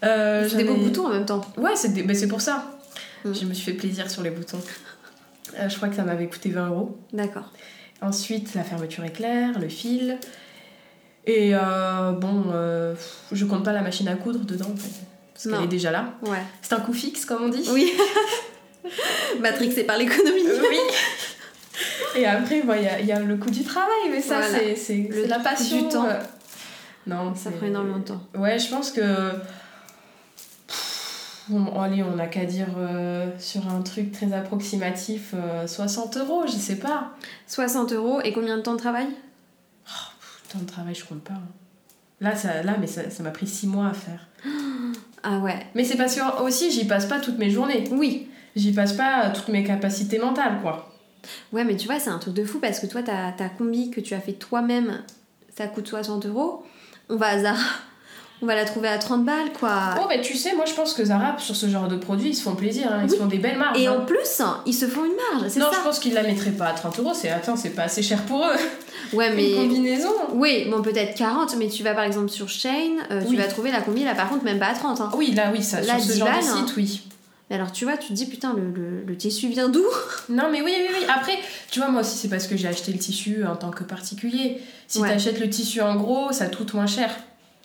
Euh, 0.03 0.47
C'est 0.49 0.58
des 0.58 0.63
beaux 0.63 0.75
boutons 0.75 1.06
en 1.06 1.12
même 1.12 1.25
temps. 1.25 1.41
Ouais, 1.56 1.75
c'est 1.75 1.93
des- 1.93 2.01
bah, 2.01 2.13
pour 2.27 2.41
ça. 2.41 2.80
Mhm. 3.25 3.36
Je 3.36 3.45
me 3.45 3.53
suis 3.53 3.65
fait 3.71 3.77
plaisir 3.77 4.10
sur 4.10 4.23
les 4.23 4.32
boutons. 4.32 4.60
Euh, 5.60 5.69
je 5.69 5.75
crois 5.75 5.88
que 5.89 5.95
ça 5.95 6.03
m'avait 6.03 6.27
coûté 6.27 6.49
20 6.49 6.69
euros. 6.69 6.97
D'accord. 7.13 7.51
Ensuite, 8.01 8.56
la 8.56 8.63
fermeture 8.63 9.03
éclair, 9.06 9.60
le 9.60 9.69
fil. 9.69 10.17
Et 11.28 11.52
euh, 11.54 12.12
bon, 12.13 12.46
euh, 12.54 12.96
je 13.32 13.46
compte 13.46 13.63
pas 13.63 13.74
la 13.74 13.82
machine 13.82 14.08
à 14.08 14.16
coudre 14.16 14.40
dedans, 14.40 14.72
en 14.74 14.78
fait. 14.78 14.90
Parce 15.34 15.44
qu'elle 15.56 15.66
est 15.66 15.68
déjà 15.68 15.92
là. 15.92 16.13
Ouais. 16.24 16.42
C'est 16.62 16.74
un 16.74 16.80
coût 16.80 16.94
fixe, 16.94 17.26
comme 17.26 17.44
on 17.44 17.50
dit. 17.50 17.63
Oui. 17.72 17.92
Matrixé 19.42 19.84
par 19.84 19.98
l'économie. 19.98 20.48
Euh, 20.48 20.62
oui. 20.70 20.78
Et 22.16 22.26
après, 22.26 22.62
bon, 22.62 22.74
il 22.74 22.84
y, 22.84 22.88
a, 22.88 23.00
il 23.00 23.06
y 23.06 23.12
a 23.12 23.20
le 23.20 23.36
coût 23.38 23.52
du 23.52 23.63
travail, 23.63 24.10
mais 24.10 24.22
ça, 24.22 24.40
Voilà. 24.40 24.76
c'est- 24.76 25.10
la 25.28 25.40
passion. 25.40 25.82
du 25.84 25.90
temps. 25.90 26.08
Non, 27.06 27.36
Ça 27.36 27.52
prend 27.52 27.68
énormément 27.68 28.00
de 28.00 28.04
temps. 28.06 28.22
Ouais, 28.36 28.58
je 28.58 28.70
pense 28.70 28.92
que. 28.92 29.02
Bon, 31.50 31.80
allez, 31.80 32.04
on 32.04 32.16
n'a 32.16 32.28
qu'à 32.28 32.44
dire 32.46 32.68
euh, 32.78 33.30
sur 33.40 33.70
un 33.70 33.82
truc 33.82 34.12
très 34.12 34.34
approximatif 34.34 35.34
euh, 35.34 35.66
60 35.66 36.18
euros, 36.18 36.44
je 36.46 36.52
sais 36.52 36.76
pas. 36.76 37.12
60 37.48 37.94
euros 37.94 38.20
et 38.22 38.34
combien 38.34 38.58
de 38.58 38.62
temps 38.63 38.74
de 38.74 38.80
travail? 38.80 39.08
Temps 40.52 40.60
de 40.60 40.66
travail, 40.66 40.96
je 40.96 41.04
compte 41.06 41.24
pas. 41.24 41.34
hein. 41.34 41.48
Là, 42.22 42.36
ça, 42.36 42.64
là 42.64 42.78
mais 42.80 42.88
ça 42.88 43.10
ça 43.10 43.22
m'a 43.22 43.32
pris 43.32 43.48
6 43.48 43.68
mois 43.68 43.88
à 43.88 43.94
faire. 43.94 44.28
Ah 45.24 45.40
ouais. 45.40 45.66
Mais 45.76 45.84
c'est 45.84 45.98
parce 45.98 46.16
que 46.16 46.42
aussi, 46.44 46.72
j'y 46.72 46.86
passe 46.86 47.06
pas 47.08 47.20
toutes 47.20 47.38
mes 47.40 47.50
journées. 47.50 47.84
Oui. 47.92 48.30
J'y 48.56 48.72
passe 48.72 48.94
pas 48.94 49.30
toutes 49.32 49.50
mes 49.50 49.64
capacités 49.64 50.20
mentales, 50.20 50.60
quoi. 50.62 50.94
Ouais, 51.52 51.66
mais 51.66 51.76
tu 51.76 51.88
vois, 51.88 52.00
c'est 52.00 52.12
un 52.12 52.20
truc 52.20 52.34
de 52.36 52.46
fou 52.46 52.60
parce 52.60 52.80
que 52.80 52.86
toi, 52.86 53.04
ta, 53.04 53.32
ta 53.34 53.50
combi 53.50 53.90
que 53.90 54.00
tu 54.00 54.14
as 54.14 54.22
fait 54.22 54.34
toi-même, 54.34 55.02
ça 55.58 55.68
coûte 55.68 55.88
60 55.88 56.28
euros. 56.28 56.64
On 57.10 57.18
va 57.18 57.28
à 57.28 57.40
Zara, 57.40 57.60
on 58.41 58.45
va 58.45 58.56
la 58.56 58.65
trouver 58.65 58.88
à 58.88 58.97
30 58.97 59.26
balles, 59.26 59.52
quoi. 59.60 59.95
Oh, 60.00 60.06
mais 60.10 60.21
tu 60.21 60.36
sais, 60.38 60.54
moi 60.56 60.65
je 60.65 60.73
pense 60.73 60.93
que 60.93 61.04
Zara, 61.04 61.36
sur 61.39 61.56
ce 61.56 61.67
genre 61.67 61.88
de 61.88 61.95
produit, 61.97 62.30
ils 62.30 62.36
se 62.36 62.43
font 62.43 62.56
plaisir, 62.56 62.88
hein. 62.91 63.02
ils 63.04 63.10
se 63.10 63.15
font 63.15 63.26
des 63.26 63.39
belles 63.39 63.58
marges. 63.58 63.80
Et 63.80 63.88
hein. 63.88 63.97
en 64.00 64.06
plus, 64.06 64.41
ils 64.65 64.73
se 64.73 64.86
font 64.88 65.06
une 65.06 65.15
marge, 65.34 65.50
c'est 65.50 65.60
Non, 65.60 65.67
je 65.73 65.82
pense 65.82 66.00
qu'ils 66.00 66.13
la 66.13 66.23
mettraient 66.23 66.52
pas 66.52 66.67
à 66.67 66.73
30 66.73 67.00
euros, 67.00 67.13
c'est 67.13 67.30
attends, 67.30 67.56
c'est 67.56 67.71
pas 67.71 67.84
assez 67.84 68.04
cher 68.04 68.21
pour 68.23 68.45
eux. 68.45 68.56
Ouais, 69.13 69.30
Une 69.30 69.36
mais. 69.36 69.52
combinaison. 69.56 70.10
Oui, 70.34 70.67
bon, 70.69 70.82
peut-être 70.82 71.15
40, 71.15 71.56
mais 71.58 71.67
tu 71.67 71.82
vas 71.84 71.93
par 71.93 72.04
exemple 72.04 72.30
sur 72.30 72.47
Shane, 72.50 73.00
euh, 73.12 73.23
tu 73.28 73.36
vas 73.36 73.45
trouver 73.47 73.71
la 73.71 73.82
combi 73.82 74.04
là 74.04 74.13
par 74.15 74.30
contre 74.30 74.43
même 74.43 74.60
pas 74.60 74.67
à 74.67 74.73
30. 74.73 75.02
Hein. 75.02 75.12
Oui, 75.15 75.32
là, 75.32 75.50
oui, 75.52 75.63
ça, 75.63 75.82
Là, 75.82 75.93
sur 76.00 76.04
ce 76.08 76.12
10 76.13 76.19
genre 76.19 76.28
de 76.28 76.34
balles, 76.34 76.43
hein. 76.47 76.65
site, 76.67 76.76
oui. 76.78 77.02
Mais 77.50 77.56
alors 77.56 77.71
tu 77.71 77.86
vois, 77.86 77.95
tu 77.97 78.10
te 78.10 78.13
dis 78.13 78.26
putain, 78.28 78.54
le, 78.54 78.69
le, 78.69 79.04
le 79.08 79.15
tissu 79.17 79.47
vient 79.47 79.69
d'où? 79.69 79.86
Non, 80.30 80.50
mais 80.52 80.62
oui, 80.62 80.73
oui, 80.78 80.95
oui. 81.00 81.06
Après, 81.08 81.39
tu 81.71 81.80
vois, 81.80 81.88
moi 81.89 82.02
aussi, 82.02 82.17
c'est 82.17 82.28
parce 82.28 82.45
que 82.45 82.58
j'ai 82.58 82.67
acheté 82.67 82.91
le 82.91 83.00
tissu 83.00 83.45
en 83.45 83.56
tant 83.56 83.71
que 83.71 83.84
particulier. 83.86 84.62
Si 84.88 85.00
Ouais. 85.00 85.08
t'achètes 85.10 85.39
le 85.39 85.50
tissu 85.50 85.82
en 85.82 85.95
gros, 85.95 86.32
ça 86.34 86.47
te 86.47 86.58
coûte 86.58 86.73
moins 86.73 86.88
cher. 86.88 87.10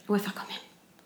Ouais, 0.08 0.18
enfin 0.20 0.32
quand 0.34 0.46
même. 0.48 0.58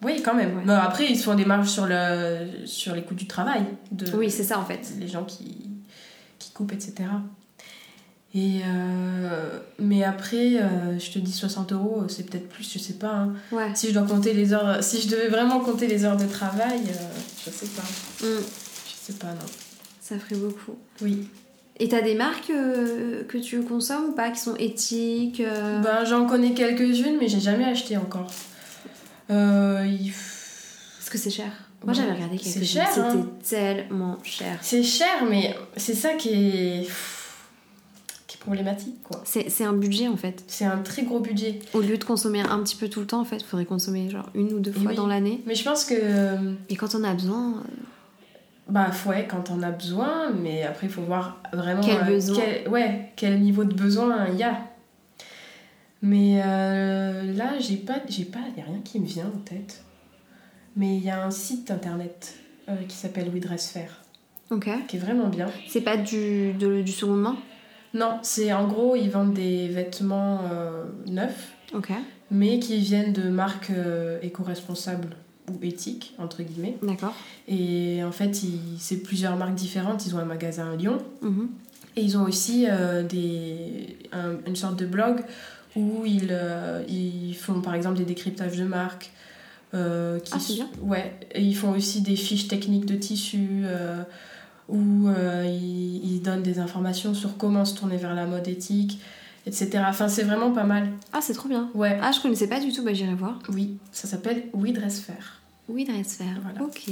Oui, 0.07 0.23
quand 0.23 0.35
même. 0.35 0.57
Ouais. 0.57 0.63
Mais 0.65 0.73
après, 0.73 1.05
ils 1.11 1.17
se 1.19 1.25
font 1.25 1.35
des 1.35 1.45
marges 1.45 1.69
sur, 1.69 1.87
le, 1.87 2.47
sur 2.65 2.95
les 2.95 3.03
coûts 3.03 3.15
du 3.15 3.27
travail. 3.27 3.65
De, 3.93 4.07
Oui, 4.17 4.31
c'est 4.31 4.45
ça 4.45 4.59
en 4.59 4.65
fait. 4.65 4.81
les 4.99 5.09
gens 5.09 5.25
qui, 5.25 5.69
qui 6.39 6.51
coupent, 6.53 6.73
etc. 6.73 6.95
Et 8.35 8.61
euh, 8.67 9.59
mais 9.79 10.05
après, 10.05 10.57
euh, 10.61 10.99
je 10.99 11.11
te 11.11 11.19
dis 11.19 11.33
60 11.33 11.73
euros, 11.73 12.05
c'est 12.09 12.25
peut-être 12.29 12.49
plus, 12.49 12.71
je 12.71 12.79
sais 12.79 12.95
pas. 12.95 13.13
hein. 13.15 13.35
Ouais. 13.51 13.71
Si 13.75 13.89
je 13.89 13.95
dois 13.95 14.03
compter 14.07 14.35
les 14.35 14.53
heures, 14.53 14.83
si 14.85 15.01
je 15.01 15.09
devais 15.09 15.29
vraiment 15.29 15.61
compter 15.61 15.87
les 15.87 16.05
heures 16.05 16.19
de 16.19 16.27
travail, 16.27 16.81
euh, 16.89 16.93
je 17.45 17.51
sais 17.51 17.67
pas. 17.69 17.83
Mm, 18.27 18.41
Je 18.87 19.13
sais 19.13 19.19
pas, 19.19 19.29
non. 19.29 19.47
ça 20.03 20.19
ferait 20.19 20.37
beaucoup. 20.41 20.77
Oui. 21.01 21.29
Et 21.79 21.89
t'as 21.89 22.03
des 22.03 22.15
marques 22.15 22.51
euh, 22.51 23.23
que 23.25 23.39
tu 23.39 23.61
consommes 23.63 24.11
ou 24.11 24.13
pas 24.13 24.31
qui 24.31 24.41
sont 24.41 24.57
éthiques 24.57 25.43
Ben, 25.83 26.05
j'en 26.05 26.27
connais 26.27 26.53
quelques-unes, 26.53 27.17
mais 27.21 27.29
j'ai 27.29 27.41
jamais 27.41 27.65
acheté 27.65 27.97
encore. 27.97 28.27
Euh, 29.31 29.85
il 29.87 30.13
Parce 30.99 31.11
que 31.11 31.19
c'est 31.19 31.31
cher. 31.31 31.51
Moi 31.85 31.93
j'avais 31.93 32.13
regardé 32.13 32.39
C'est 32.39 32.55
quelques 32.61 32.65
cher, 32.67 32.89
C'était 32.89 33.07
hein. 33.07 33.29
tellement 33.49 34.19
cher. 34.25 34.59
C'est 34.63 34.83
cher, 34.83 35.25
mais 35.29 35.55
c'est 35.77 35.95
ça 35.95 36.15
qui 36.15 36.31
est... 36.31 36.89
problématique, 38.41 39.03
quoi. 39.03 39.21
C'est 39.25 39.49
c'est 39.51 39.65
un 39.65 39.73
budget 39.73 40.07
en 40.09 40.17
fait. 40.17 40.45
C'est 40.47 40.65
un 40.65 40.79
très 40.79 41.03
gros 41.03 41.19
budget. 41.21 41.59
Au 41.75 41.81
lieu 41.81 41.99
de 41.99 42.05
consommer 42.05 42.41
un 42.41 42.59
petit 42.63 42.77
peu 42.77 42.89
tout 42.89 43.01
le 43.01 43.07
temps, 43.07 43.21
en 43.21 43.25
fait, 43.25 43.39
il 43.39 43.45
faudrait 43.45 43.65
consommer 43.67 44.09
genre 44.09 44.29
une 44.35 44.53
ou 44.53 44.61
deux 44.61 44.71
fois 44.73 44.91
oui. 44.91 44.97
dans 44.97 45.07
l'année. 45.09 45.43
Mais 45.47 45.57
je 45.57 45.65
pense 45.65 45.85
que... 45.85 45.95
euh, 45.99 46.53
Et 46.69 46.77
quand 46.77 46.95
on 46.95 47.03
a 47.03 47.13
besoin, 47.13 47.63
Bah 48.69 48.91
ouais, 49.07 49.27
quand 49.29 49.51
on 49.51 49.63
a 49.63 49.71
besoin, 49.73 50.31
mais 50.31 50.63
après 50.63 50.87
il 50.87 50.93
faut 50.93 51.03
voir 51.03 51.41
vraiment 51.53 51.81
Quel 51.83 51.99
euh, 52.03 52.05
besoin. 52.05 52.37
quel, 52.41 52.69
ouais, 52.69 53.13
quel 53.17 53.41
niveau 53.41 53.65
de 53.65 53.75
besoin 53.75 54.27
il 54.33 54.39
y 54.39 54.45
a. 54.45 54.59
Mais 56.09 56.41
euh, 56.45 57.33
là, 57.35 57.59
j'ai 57.59 57.77
pas, 57.77 58.01
j'ai 58.09 58.25
pas, 58.25 58.39
y 58.57 58.61
a 58.61 58.65
rien 58.65 58.81
qui 58.85 59.01
me 59.01 59.07
vient 59.07 59.27
en 59.27 59.39
tête. 59.39 59.83
Mais 60.77 60.97
il 60.97 61.03
y 61.05 61.11
a 61.11 61.25
un 61.25 61.31
site 61.31 61.71
internet 61.71 62.35
euh, 62.69 62.77
qui 62.89 62.95
s'appelle 62.95 63.29
We 63.33 63.41
Dress 63.41 63.71
Fair, 63.71 63.91
ok. 64.51 64.69
qui 64.87 64.97
est 64.97 65.01
vraiment 65.01 65.29
bien. 65.29 65.47
C'est 65.69 65.81
pas 65.81 65.97
du, 65.97 66.53
de- 66.53 66.83
du 66.83 66.93
second 66.93 67.15
main? 67.17 67.37
Non, 67.95 68.19
c'est 68.23 68.53
en 68.53 68.69
gros, 68.69 68.95
ils 68.95 69.09
vendent 69.11 69.33
des 69.35 69.69
vêtements 69.69 70.41
euh, 70.53 70.85
neufs, 71.09 71.53
Ok, 71.75 71.91
mais 72.31 72.59
qui 72.61 72.79
viennent 72.79 73.13
de 73.15 73.29
marques 73.31 73.71
euh, 73.71 74.19
éco-responsables 74.23 75.09
ou 75.51 75.55
éthiques, 75.65 76.15
entre 76.19 76.43
guillemets. 76.43 76.77
d'accord. 76.83 77.15
Et 77.49 78.05
en 78.05 78.13
fait, 78.13 78.43
ils- 78.43 78.79
c'est 78.79 78.99
plusieurs 79.03 79.37
marques 79.37 79.55
différentes. 79.55 80.05
Ils 80.07 80.15
ont 80.15 80.19
un 80.19 80.25
magasin 80.27 80.71
à 80.73 80.77
Lyon. 80.77 80.99
Mhm. 81.23 81.49
Et 81.99 82.03
ils 82.03 82.19
ont 82.19 82.25
aussi 82.25 82.67
euh, 82.69 83.03
des, 83.03 83.97
un- 84.13 84.37
une 84.47 84.57
sorte 84.57 84.77
de 84.79 84.85
blog 84.85 85.23
où 85.77 86.05
ils, 86.07 86.29
euh, 86.31 86.83
ils 86.89 87.35
font 87.35 87.61
par 87.61 87.75
exemple 87.75 87.99
des 87.99 88.05
décryptages 88.05 88.57
de 88.57 88.65
marques. 88.65 89.11
euh, 89.75 90.19
qui 90.21 90.33
Ah, 90.35 90.41
c'est 90.41 90.55
bien. 90.55 90.69
Ouais, 90.83 91.15
et 91.33 91.43
ils 91.43 91.55
font 91.57 91.73
aussi 91.73 92.01
des 92.01 92.17
fiches 92.17 92.49
techniques 92.49 92.87
de 92.87 92.97
tissu 92.97 93.47
euh, 93.65 94.03
où 94.69 95.09
euh, 95.09 95.45
ils, 95.47 96.15
ils 96.15 96.21
donnent 96.23 96.43
des 96.43 96.59
informations 96.59 97.15
sur 97.15 97.37
comment 97.37 97.65
se 97.65 97.75
tourner 97.77 97.97
vers 97.99 98.15
la 98.15 98.27
mode 98.27 98.49
éthique, 98.49 98.99
etc. 99.47 99.85
Enfin, 99.89 100.09
c'est 100.09 100.23
vraiment 100.25 100.51
pas 100.53 100.65
mal. 100.65 100.89
Ah, 101.13 101.21
c'est 101.21 101.35
trop 101.35 101.49
bien. 101.49 101.69
Ouais, 101.75 101.99
Ah, 102.03 102.11
je 102.13 102.21
connaissais 102.21 102.49
pas 102.49 102.59
du 102.61 102.73
tout, 102.73 102.83
bah 102.83 102.95
j'irai 102.95 103.15
voir. 103.15 103.39
oui, 103.51 103.77
ça 103.93 104.09
s'appelle 104.09 104.45
We 104.55 104.73
Dress 104.73 105.01
Fair. 105.01 105.41
Oui, 105.69 105.85
Dress 105.85 106.15
Fair. 106.17 106.39
Voilà. 106.43 106.63
Ok. 106.63 106.85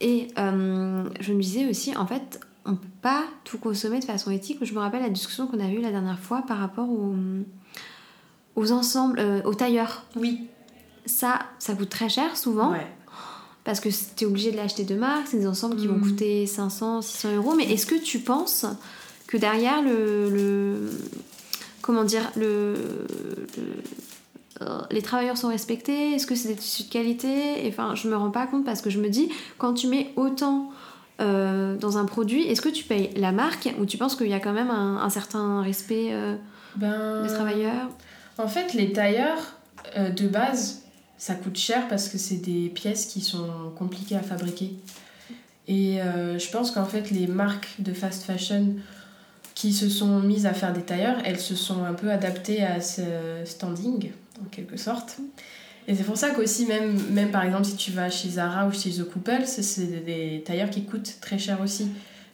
Et 0.00 0.28
je 0.36 1.32
me 1.32 1.40
disais 1.40 1.68
aussi, 1.68 1.96
en 1.96 2.06
fait, 2.06 2.38
on 2.68 2.74
peut 2.76 2.86
pas 3.02 3.24
tout 3.44 3.58
consommer 3.58 3.98
de 3.98 4.04
façon 4.04 4.30
éthique. 4.30 4.58
Je 4.62 4.72
me 4.74 4.78
rappelle 4.78 5.02
la 5.02 5.08
discussion 5.10 5.46
qu'on 5.48 5.58
a 5.60 5.68
eue 5.68 5.80
la 5.80 5.90
dernière 5.90 6.18
fois 6.20 6.42
par 6.46 6.58
rapport 6.58 6.88
aux, 6.88 7.14
aux 8.56 8.72
ensembles, 8.72 9.18
euh, 9.18 9.42
aux 9.44 9.54
tailleurs. 9.54 10.04
Oui, 10.16 10.46
Ça, 11.06 11.40
ça 11.58 11.74
coûte 11.74 11.88
très 11.88 12.08
cher 12.08 12.36
souvent. 12.36 12.72
ouais. 12.72 12.86
Parce 13.64 13.80
que 13.80 13.88
tu 14.16 14.24
es 14.24 14.26
obligé 14.26 14.50
de 14.50 14.56
l'acheter 14.56 14.84
de 14.84 14.94
marque, 14.94 15.26
c'est 15.28 15.38
des 15.38 15.46
ensembles 15.46 15.76
qui 15.76 15.86
vont 15.86 15.94
Mhm. 15.96 16.02
coûter 16.02 16.46
500, 16.46 17.02
600 17.02 17.34
euros. 17.36 17.54
Mais 17.54 17.64
est-ce 17.70 17.84
que 17.86 17.94
tu 17.96 18.18
penses 18.20 18.64
que 19.26 19.36
derrière 19.36 19.82
le. 19.82 20.30
le- 20.30 20.90
comment 21.82 22.04
dire 22.04 22.30
le, 22.36 22.74
le- 23.56 23.82
euh, 24.62 24.80
les 24.90 25.02
travailleurs 25.02 25.36
sont 25.36 25.48
respectés? 25.48 26.12
Est-ce 26.14 26.26
que 26.26 26.34
c'est 26.34 26.48
des 26.48 26.56
tissus 26.56 26.84
de 26.84 26.88
qualité? 26.90 27.62
Enfin, 27.68 27.94
je 27.94 28.08
me 28.08 28.16
rends 28.16 28.30
pas 28.30 28.46
compte 28.46 28.64
parce 28.64 28.80
que 28.82 28.90
je 28.90 28.98
me 29.00 29.08
dis, 29.08 29.28
quand 29.58 29.74
tu 29.74 29.86
mets 29.86 30.12
autant 30.16 30.70
euh, 31.20 31.76
dans 31.76 31.98
un 31.98 32.04
produit, 32.04 32.42
est-ce 32.42 32.60
que 32.60 32.68
tu 32.68 32.84
payes 32.84 33.10
la 33.16 33.32
marque 33.32 33.74
ou 33.80 33.86
tu 33.86 33.96
penses 33.96 34.14
qu'il 34.14 34.28
y 34.28 34.34
a 34.34 34.40
quand 34.40 34.52
même 34.52 34.70
un, 34.70 34.98
un 34.98 35.10
certain 35.10 35.62
respect 35.62 36.10
euh, 36.12 36.36
Ben, 36.76 37.22
des 37.22 37.28
travailleurs? 37.28 37.88
En 38.38 38.46
fait, 38.46 38.74
les 38.74 38.92
tailleurs, 38.92 39.56
euh, 39.96 40.10
de 40.10 40.28
base, 40.28 40.82
ça 41.16 41.34
coûte 41.34 41.56
cher 41.56 41.88
parce 41.88 42.08
que 42.08 42.18
c'est 42.18 42.36
des 42.36 42.68
pièces 42.68 43.06
qui 43.06 43.20
sont 43.20 43.72
compliquées 43.76 44.14
à 44.14 44.22
fabriquer. 44.22 44.74
Et 45.66 45.98
je 45.98 46.50
pense 46.50 46.70
qu'en 46.70 46.86
fait, 46.86 47.10
les 47.10 47.26
marques 47.26 47.74
de 47.78 47.92
fast 47.92 48.22
fashion 48.22 48.76
qui 49.54 49.74
se 49.74 49.90
sont 49.90 50.20
mises 50.20 50.46
à 50.46 50.54
faire 50.54 50.72
des 50.72 50.80
tailleurs, 50.80 51.18
elles 51.26 51.40
se 51.40 51.54
sont 51.54 51.84
un 51.84 51.92
peu 51.92 52.10
adaptées 52.10 52.62
à 52.62 52.80
ce 52.80 53.02
standing, 53.44 54.12
en 54.40 54.46
quelque 54.46 54.78
sorte. 54.78 55.18
Et 55.90 55.94
c'est 55.94 56.04
pour 56.04 56.16
ça 56.18 56.30
qu'aussi, 56.30 56.66
même, 56.66 56.96
même 57.10 57.30
par 57.30 57.44
exemple, 57.44 57.64
si 57.64 57.74
tu 57.76 57.90
vas 57.92 58.10
chez 58.10 58.28
Zara 58.28 58.66
ou 58.68 58.72
chez 58.72 58.90
The 58.90 59.04
Couple, 59.10 59.42
c'est- 59.46 60.04
des 60.04 60.42
tailleurs 60.46 60.68
qui 60.70 60.84
coûtent 60.84 61.16
très 61.20 61.38
cher 61.38 61.60
aussi. 61.62 61.88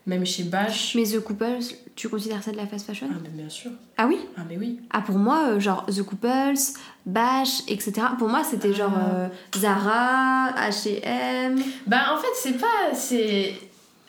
Même 0.06 0.26
chez 0.26 0.42
Bash. 0.42 0.94
Mais 0.96 1.04
The 1.04 1.20
Couples, 1.20 1.60
tu 1.96 2.10
considères 2.10 2.42
ça 2.42 2.50
de 2.52 2.58
la 2.58 2.66
fast 2.66 2.84
fashion? 2.86 3.06
Ah, 3.10 3.16
mais 3.22 3.30
bien 3.30 3.48
sûr. 3.48 3.70
Ah 3.96 4.06
oui? 4.06 4.18
Ah, 4.36 4.42
mais 4.46 4.58
oui. 4.58 4.80
Ah 4.90 5.00
pour 5.00 5.16
moi, 5.16 5.46
euh, 5.52 5.60
genre 5.60 5.86
The 5.86 6.02
Couples, 6.02 6.58
Bash, 7.06 7.60
etc. 7.68 7.92
Pour 8.18 8.28
moi, 8.28 8.42
c'était 8.44 8.68
Ah. 8.74 8.76
genre 8.76 8.92
euh, 9.14 9.28
Zara, 9.56 10.50
H&M. 10.68 11.58
Bah 11.86 12.12
en 12.14 12.18
fait 12.18 12.28
c'est 12.34 12.58
pas 12.58 12.66
c'est 12.92 13.54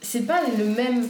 c'est 0.02 0.26
pas 0.28 0.42
le 0.58 0.66
même 0.66 1.08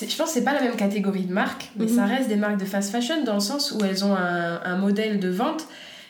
je 0.00 0.16
pense 0.16 0.28
que 0.28 0.34
c'est 0.34 0.44
pas 0.44 0.54
la 0.54 0.62
même 0.62 0.76
catégorie 0.76 1.24
de 1.24 1.32
marques, 1.32 1.70
mais 1.76 1.84
Mhm. 1.86 1.94
ça 1.96 2.04
reste 2.06 2.28
des 2.28 2.36
marques 2.36 2.58
de 2.58 2.64
fast 2.64 2.90
fashion 2.90 3.22
dans 3.24 3.34
le 3.34 3.40
sens 3.40 3.72
où 3.72 3.84
elles 3.84 4.02
ont 4.04 4.14
un, 4.14 4.60
un 4.62 4.76
modèle 4.78 5.20
de 5.20 5.28
vente 5.28 5.66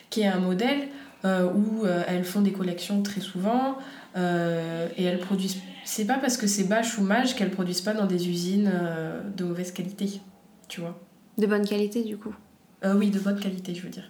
qui 0.09 0.21
est 0.21 0.27
un 0.27 0.39
modèle 0.39 0.87
où 1.23 1.85
euh, 1.85 2.03
elles 2.07 2.23
font 2.23 2.41
des 2.41 2.51
collections 2.51 3.01
très 3.01 3.21
souvent 3.21 3.77
euh, 4.15 4.87
et 4.97 5.03
elles 5.03 5.19
produisent. 5.19 5.57
C'est 5.83 6.05
pas 6.05 6.17
parce 6.17 6.37
que 6.37 6.47
c'est 6.47 6.65
Bache 6.65 6.97
ou 6.97 7.01
Mage 7.01 7.35
qu'elles 7.35 7.51
produisent 7.51 7.81
pas 7.81 7.93
dans 7.93 8.05
des 8.05 8.27
usines 8.27 8.69
euh, 8.73 9.21
de 9.35 9.43
mauvaise 9.43 9.71
qualité, 9.71 10.21
tu 10.67 10.81
vois. 10.81 10.99
De 11.37 11.45
bonne 11.47 11.65
qualité, 11.65 12.03
du 12.03 12.17
coup. 12.17 12.35
Euh, 12.83 12.93
oui, 12.95 13.09
de 13.09 13.19
bonne 13.19 13.39
qualité, 13.39 13.73
je 13.73 13.81
veux 13.83 13.89
dire. 13.89 14.09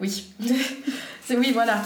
Oui. 0.00 0.32
c'est 1.24 1.36
oui, 1.36 1.50
voilà. 1.52 1.82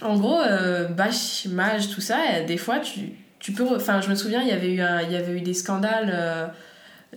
En 0.00 0.16
gros, 0.16 0.40
euh, 0.40 0.88
Bache, 0.88 1.46
Mage, 1.46 1.90
tout 1.90 2.00
ça, 2.00 2.18
euh, 2.18 2.46
des 2.46 2.56
fois, 2.56 2.78
tu, 2.78 3.12
tu 3.38 3.52
peux. 3.52 3.76
Enfin, 3.76 4.00
je 4.00 4.08
me 4.08 4.14
souviens, 4.14 4.42
il 4.42 4.48
y 4.48 4.52
avait 4.52 4.72
eu, 4.72 4.80
un, 4.80 5.02
il 5.02 5.12
y 5.12 5.16
avait 5.16 5.36
eu 5.36 5.40
des 5.40 5.54
scandales 5.54 6.10
euh, 6.12 6.46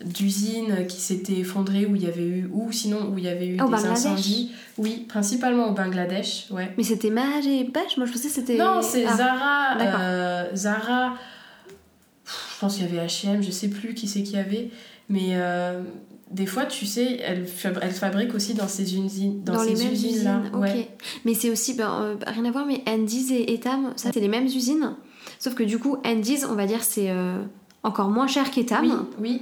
d'usines 0.05 0.87
qui 0.87 0.99
s'étaient 1.01 1.39
effondrées, 1.39 1.85
où 1.85 1.95
il 1.95 2.03
y 2.03 2.07
avait 2.07 2.25
eu. 2.25 2.49
Ou 2.53 2.71
sinon, 2.71 3.11
où 3.11 3.17
il 3.17 3.25
y 3.25 3.27
avait 3.27 3.47
eu 3.47 3.53
Au 3.61 3.65
des 3.65 3.71
Bangladesh 3.71 3.89
incendies. 3.91 4.51
Oui, 4.77 5.05
principalement 5.07 5.67
au 5.69 5.73
Bangladesh, 5.73 6.47
ouais. 6.51 6.71
Mais 6.77 6.83
c'était 6.83 7.09
Mage 7.09 7.45
et 7.45 7.65
Bache 7.65 7.97
Moi, 7.97 8.05
je 8.05 8.11
pensais 8.13 8.29
que 8.29 8.33
c'était. 8.33 8.57
Non, 8.57 8.81
c'est 8.81 9.05
Ah. 9.05 9.17
Zara. 9.17 9.77
euh, 9.99 10.45
Zara. 10.55 11.13
Pff, 12.23 12.53
Je 12.55 12.59
pense 12.61 12.75
qu'il 12.77 12.85
y 12.85 12.87
avait 12.97 13.05
HM, 13.07 13.41
je 13.43 13.51
sais 13.51 13.67
plus 13.67 13.93
qui 13.93 14.07
c'est 14.07 14.23
qu'il 14.23 14.35
y 14.35 14.39
avait. 14.39 14.69
Mais 15.09 15.31
euh, 15.31 15.81
des 16.31 16.45
fois, 16.45 16.65
tu 16.65 16.85
sais, 16.85 17.17
elle, 17.21 17.45
fab- 17.45 17.79
elle 17.81 17.91
fabrique 17.91 18.33
aussi 18.33 18.53
dans 18.53 18.67
ces 18.69 18.95
usines. 18.95 19.43
Dans, 19.43 19.55
Dans, 19.55 19.63
les 19.63 19.75
ces 19.75 19.83
mêmes 19.83 19.93
usines-là. 19.93 20.39
usines, 20.39 20.55
ok. 20.55 20.61
Ouais. 20.61 20.87
Mais 21.25 21.33
c'est 21.33 21.49
aussi, 21.49 21.73
ben, 21.73 21.91
euh, 22.01 22.15
rien 22.27 22.45
à 22.45 22.51
voir, 22.51 22.65
mais 22.65 22.81
Andy's 22.87 23.29
et 23.31 23.53
Etam, 23.53 23.91
ça 23.97 24.09
c'est 24.13 24.21
les 24.21 24.29
mêmes 24.29 24.45
usines. 24.45 24.95
Sauf 25.37 25.53
que 25.53 25.63
du 25.63 25.77
coup, 25.79 25.97
Andy's, 26.05 26.45
on 26.49 26.55
va 26.55 26.65
dire, 26.65 26.81
c'est 26.83 27.11
encore 27.83 28.09
moins 28.09 28.27
cher 28.27 28.49
qu'Etam. 28.51 28.85
Oui, 28.85 28.91
oui. 29.19 29.41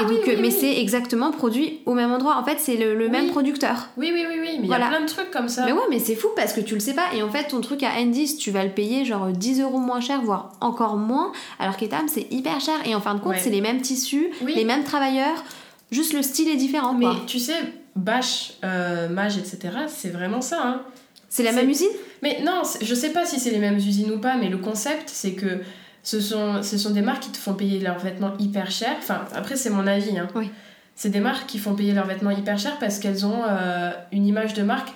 Et 0.00 0.02
Ah 0.02 0.06
oui, 0.08 0.16
donc, 0.16 0.24
oui, 0.26 0.32
euh, 0.34 0.38
mais 0.40 0.48
oui. 0.48 0.56
c'est 0.58 0.80
exactement 0.80 1.30
produit 1.30 1.80
au 1.86 1.94
même 1.94 2.10
endroit. 2.12 2.36
En 2.36 2.44
fait, 2.44 2.58
c'est 2.58 2.76
le, 2.76 2.94
le 2.94 3.08
même 3.08 3.28
producteur. 3.30 3.88
Oui, 3.96 4.10
oui, 4.12 4.24
oui, 4.28 4.36
oui, 4.40 4.48
mais 4.56 4.58
il 4.62 4.66
Voilà. 4.66 4.86
y 4.86 4.88
a 4.88 4.90
plein 4.90 5.00
de 5.02 5.06
trucs 5.08 5.30
comme 5.30 5.48
ça. 5.48 5.64
Mais 5.66 5.72
ouais, 5.72 5.82
mais 5.90 5.98
c'est 5.98 6.14
fou 6.16 6.28
parce 6.34 6.52
que 6.52 6.60
tu 6.60 6.74
le 6.74 6.80
sais 6.80 6.94
pas. 6.94 7.14
Et 7.14 7.22
en 7.22 7.30
fait, 7.30 7.44
ton 7.48 7.60
truc 7.60 7.82
à 7.82 7.90
Andy's, 8.00 8.36
tu 8.36 8.50
vas 8.50 8.64
le 8.64 8.70
payer 8.70 9.04
genre 9.04 9.28
10 9.28 9.60
euros 9.60 9.78
moins 9.78 10.00
cher, 10.00 10.20
voire 10.22 10.52
encore 10.60 10.96
moins. 10.96 11.32
Alors 11.58 11.76
qu'Etam, 11.76 12.08
c'est 12.08 12.26
hyper 12.32 12.60
cher. 12.60 12.74
Et 12.86 12.94
en 12.94 13.00
fin 13.00 13.14
de 13.14 13.20
compte, 13.20 13.32
Ouais. 13.34 13.40
c'est 13.42 13.50
les 13.50 13.60
mêmes 13.60 13.80
tissus, 13.80 14.28
les 14.46 14.64
mêmes 14.64 14.84
travailleurs. 14.84 15.44
Juste 15.90 16.12
le 16.12 16.22
style 16.22 16.48
est 16.48 16.56
différent, 16.56 16.94
Mais 16.94 17.04
quoi. 17.06 17.16
tu 17.26 17.38
sais, 17.38 17.54
Bache, 17.94 18.54
euh, 18.64 19.08
Mage, 19.08 19.36
etc., 19.38 19.58
c'est 19.86 20.08
vraiment 20.10 20.40
ça. 20.40 20.60
Hein. 20.64 20.80
C'est 21.28 21.42
la 21.44 21.52
même 21.52 21.68
usine? 21.70 21.88
Mais 22.22 22.40
non, 22.44 22.62
je 22.80 22.94
sais 22.94 23.10
pas 23.10 23.24
si 23.26 23.38
c'est 23.38 23.50
les 23.50 23.58
mêmes 23.58 23.76
usines 23.76 24.10
ou 24.12 24.18
pas, 24.18 24.36
mais 24.36 24.48
le 24.48 24.58
concept, 24.58 25.04
c'est 25.12 25.32
que 25.32 25.60
ce 26.04 26.20
sont, 26.20 26.62
ce 26.62 26.78
sont 26.78 26.90
des 26.90 27.00
marques 27.00 27.24
qui 27.24 27.30
te 27.30 27.38
font 27.38 27.54
payer 27.54 27.80
leurs 27.80 27.98
vêtements 27.98 28.34
hyper 28.38 28.70
cher. 28.70 28.94
Enfin, 28.98 29.24
après, 29.34 29.56
c'est 29.56 29.70
mon 29.70 29.86
avis. 29.86 30.16
Hein. 30.18 30.28
Oui. 30.34 30.50
C'est 30.94 31.08
des 31.08 31.20
marques 31.20 31.46
qui 31.46 31.58
font 31.58 31.74
payer 31.74 31.92
leurs 31.92 32.06
vêtements 32.06 32.30
hyper 32.30 32.58
cher 32.58 32.78
parce 32.78 32.98
qu'elles 33.00 33.26
ont 33.26 33.42
euh, 33.48 33.90
une 34.12 34.26
image 34.26 34.54
de 34.54 34.62
marque 34.62 34.92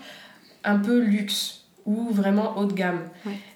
un 0.62 0.78
peu 0.78 1.00
luxe 1.00 1.64
ou 1.86 2.10
vraiment 2.10 2.56
haut 2.58 2.66
de 2.66 2.74
gamme. 2.74 3.00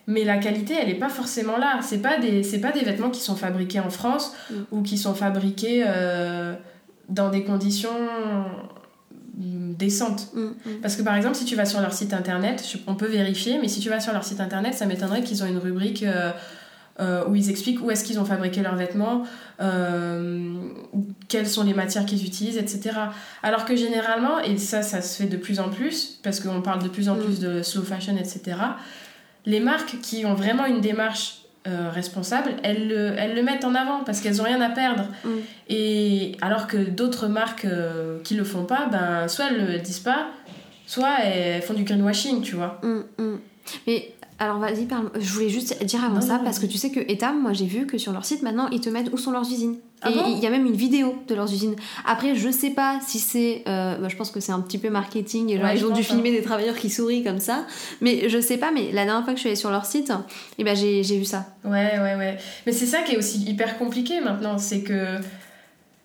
Mais 0.07 0.25
la 0.25 0.39
qualité, 0.39 0.75
elle 0.81 0.89
n'est 0.89 0.95
pas 0.95 1.11
forcément 1.11 1.59
là. 1.59 1.79
C'est 1.83 2.01
pas 2.01 2.19
des, 2.19 2.43
c'est 2.43 2.59
pas 2.61 2.73
des 2.73 2.81
vêtements 2.81 3.11
qui 3.11 3.21
sont 3.21 3.37
fabriqués 3.37 3.79
en 3.79 3.91
France 3.91 4.35
Mm. 4.51 4.55
ou 4.73 4.83
qui 4.83 4.99
sont 4.99 5.15
fabriqués 5.15 5.85
euh, 5.87 6.55
dans 7.09 7.29
des 7.29 7.45
conditions 7.45 7.91
décentes. 9.37 10.31
Mm, 10.35 10.41
mm. 10.41 10.53
Parce 10.81 10.97
que 10.97 11.03
par 11.03 11.15
exemple, 11.17 11.37
si 11.37 11.45
tu 11.45 11.57
vas 11.57 11.67
sur 11.67 11.81
leur 11.81 11.93
site 11.93 12.15
internet, 12.15 12.77
on 12.87 12.95
peut 12.95 13.07
vérifier, 13.07 13.59
mais 13.61 13.69
si 13.69 13.81
tu 13.81 13.89
vas 13.89 14.01
sur 14.01 14.13
leur 14.13 14.25
site 14.25 14.41
internet, 14.41 14.75
ça 14.75 14.87
m'étonnerait 14.87 15.23
qu'ils 15.23 15.43
ont 15.43 15.47
une 15.47 15.59
rubrique 15.59 16.03
euh, 16.03 16.31
euh, 17.01 17.25
où 17.27 17.35
ils 17.35 17.49
expliquent 17.51 17.83
où 17.83 17.91
est-ce 17.91 18.05
qu'ils 18.05 18.21
ont 18.21 18.25
fabriqué 18.25 18.61
leurs 18.63 18.77
vêtements, 18.77 19.25
euh, 19.61 20.55
quelles 21.29 21.49
sont 21.49 21.65
les 21.65 21.75
matières 21.75 22.05
qu'ils 22.05 22.25
utilisent, 22.27 22.59
etc. 22.59 22.91
Alors 23.43 23.65
que 23.65 23.75
généralement, 23.77 24.39
et 24.41 24.59
ça, 24.59 24.83
ça 24.83 25.01
se 25.01 25.23
fait 25.23 25.29
de 25.29 25.37
plus 25.37 25.59
en 25.61 25.69
plus, 25.71 26.19
parce 26.23 26.41
qu'on 26.41 26.61
parle 26.61 26.83
de 26.83 26.89
plus 26.89 27.09
en 27.09 27.15
Mm. 27.17 27.21
plus 27.21 27.41
de 27.41 27.63
slow 27.63 27.83
fashion, 27.83 28.17
etc., 28.17 28.57
les 29.47 29.61
marques 29.61 29.97
qui 30.03 30.25
ont 30.25 30.35
vraiment 30.35 30.67
une 30.67 30.81
démarche 30.81 31.39
euh, 31.67 31.91
responsable, 31.91 32.51
elles 32.65 32.89
le, 32.89 33.15
elles 33.17 33.35
le 33.37 33.43
mettent 33.43 33.65
en 33.65 33.75
avant 33.77 34.03
parce 34.05 34.21
qu'elles 34.21 34.41
ont 34.41 34.45
rien 34.45 34.61
à 34.61 34.69
perdre. 34.71 35.05
Mm. 35.25 35.29
Et 35.69 36.37
alors 36.41 36.67
que 36.67 36.77
d'autres 36.77 37.29
marques 37.29 37.65
euh, 37.65 38.19
qui 38.25 38.35
le 38.35 38.43
font 38.45 38.65
pas, 38.65 38.87
ben, 38.91 39.29
soit 39.29 39.47
elles 39.49 39.67
le 39.73 39.79
disent 39.79 40.01
pas, 40.01 40.27
soit 40.87 41.21
elles 41.25 41.63
font 41.63 41.75
du 41.75 41.85
greenwashing, 41.85 42.43
tu 42.43 42.57
vois. 42.57 42.81
Mm, 42.83 43.03
mm. 43.23 43.39
Mais 43.87 44.13
alors 44.43 44.59
vas-y, 44.59 44.87
parle. 44.87 45.11
Je 45.19 45.33
voulais 45.33 45.49
juste 45.49 45.83
dire 45.85 46.03
avant 46.05 46.17
Non, 46.17 46.21
ça, 46.21 46.39
non, 46.39 46.45
parce 46.45 46.59
que 46.59 46.67
tu 46.67 46.77
sais 46.79 46.91
que 46.91 47.01
Etam, 47.01 47.41
moi 47.41 47.53
j'ai 47.53 47.67
vu 47.67 47.87
que 47.87 47.97
sur 47.99 48.13
leur 48.13 48.25
site 48.25 48.43
maintenant 48.43 48.69
ils 48.73 48.81
te 48.81 48.89
mettent 48.91 49.13
où 49.13 49.17
sont 49.17 49.31
leurs 49.31 49.49
usines. 49.51 49.77
Ah 50.05 50.11
et 50.11 50.15
bon 50.15 50.25
il 50.27 50.39
y 50.43 50.47
a 50.47 50.51
même 50.51 50.67
une 50.67 50.75
vidéo 50.75 51.15
de 51.29 51.35
leurs 51.37 51.53
usines. 51.53 51.77
Après, 52.05 52.35
je 52.35 52.51
sais 52.51 52.71
pas 52.71 52.99
si 53.07 53.21
c'est. 53.21 53.63
euh, 53.69 53.97
bah, 53.99 54.09
je 54.09 54.17
pense 54.17 54.31
que 54.33 54.41
c'est 54.41 54.51
un 54.51 54.61
petit 54.61 54.79
peu 54.79 54.91
marketing 54.91 55.49
et 55.51 55.57
genre, 55.59 55.67
Ouais, 55.67 55.77
ils 55.77 55.87
ont 55.87 55.91
dû 55.91 56.01
hein. 56.01 56.05
filmer 56.05 56.33
des 56.33 56.43
travailleurs 56.43 56.75
qui 56.77 56.91
sourient 56.91 57.23
comme 57.23 57.39
ça. 57.39 57.67
Mais 58.01 58.29
je 58.29 58.41
sais 58.41 58.57
pas, 58.59 58.73
mais 58.73 58.91
la 58.93 59.05
dernière 59.05 59.23
fois 59.25 59.33
que 59.33 59.39
je 59.39 59.43
suis 59.43 59.49
allée 59.51 59.57
sur 59.57 59.71
leur 59.71 59.87
site, 59.87 60.13
et 60.59 60.65
ben 60.65 60.75
j'ai 60.75 61.05
j'ai 61.05 61.19
vu 61.19 61.25
ça. 61.25 61.47
Ouais, 61.65 61.93
ouais, 62.01 62.17
ouais. 62.17 62.37
Mais 62.67 62.73
c'est 62.73 62.87
ça 62.87 63.03
qui 63.03 63.13
est 63.15 63.19
aussi 63.19 63.45
hyper 63.45 63.79
compliqué 63.79 64.21
maintenant, 64.21 64.59
c'est 64.59 64.81
que. 64.83 65.19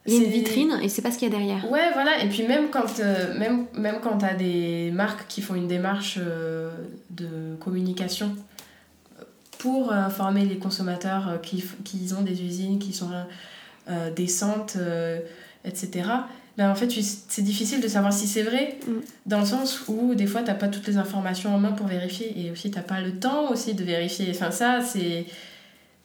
Il 0.07 0.13
y 0.13 0.17
a 0.17 0.23
une 0.23 0.31
vitrine 0.31 0.79
et 0.81 0.89
c'est 0.89 1.01
pas 1.01 1.11
ce 1.11 1.17
qu'il 1.17 1.29
y 1.29 1.31
a 1.33 1.37
derrière. 1.37 1.69
Ouais, 1.69 1.91
voilà. 1.93 2.23
Et 2.23 2.29
puis 2.29 2.43
même 2.47 2.69
quand, 2.69 2.99
euh, 2.99 3.37
même, 3.37 3.65
même 3.77 3.97
quand 4.01 4.17
t'as 4.17 4.33
des 4.33 4.89
marques 4.91 5.27
qui 5.27 5.41
font 5.41 5.53
une 5.55 5.67
démarche 5.67 6.17
euh, 6.17 6.71
de 7.09 7.55
communication 7.59 8.33
pour 9.57 9.91
informer 9.91 10.45
les 10.45 10.57
consommateurs 10.57 11.27
euh, 11.29 11.37
qu'ils 11.83 12.15
ont 12.15 12.21
des 12.21 12.41
usines 12.43 12.79
qui 12.79 12.93
sont 12.93 13.09
euh, 13.89 14.11
décentes, 14.11 14.75
euh, 14.77 15.19
etc. 15.65 16.09
Ben, 16.57 16.71
en 16.71 16.75
fait, 16.75 16.89
c'est 17.27 17.41
difficile 17.43 17.81
de 17.81 17.87
savoir 17.87 18.11
si 18.11 18.27
c'est 18.27 18.41
vrai, 18.43 18.79
Mm. 18.87 18.91
dans 19.27 19.39
le 19.39 19.45
sens 19.45 19.83
où 19.87 20.15
des 20.15 20.25
fois, 20.25 20.41
t'as 20.41 20.55
pas 20.55 20.67
toutes 20.67 20.87
les 20.87 20.97
informations 20.97 21.53
en 21.53 21.59
main 21.59 21.71
pour 21.71 21.87
vérifier, 21.87 22.33
et 22.39 22.51
aussi, 22.51 22.71
t'as 22.71 22.81
pas 22.81 23.01
le 23.01 23.13
temps 23.19 23.51
aussi 23.51 23.73
de 23.75 23.83
vérifier. 23.83 24.27
Enfin, 24.31 24.51
ça, 24.51 24.81
c'est... 24.81 25.25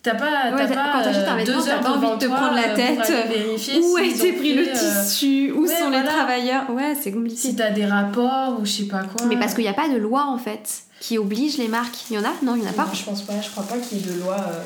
T'as 0.02 0.14
pas, 0.16 0.50
Ouais, 0.52 0.66
pas 0.66 0.92
quand 0.92 1.02
t'achètes 1.04 1.28
un 1.28 1.34
euh, 1.34 1.36
vêtement, 1.36 1.62
t'as 1.64 1.78
pas 1.78 1.90
envie 1.92 2.06
de 2.10 2.18
te 2.18 2.24
prendre 2.26 2.54
la 2.56 2.70
euh, 2.72 2.74
tête. 2.74 3.12
vérifier 3.28 3.80
Où 3.80 3.96
a 3.96 4.00
s'ils 4.02 4.10
été 4.26 4.32
pris 4.32 4.52
le 4.54 4.68
euh, 4.68 4.72
tissu 4.72 5.52
Où 5.52 5.62
ouais, 5.62 5.68
sont 5.68 5.90
les 5.90 5.98
voilà. 5.98 6.10
travailleurs 6.10 6.70
Ouais, 6.70 6.96
c'est 7.00 7.12
compliqué. 7.12 7.36
si 7.36 7.54
t'as 7.54 7.70
des 7.70 7.86
rapports 7.86 8.58
ou 8.60 8.64
je 8.66 8.70
sais 8.72 8.84
pas 8.88 9.04
quoi. 9.04 9.26
Mais 9.26 9.38
parce 9.38 9.54
qu'il 9.54 9.62
n'y 9.62 9.70
a 9.70 9.74
pas 9.74 9.88
de 9.88 9.96
loi 9.96 10.26
en 10.26 10.38
fait 10.38 10.82
qui 11.00 11.18
oblige 11.18 11.56
les 11.58 11.68
marques. 11.68 12.10
Il 12.10 12.16
y 12.16 12.18
en 12.18 12.24
a? 12.24 12.32
Non, 12.42 12.56
il 12.56 12.62
n'y 12.62 12.66
en 12.66 12.70
a 12.70 12.72
pas. 12.72 12.86
Non, 12.86 12.94
je 12.94 13.04
pense 13.04 13.22
pas, 13.22 13.40
je 13.40 13.50
crois 13.50 13.62
pas 13.64 13.76
qu'il 13.78 13.98
y 13.98 14.00
ait 14.00 14.12
de 14.12 14.20
loi, 14.20 14.36
euh, 14.38 14.62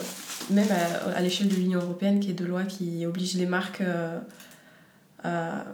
même 0.54 0.68
à, 0.70 1.18
à 1.18 1.20
l'échelle 1.20 1.48
de 1.48 1.54
l'Union 1.54 1.80
Européenne, 1.80 2.18
qu'il 2.18 2.30
y 2.30 2.32
ait 2.32 2.34
de 2.36 2.44
loi 2.46 2.62
qui 2.62 3.04
oblige 3.04 3.34
les 3.34 3.46
marques 3.46 3.82
euh, 3.82 4.18
à, 5.22 5.64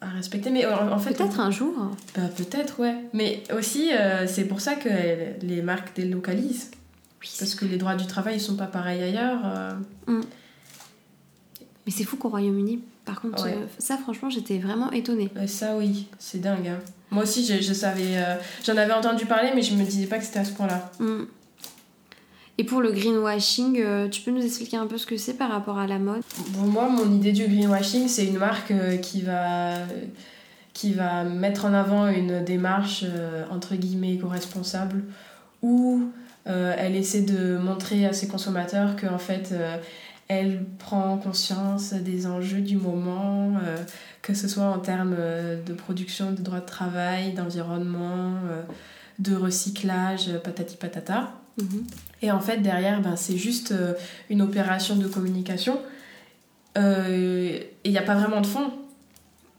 à 0.00 0.08
respecter. 0.16 0.48
Mais 0.50 0.64
en, 0.64 0.92
en 0.92 0.98
fait. 0.98 1.12
Peut-être 1.14 1.40
un 1.40 1.50
jour. 1.50 1.74
Bah, 2.16 2.22
peut-être, 2.36 2.80
ouais. 2.80 2.94
Mais 3.12 3.42
aussi, 3.54 3.90
c'est 4.26 4.44
pour 4.44 4.60
ça 4.62 4.76
que 4.76 4.88
les 5.42 5.60
marques 5.62 5.94
délocalisent. 5.96 6.70
Parce 7.38 7.54
que 7.54 7.64
les 7.66 7.76
droits 7.76 7.96
du 7.96 8.06
travail 8.06 8.36
ils 8.36 8.40
sont 8.40 8.56
pas 8.56 8.66
pareils 8.66 9.02
ailleurs. 9.02 9.40
euh. 9.44 9.72
Mais 11.86 11.92
c'est 11.92 12.04
fou 12.04 12.16
qu'au 12.16 12.28
Royaume-Uni, 12.28 12.80
par 13.04 13.20
contre, 13.20 13.44
Ouais. 13.44 13.54
euh, 13.54 13.66
ça 13.78 13.96
franchement, 13.96 14.28
j'étais 14.30 14.58
vraiment 14.58 14.90
étonnée. 14.92 15.30
Ouais, 15.34 15.46
ça, 15.46 15.76
oui, 15.76 16.06
c'est 16.18 16.40
dingue. 16.40 16.68
hein. 16.68 16.78
Moi 17.10 17.22
aussi, 17.24 17.44
je, 17.44 17.60
je 17.60 17.72
savais. 17.72 18.16
euh, 18.18 18.36
J'en 18.64 18.76
avais 18.76 18.92
entendu 18.92 19.26
parler, 19.26 19.50
mais 19.54 19.62
je 19.62 19.74
me 19.74 19.84
disais 19.84 20.06
pas 20.06 20.18
que 20.18 20.24
c'était 20.24 20.38
à 20.40 20.44
ce 20.44 20.52
point-là. 20.52 20.90
Mm. 21.00 21.22
Et 22.58 22.64
pour 22.64 22.82
le 22.82 22.92
greenwashing, 22.92 23.82
tu 24.10 24.20
peux 24.20 24.30
nous 24.30 24.44
expliquer 24.44 24.76
un 24.76 24.86
peu 24.86 24.98
ce 24.98 25.06
que 25.06 25.16
c'est 25.16 25.32
par 25.34 25.50
rapport 25.50 25.78
à 25.78 25.86
la 25.86 25.98
mode? 25.98 26.22
Pour 26.52 26.64
moi, 26.64 26.90
mon 26.90 27.10
idée 27.10 27.32
du 27.32 27.46
greenwashing, 27.46 28.06
c'est 28.06 28.26
une 28.26 28.36
marque 28.36 28.74
qui 29.00 29.22
va, 29.22 29.76
qui 30.74 30.92
va 30.92 31.24
mettre 31.24 31.64
en 31.64 31.72
avant 31.72 32.06
une 32.08 32.44
démarche 32.44 33.06
entre 33.50 33.76
guillemets 33.76 34.12
éco-responsable 34.12 35.04
euh, 35.64 35.96
elle 36.46 36.96
essaie 36.96 37.22
de 37.22 37.58
montrer 37.58 38.06
à 38.06 38.12
ses 38.12 38.28
consommateurs 38.28 38.96
qu'en 38.96 39.18
fait 39.18 39.50
euh, 39.52 39.76
elle 40.28 40.64
prend 40.78 41.18
conscience 41.18 41.92
des 41.92 42.26
enjeux 42.28 42.60
du 42.60 42.76
moment, 42.76 43.54
euh, 43.64 43.76
que 44.22 44.32
ce 44.32 44.46
soit 44.46 44.64
en 44.64 44.78
termes 44.78 45.16
euh, 45.18 45.60
de 45.60 45.72
production 45.72 46.30
de 46.30 46.40
droits 46.40 46.60
de 46.60 46.66
travail, 46.66 47.32
d'environnement, 47.32 48.34
euh, 48.48 48.62
de 49.18 49.34
recyclage, 49.34 50.28
euh, 50.28 50.38
patati 50.38 50.76
patata. 50.76 51.32
Mhm. 51.60 51.84
Et 52.22 52.30
en 52.30 52.38
fait, 52.38 52.58
derrière, 52.58 53.00
ben, 53.00 53.16
c'est 53.16 53.36
juste 53.36 53.72
euh, 53.72 53.94
une 54.30 54.40
opération 54.40 54.94
de 54.94 55.08
communication. 55.08 55.80
Euh, 56.78 57.08
et 57.08 57.74
il 57.84 57.90
n'y 57.90 57.98
a 57.98 58.02
pas 58.02 58.14
vraiment 58.14 58.40
de 58.40 58.46
fond. 58.46 58.70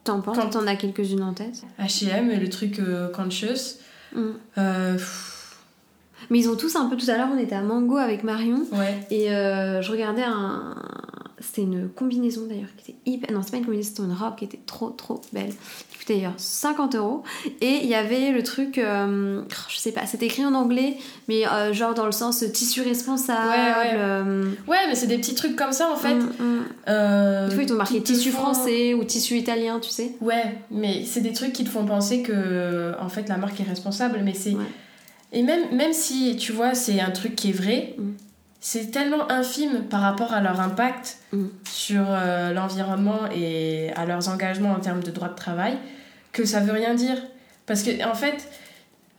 T'en 0.05 0.22
penses? 0.22 0.38
T'en 0.51 0.66
as 0.68 0.78
quelques-unes 0.78 1.22
en 1.24 1.34
tête? 1.34 1.64
HM, 1.80 2.30
le 2.30 2.49
truc 2.49 2.80
euh, 2.80 3.10
conscious. 3.10 3.78
Mm. 4.16 4.22
euh, 4.58 4.93
pff, 4.93 5.41
Mais 6.30 6.39
ils 6.39 6.49
ont 6.49 6.55
tous 6.55 6.76
un 6.76 6.86
peu. 6.88 6.95
Tout 6.97 7.09
à 7.09 7.17
l'heure, 7.17 7.30
on 7.34 7.38
était 7.38 7.55
à 7.55 7.61
Mango 7.61 7.97
avec 7.97 8.24
Marion 8.24 8.61
ouais. 8.74 8.99
et 9.09 9.32
euh, 9.32 9.82
je 9.82 9.91
regardais 9.91 10.24
un. 10.24 10.76
c'était 11.39 11.63
une 11.63 11.89
combinaison 11.89 12.41
d'ailleurs 12.47 12.69
qui 12.78 12.91
était 12.91 12.99
hyper. 13.05 13.32
Non, 13.32 13.41
c'est 13.43 13.51
pas 13.51 13.57
une 13.57 13.65
combinaison, 13.65 13.89
c'était 13.89 14.03
une 14.03 14.13
robe 14.13 14.36
qui 14.36 14.45
était 14.45 14.59
trop 14.65 14.89
trop 14.91 15.19
belle. 15.34 15.49
Qui 15.91 15.97
coûtait 15.99 16.15
d'ailleurs 16.15 16.34
50 16.38 16.95
euros. 16.95 17.24
Et 17.61 17.80
il 17.84 17.88
y 17.88 17.95
avait 17.95 18.32
le 18.32 18.43
truc, 18.43 18.78
euh, 18.78 19.41
je 19.69 19.78
sais 19.78 19.91
pas, 19.91 20.05
c'était 20.05 20.26
écrit 20.28 20.45
en 20.45 20.53
anglais, 20.53 20.97
mais 21.28 21.47
euh, 21.47 21.74
genre 21.74 21.93
dans 21.93 22.05
le 22.05 22.11
sens 22.11 22.43
tissu 22.53 22.82
responsable. 22.82 23.49
Ouais, 23.49 23.55
ouais. 23.91 23.91
euh, 23.95 24.43
Ouais, 24.67 24.78
mais 24.88 24.95
c'est 24.95 25.07
des 25.07 25.17
petits 25.17 25.36
trucs 25.36 25.55
comme 25.55 25.74
ça 25.74 25.89
en 25.91 25.95
fait. 25.95 26.15
mm, 26.15 26.30
mm. 26.39 26.61
Euh, 26.89 27.47
Des 27.49 27.53
fois, 27.55 27.63
ils 27.63 27.69
t'ont 27.69 27.76
marqué 27.76 28.01
tissu 28.01 28.32
font- 28.32 28.39
français 28.41 28.93
ou 28.93 29.03
tissu 29.03 29.36
italien, 29.38 29.80
tu 29.80 29.89
sais. 29.89 30.11
Ouais, 30.22 30.57
mais 30.72 31.03
c'est 31.05 31.22
des 31.22 31.34
trucs 31.34 31.53
qui 31.53 31.63
te 31.63 31.69
font 31.69 31.86
penser 31.86 32.22
que 32.22 32.93
en 32.99 33.09
fait 33.09 33.28
la 33.30 33.38
marque 33.38 33.59
est 33.59 33.63
responsable, 33.63 34.19
mais 34.24 34.34
c'est 34.34 34.51
Ouais. 34.51 34.65
Et 35.32 35.43
même 35.43 35.75
même 35.75 35.93
si 35.93 36.36
tu 36.38 36.51
vois 36.51 36.73
c'est 36.75 36.99
un 37.01 37.11
truc 37.11 37.36
qui 37.36 37.49
est 37.49 37.53
vrai, 37.53 37.95
Mm. 37.97 38.11
c'est 38.59 38.91
tellement 38.91 39.32
infime 39.32 39.84
par 39.89 40.01
rapport 40.01 40.34
à 40.34 40.41
leur 40.41 40.59
impact 40.59 41.17
Mm. 41.34 41.45
sur 41.69 42.03
euh, 42.07 42.51
l'environnement 42.53 43.21
et 43.34 43.91
à 43.95 44.05
leurs 44.05 44.27
engagements 44.29 44.71
en 44.73 44.79
termes 44.79 45.01
de 45.03 45.11
droit 45.11 45.29
de 45.29 45.36
travail 45.36 45.77
que 46.34 46.45
ça 46.45 46.59
veut 46.59 46.73
rien 46.73 46.93
dire. 46.93 47.17
Parce 47.65 47.84
que 47.84 47.91
en 48.05 48.15
fait, 48.15 48.49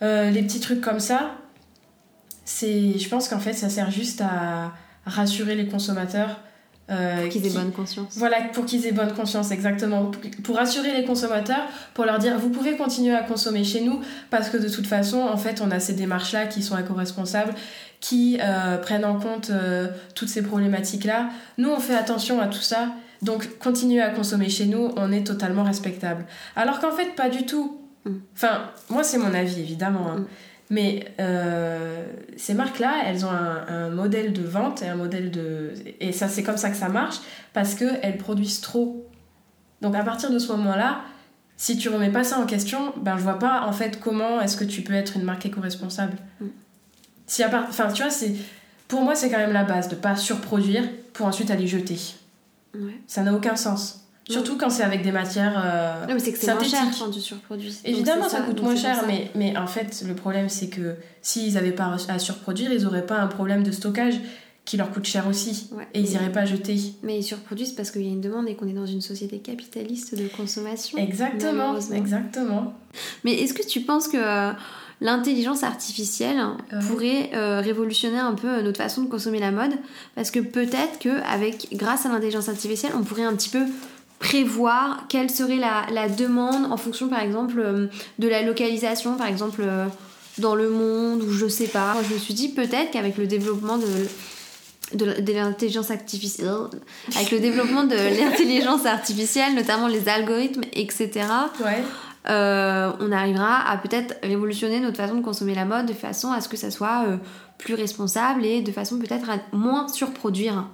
euh, 0.03 0.31
les 0.31 0.43
petits 0.43 0.61
trucs 0.61 0.81
comme 0.81 1.01
ça, 1.01 1.33
c'est 2.45 2.99
je 2.99 3.09
pense 3.09 3.29
qu'en 3.29 3.39
fait 3.41 3.53
ça 3.55 3.69
sert 3.69 3.91
juste 3.91 4.21
à 4.21 4.73
rassurer 5.07 5.55
les 5.55 5.67
consommateurs. 5.69 6.41
Euh, 6.91 7.29
Qu'ils 7.29 7.47
aient 7.47 7.49
qui- 7.49 7.55
bonne 7.57 7.73
conscience. 7.73 8.17
voilà, 8.17 8.39
pour 8.53 8.67
qu'ils 8.67 8.87
aient 8.87 8.93
bonne 8.93 9.13
conscience, 9.15 9.51
exactement. 9.51 10.07
Pour- 10.11 10.21
Pour 10.43 10.57
rassurer 10.57 10.93
les 10.95 11.05
consommateurs, 11.05 11.67
pour 11.95 12.05
leur 12.05 12.19
dire, 12.19 12.39
vous 12.39 12.51
pouvez 12.51 12.77
continuer 12.77 13.15
à 13.15 13.23
consommer 13.23 13.65
chez 13.65 13.83
nous, 13.83 14.01
parce 14.31 14.51
que 14.51 14.57
de 14.57 14.69
toute 14.69 14.87
façon, 14.87 15.19
en 15.21 15.37
fait, 15.37 15.61
on 15.61 15.71
a 15.71 15.81
ces 15.81 15.95
démarches-là 15.95 16.47
qui 16.47 16.63
sont 16.63 16.77
éco-responsables, 16.79 17.55
qui 18.01 18.39
euh, 18.43 18.79
prennent 18.79 19.05
en 19.05 19.19
compte 19.19 19.51
euh, 19.51 19.87
toutes 20.15 20.29
ces 20.29 20.43
problématiques-là. 20.43 21.29
Nous, 21.59 21.71
on 21.71 21.79
fait 21.79 21.95
attention 21.95 22.41
à 22.41 22.47
tout 22.49 22.61
ça, 22.61 22.89
donc 23.23 23.59
continuez 23.59 24.03
à 24.03 24.11
consommer 24.11 24.49
chez 24.49 24.67
nous, 24.67 24.91
on 24.97 25.13
est 25.13 25.25
totalement 25.25 25.63
respectable. 25.63 26.27
Alors 26.57 26.81
qu'en 26.81 26.91
fait, 26.91 27.15
pas 27.15 27.29
du 27.31 27.47
tout. 27.47 27.79
Mm. 28.05 28.11
Enfin, 28.35 28.65
moi, 28.91 29.05
c'est 29.05 29.19
mon 29.19 29.33
avis, 29.33 29.61
évidemment. 29.61 30.11
hein. 30.11 30.25
Mais 30.73 31.05
euh, 31.21 32.03
ces 32.39 32.55
marques-là, 32.55 33.03
elles 33.05 33.27
ont 33.27 33.31
un, 33.31 33.67
un 33.69 33.91
modèle 33.91 34.33
de 34.33 34.43
vente 34.43 34.81
et 34.81 34.89
un 34.89 34.95
modèle 34.95 35.31
de... 35.31 35.75
Et 36.01 36.13
ça, 36.13 36.29
c'est 36.29 36.43
comme 36.43 36.57
ça 36.57 36.71
que 36.71 36.77
ça 36.79 36.89
marche, 36.89 37.17
parce 37.53 37.75
qu'elles 37.75 38.17
produisent 38.17 38.63
trop. 38.63 39.07
Donc 39.83 39.95
à 39.95 40.03
partir 40.03 40.31
de 40.31 40.39
ce 40.39 40.51
moment-là, 40.53 41.03
si 41.59 41.77
tu 41.77 41.91
remets 41.91 42.09
pas 42.09 42.25
ça 42.25 42.39
en 42.39 42.47
question, 42.47 42.95
ben 42.97 43.19
je 43.19 43.23
vois 43.23 43.39
pas 43.39 43.67
en 43.67 43.73
fait 43.73 44.01
comment 44.01 44.41
est-ce 44.41 44.57
que 44.57 44.65
tu 44.65 44.81
peux 44.81 44.95
être 44.95 45.19
une 45.19 45.25
marque 45.25 45.45
éco-responsable. 45.45 46.17
Mm. 46.41 46.47
Si 47.27 47.43
à 47.43 47.51
part... 47.51 47.67
Enfin, 47.69 47.89
tu 47.93 48.01
vois, 48.03 48.11
c'est... 48.11 48.33
Pour 48.89 49.03
moi, 49.03 49.15
c'est 49.15 49.29
quand 49.29 49.37
même 49.37 49.53
la 49.53 49.65
base, 49.65 49.89
de 49.89 49.95
pas 49.95 50.17
surproduire 50.17 50.85
pour 51.13 51.27
ensuite 51.27 51.51
aller 51.51 51.67
jeter. 51.67 51.99
Ouais. 52.75 52.99
Ça 53.07 53.23
n'a 53.23 53.35
aucun 53.35 53.57
sens. 53.57 54.02
Surtout 54.29 54.57
quand 54.57 54.71
c'est 54.71 54.85
avec 54.85 55.03
des 55.03 55.13
matières... 55.13 55.61
euh, 55.65 56.07
Non, 56.07 56.15
mais 56.15 56.21
c'est 56.21 56.33
que 56.33 56.39
c'est 56.39 56.53
moins 56.55 56.63
cher 56.63 56.85
quand 56.99 57.11
tu 57.11 57.21
surproduis. 57.21 57.77
Évidemment, 57.85 58.29
ça, 58.29 58.41
coûte 58.43 58.63
moins 58.63 58.77
cher, 58.77 58.97
ça. 58.97 59.07
mais, 59.07 59.31
mais 59.35 59.57
en 59.57 59.67
fait, 59.67 60.05
le 60.07 60.15
problème, 60.15 60.49
c'est 60.49 60.69
que 60.69 60.95
s'ils 61.23 61.55
n'avaient 61.55 61.73
pas 61.73 61.97
à 62.09 62.19
surproduire, 62.19 62.73
ils 62.73 62.83
n'auraient 62.85 63.07
pas 63.07 63.19
un 63.19 63.27
problème 63.27 63.63
de 63.65 63.73
stockage 63.73 64.21
qui 64.65 64.77
leur 64.77 64.91
coûte 64.93 65.05
cher 65.07 65.27
aussi. 65.27 65.69
Ouais. 65.73 65.89
Et 65.93 66.01
ils 66.01 66.09
n'iraient 66.11 66.31
pas 66.31 66.45
jeter. 66.45 66.77
Mais 67.03 67.19
ils 67.19 67.25
surproduisent 67.25 67.73
parce 67.73 67.91
qu'il 67.91 68.03
y 68.03 68.09
a 68.09 68.13
une 68.13 68.21
demande 68.21 68.49
et 68.49 68.55
qu'on 68.55 68.69
est 68.69 68.73
dans 68.75 68.87
une 68.87 69.01
société 69.01 69.39
capitaliste 69.41 70.15
de 70.17 70.29
consommation. 70.29 70.99
Exactement, 70.99 71.77
exactement. 71.93 72.75
Mais 73.25 73.33
est-ce 73.35 73.55
que 73.55 73.67
tu 73.67 73.81
penses 73.81 74.07
que 74.07 74.19
euh, 74.19 74.53
l'intelligence 75.01 75.65
artificielle 75.65 76.39
Ouais. 76.73 76.79
pourrait 76.89 77.31
euh, 77.35 77.61
révolutionner 77.61 78.19
un 78.21 78.35
peu 78.35 78.49
euh, 78.49 78.63
notre 78.63 78.79
façon 78.79 79.03
de 79.03 79.09
consommer 79.09 79.41
la 79.41 79.51
mode? 79.51 79.73
Parce 80.15 80.31
que 80.31 80.39
peut-être 80.39 81.01
que 81.01 81.21
avec, 81.29 81.67
grâce 81.73 82.07
à 82.07 82.11
l'intelligence 82.11 82.49
artificielle, 82.49 82.93
on 82.97 83.03
pourrait 83.03 83.25
un 83.25 83.35
petit 83.35 83.49
peu 83.51 83.65
prévoir 84.23 85.07
quelle 85.09 85.31
serait 85.31 85.57
la, 85.57 85.85
la 85.93 86.09
demande 86.09 86.71
en 86.71 86.77
fonction, 86.77 87.09
par 87.09 87.21
exemple, 87.21 87.59
euh, 87.59 87.89
de 88.21 88.29
la 88.29 88.43
localisation, 88.43 89.17
par 89.17 89.27
exemple, 89.27 89.63
euh, 89.65 89.87
dans 90.39 90.55
le 90.55 90.71
monde, 90.71 91.23
ou 91.23 91.33
je 91.33 91.49
sais 91.49 91.67
pas. 91.67 91.95
Moi, 91.95 92.03
je 92.09 92.15
me 92.15 92.19
suis 92.21 92.33
dit 92.33 92.49
peut-être 92.51 92.93
qu'avec 92.93 93.19
le 93.19 93.27
développement 93.27 93.79
de 93.79 93.87
de, 94.95 95.33
l'intelligence 95.33 95.91
artificielle, 95.91 96.69
avec 97.17 97.31
le 97.31 97.41
développement 97.41 97.85
de 97.85 97.97
l'intelligence 98.21 98.85
artificielle, 98.85 99.55
notamment 99.55 99.89
les 99.89 100.07
algorithmes, 100.09 100.61
etc., 100.75 101.11
Ouais. 101.65 101.83
euh, 102.29 102.93
on 103.01 103.11
arrivera 103.11 103.69
à 103.71 103.79
peut-être 103.79 104.17
révolutionner 104.23 104.81
notre 104.81 104.99
façon 104.99 105.15
de 105.17 105.23
consommer 105.23 105.55
la 105.55 105.65
mode 105.65 105.87
de 105.87 105.95
façon 105.95 106.31
à 106.31 106.43
ce 106.43 106.49
que 106.49 106.59
ça 106.59 106.71
soit 106.71 107.05
euh, 107.07 107.17
plus 107.57 107.73
responsable 107.75 108.45
et 108.45 108.61
de 108.61 108.71
façon 108.71 108.99
peut-être 108.99 109.31
à 109.31 109.39
moins 109.57 109.89
surproduire. 109.89 110.67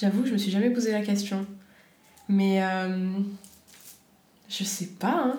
J'avoue 0.00 0.22
que 0.22 0.28
je 0.28 0.32
me 0.32 0.38
suis 0.38 0.50
jamais 0.50 0.70
posé 0.70 0.90
la 0.90 1.02
question. 1.02 1.46
Mais 2.28 2.62
euh, 2.62 2.88
je 4.48 4.64
sais 4.64 4.86
pas, 4.98 5.24
hein. 5.26 5.34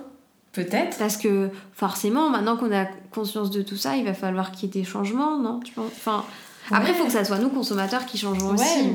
Peut-être. 0.54 0.98
Parce 0.98 1.18
que 1.18 1.50
forcément, 1.74 2.30
maintenant 2.30 2.56
qu'on 2.56 2.74
a 2.74 2.86
conscience 3.12 3.52
de 3.52 3.62
tout 3.62 3.76
ça, 3.76 3.98
il 3.98 4.06
va 4.06 4.14
falloir 4.14 4.52
qu'il 4.54 4.70
y 4.70 4.78
ait 4.80 4.82
des 4.84 4.88
changements, 4.88 5.38
non 5.38 5.60
tu 5.60 5.74
penses? 5.74 5.92
Enfin, 5.98 6.24
Après, 6.72 6.92
il 6.92 6.96
faut 6.96 7.04
que 7.06 7.12
ça 7.12 7.26
soit 7.26 7.40
nous, 7.40 7.50
consommateurs, 7.50 8.06
qui 8.06 8.18
changeons 8.18 8.52
Ouais, 8.52 8.54
aussi. 8.54 8.90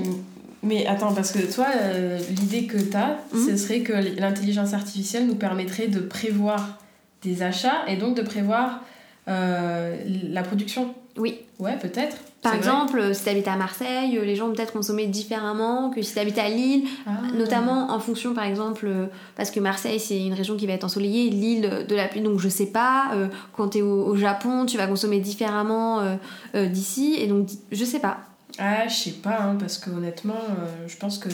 mais 0.62 0.86
attends, 0.86 1.12
parce 1.12 1.32
que 1.32 1.52
toi, 1.52 1.66
euh, 1.76 2.18
l'idée 2.30 2.64
que 2.66 2.78
t'as, 2.78 3.16
Mhm. 3.34 3.46
ce 3.46 3.56
serait 3.58 3.80
que 3.80 3.92
l'intelligence 3.92 4.72
artificielle 4.72 5.26
nous 5.26 5.34
permettrait 5.34 5.88
de 5.88 6.00
prévoir 6.00 6.78
des 7.22 7.42
achats 7.42 7.86
et 7.88 7.96
donc 7.98 8.16
de 8.16 8.22
prévoir 8.22 8.80
euh, 9.28 9.96
la 10.30 10.42
production. 10.42 10.94
Oui. 11.16 11.40
Ouais, 11.58 11.76
peut-être. 11.78 12.16
Par 12.42 12.52
vrai. 12.52 12.58
exemple, 12.58 13.14
si 13.14 13.24
tu 13.24 13.28
habites 13.28 13.48
à 13.48 13.56
Marseille, 13.56 14.18
les 14.22 14.34
gens 14.34 14.48
vont 14.48 14.54
peut-être 14.54 14.72
consommer 14.72 15.06
différemment 15.06 15.90
que 15.90 16.00
si 16.00 16.14
tu 16.14 16.18
habites 16.18 16.38
à 16.38 16.48
Lille. 16.48 16.84
Ah. 17.06 17.10
Notamment 17.34 17.90
en 17.90 18.00
fonction, 18.00 18.32
par 18.32 18.44
exemple, 18.44 18.86
euh, 18.86 19.06
parce 19.36 19.50
que 19.50 19.60
Marseille, 19.60 20.00
c'est 20.00 20.18
une 20.18 20.32
région 20.32 20.56
qui 20.56 20.66
va 20.66 20.72
être 20.72 20.84
ensoleillée, 20.84 21.28
l'île 21.28 21.84
de 21.86 21.94
la 21.94 22.08
pluie, 22.08 22.22
donc 22.22 22.40
je 22.40 22.48
sais 22.48 22.66
pas, 22.66 23.10
euh, 23.14 23.28
quand 23.54 23.70
tu 23.70 23.78
es 23.78 23.82
au, 23.82 24.06
au 24.06 24.16
Japon, 24.16 24.64
tu 24.64 24.78
vas 24.78 24.86
consommer 24.86 25.20
différemment 25.20 26.00
euh, 26.00 26.14
euh, 26.54 26.66
d'ici, 26.66 27.16
et 27.18 27.26
donc 27.26 27.48
je 27.70 27.84
sais 27.84 28.00
pas. 28.00 28.20
Ah, 28.58 28.88
je 28.88 28.94
sais 28.94 29.10
pas, 29.12 29.40
hein, 29.42 29.56
parce 29.58 29.78
que 29.78 29.90
honnêtement, 29.90 30.34
euh, 30.34 30.86
je 30.86 30.96
pense 30.96 31.18
que 31.18 31.28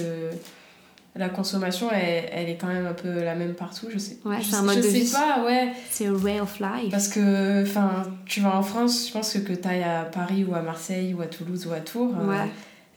la 1.19 1.29
consommation, 1.29 1.89
elle, 1.93 2.25
elle 2.33 2.49
est 2.49 2.57
quand 2.57 2.67
même 2.67 2.87
un 2.87 2.93
peu 2.93 3.23
la 3.23 3.35
même 3.35 3.55
partout. 3.55 3.87
Je 3.93 3.99
sais, 3.99 4.19
Ouais, 4.25 4.37
c'est 4.43 4.57
un 4.57 4.63
mode 4.63 4.77
je 4.77 4.81
de 4.83 4.87
sais 4.87 4.99
vie. 5.01 5.13
pas, 5.13 5.45
ouais. 5.45 5.73
C'est 5.91 6.07
a 6.07 6.13
way 6.13 6.41
of 6.41 6.59
life. 6.61 6.91
Parce 6.91 7.09
que, 7.09 7.63
enfin, 7.63 8.05
tu 8.27 8.41
vas 8.41 8.57
en 8.57 8.63
France, 8.63 9.07
je 9.09 9.13
pense 9.13 9.33
que 9.33 9.39
que 9.39 9.53
t'ailles 9.53 9.83
à 9.85 10.03
Paris 10.05 10.45
ou 10.49 10.55
à 10.55 10.61
Marseille 10.63 11.15
ou 11.15 11.23
à 11.23 11.27
Toulouse 11.27 11.67
ou 11.67 11.73
à 11.73 11.81
Tours, 11.81 12.13
euh, 12.21 12.45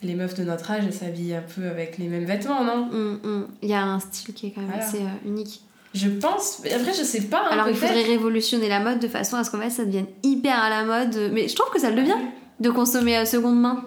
les 0.04 0.16
meufs 0.16 0.34
de 0.36 0.44
notre 0.44 0.70
âge, 0.72 0.84
elles 0.86 0.94
s'habillent 0.94 1.36
un 1.36 1.44
peu 1.44 1.68
avec 1.68 1.98
les 1.98 2.08
mêmes 2.08 2.26
vêtements, 2.26 2.64
non? 2.64 2.90
Hum, 2.92 3.20
hum. 3.24 3.48
Il 3.62 3.70
y 3.70 3.74
a 3.74 3.84
un 3.84 4.00
style 4.00 4.34
qui 4.34 4.48
est 4.48 4.52
quand 4.52 4.62
même 4.62 4.70
Voilà. 4.70 4.86
assez 4.86 4.98
euh, 5.00 5.28
unique. 5.28 5.62
Je 5.94 6.08
pense. 6.10 6.60
mais 6.64 6.72
Après, 6.74 6.94
je 6.94 7.04
sais 7.04 7.22
pas. 7.22 7.46
hein, 7.46 7.50
Alors 7.52 7.68
il 7.68 7.76
faudrait 7.76 8.04
révolutionner 8.04 8.70
la 8.70 8.80
mode 8.80 9.00
de 9.00 9.08
façon 9.08 9.38
à 9.38 9.44
ce 9.44 9.50
qu'en 9.50 9.60
fait 9.60 9.70
ça 9.72 9.86
devienne 9.86 10.06
hyper 10.24 10.58
à 10.62 10.70
la 10.70 10.84
mode, 10.86 11.32
mais 11.34 11.48
je 11.48 11.56
trouve 11.56 11.72
que 11.74 11.80
ça 11.82 11.90
le 11.90 11.96
devient 11.96 12.14
de 12.60 12.70
consommer 12.70 13.16
à 13.16 13.26
seconde 13.26 13.60
main. 13.60 13.84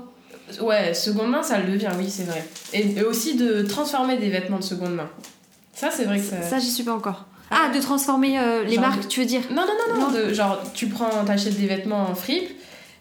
Ouais, 0.60 0.92
seconde 0.94 1.30
main, 1.30 1.42
ça 1.42 1.58
le 1.60 1.72
devient, 1.72 1.90
oui, 1.98 2.08
c'est 2.10 2.24
vrai. 2.24 2.44
Et, 2.72 2.98
et 2.98 3.02
aussi 3.04 3.36
de 3.36 3.62
transformer 3.62 4.18
des 4.18 4.28
vêtements 4.30 4.58
de 4.58 4.64
seconde 4.64 4.94
main. 4.94 5.08
Ça, 5.74 5.90
c'est 5.90 6.04
vrai 6.04 6.18
que 6.18 6.24
ça. 6.24 6.42
Ça, 6.42 6.58
j'y 6.58 6.70
suis 6.70 6.84
pas 6.84 6.94
encore. 6.94 7.26
Ah, 7.50 7.70
de 7.74 7.80
transformer 7.80 8.38
euh, 8.38 8.64
les 8.64 8.74
Genre 8.76 8.80
marques, 8.86 9.02
de- 9.02 9.08
tu 9.08 9.20
veux 9.20 9.26
dire 9.26 9.42
Non, 9.50 9.62
non, 9.66 9.94
non, 9.94 10.08
non. 10.10 10.12
de- 10.12 10.32
genre, 10.32 10.58
tu 10.74 10.86
prends, 10.88 11.24
t'achètes 11.24 11.58
des 11.58 11.66
vêtements 11.66 12.08
en 12.08 12.14
fripe 12.14 12.50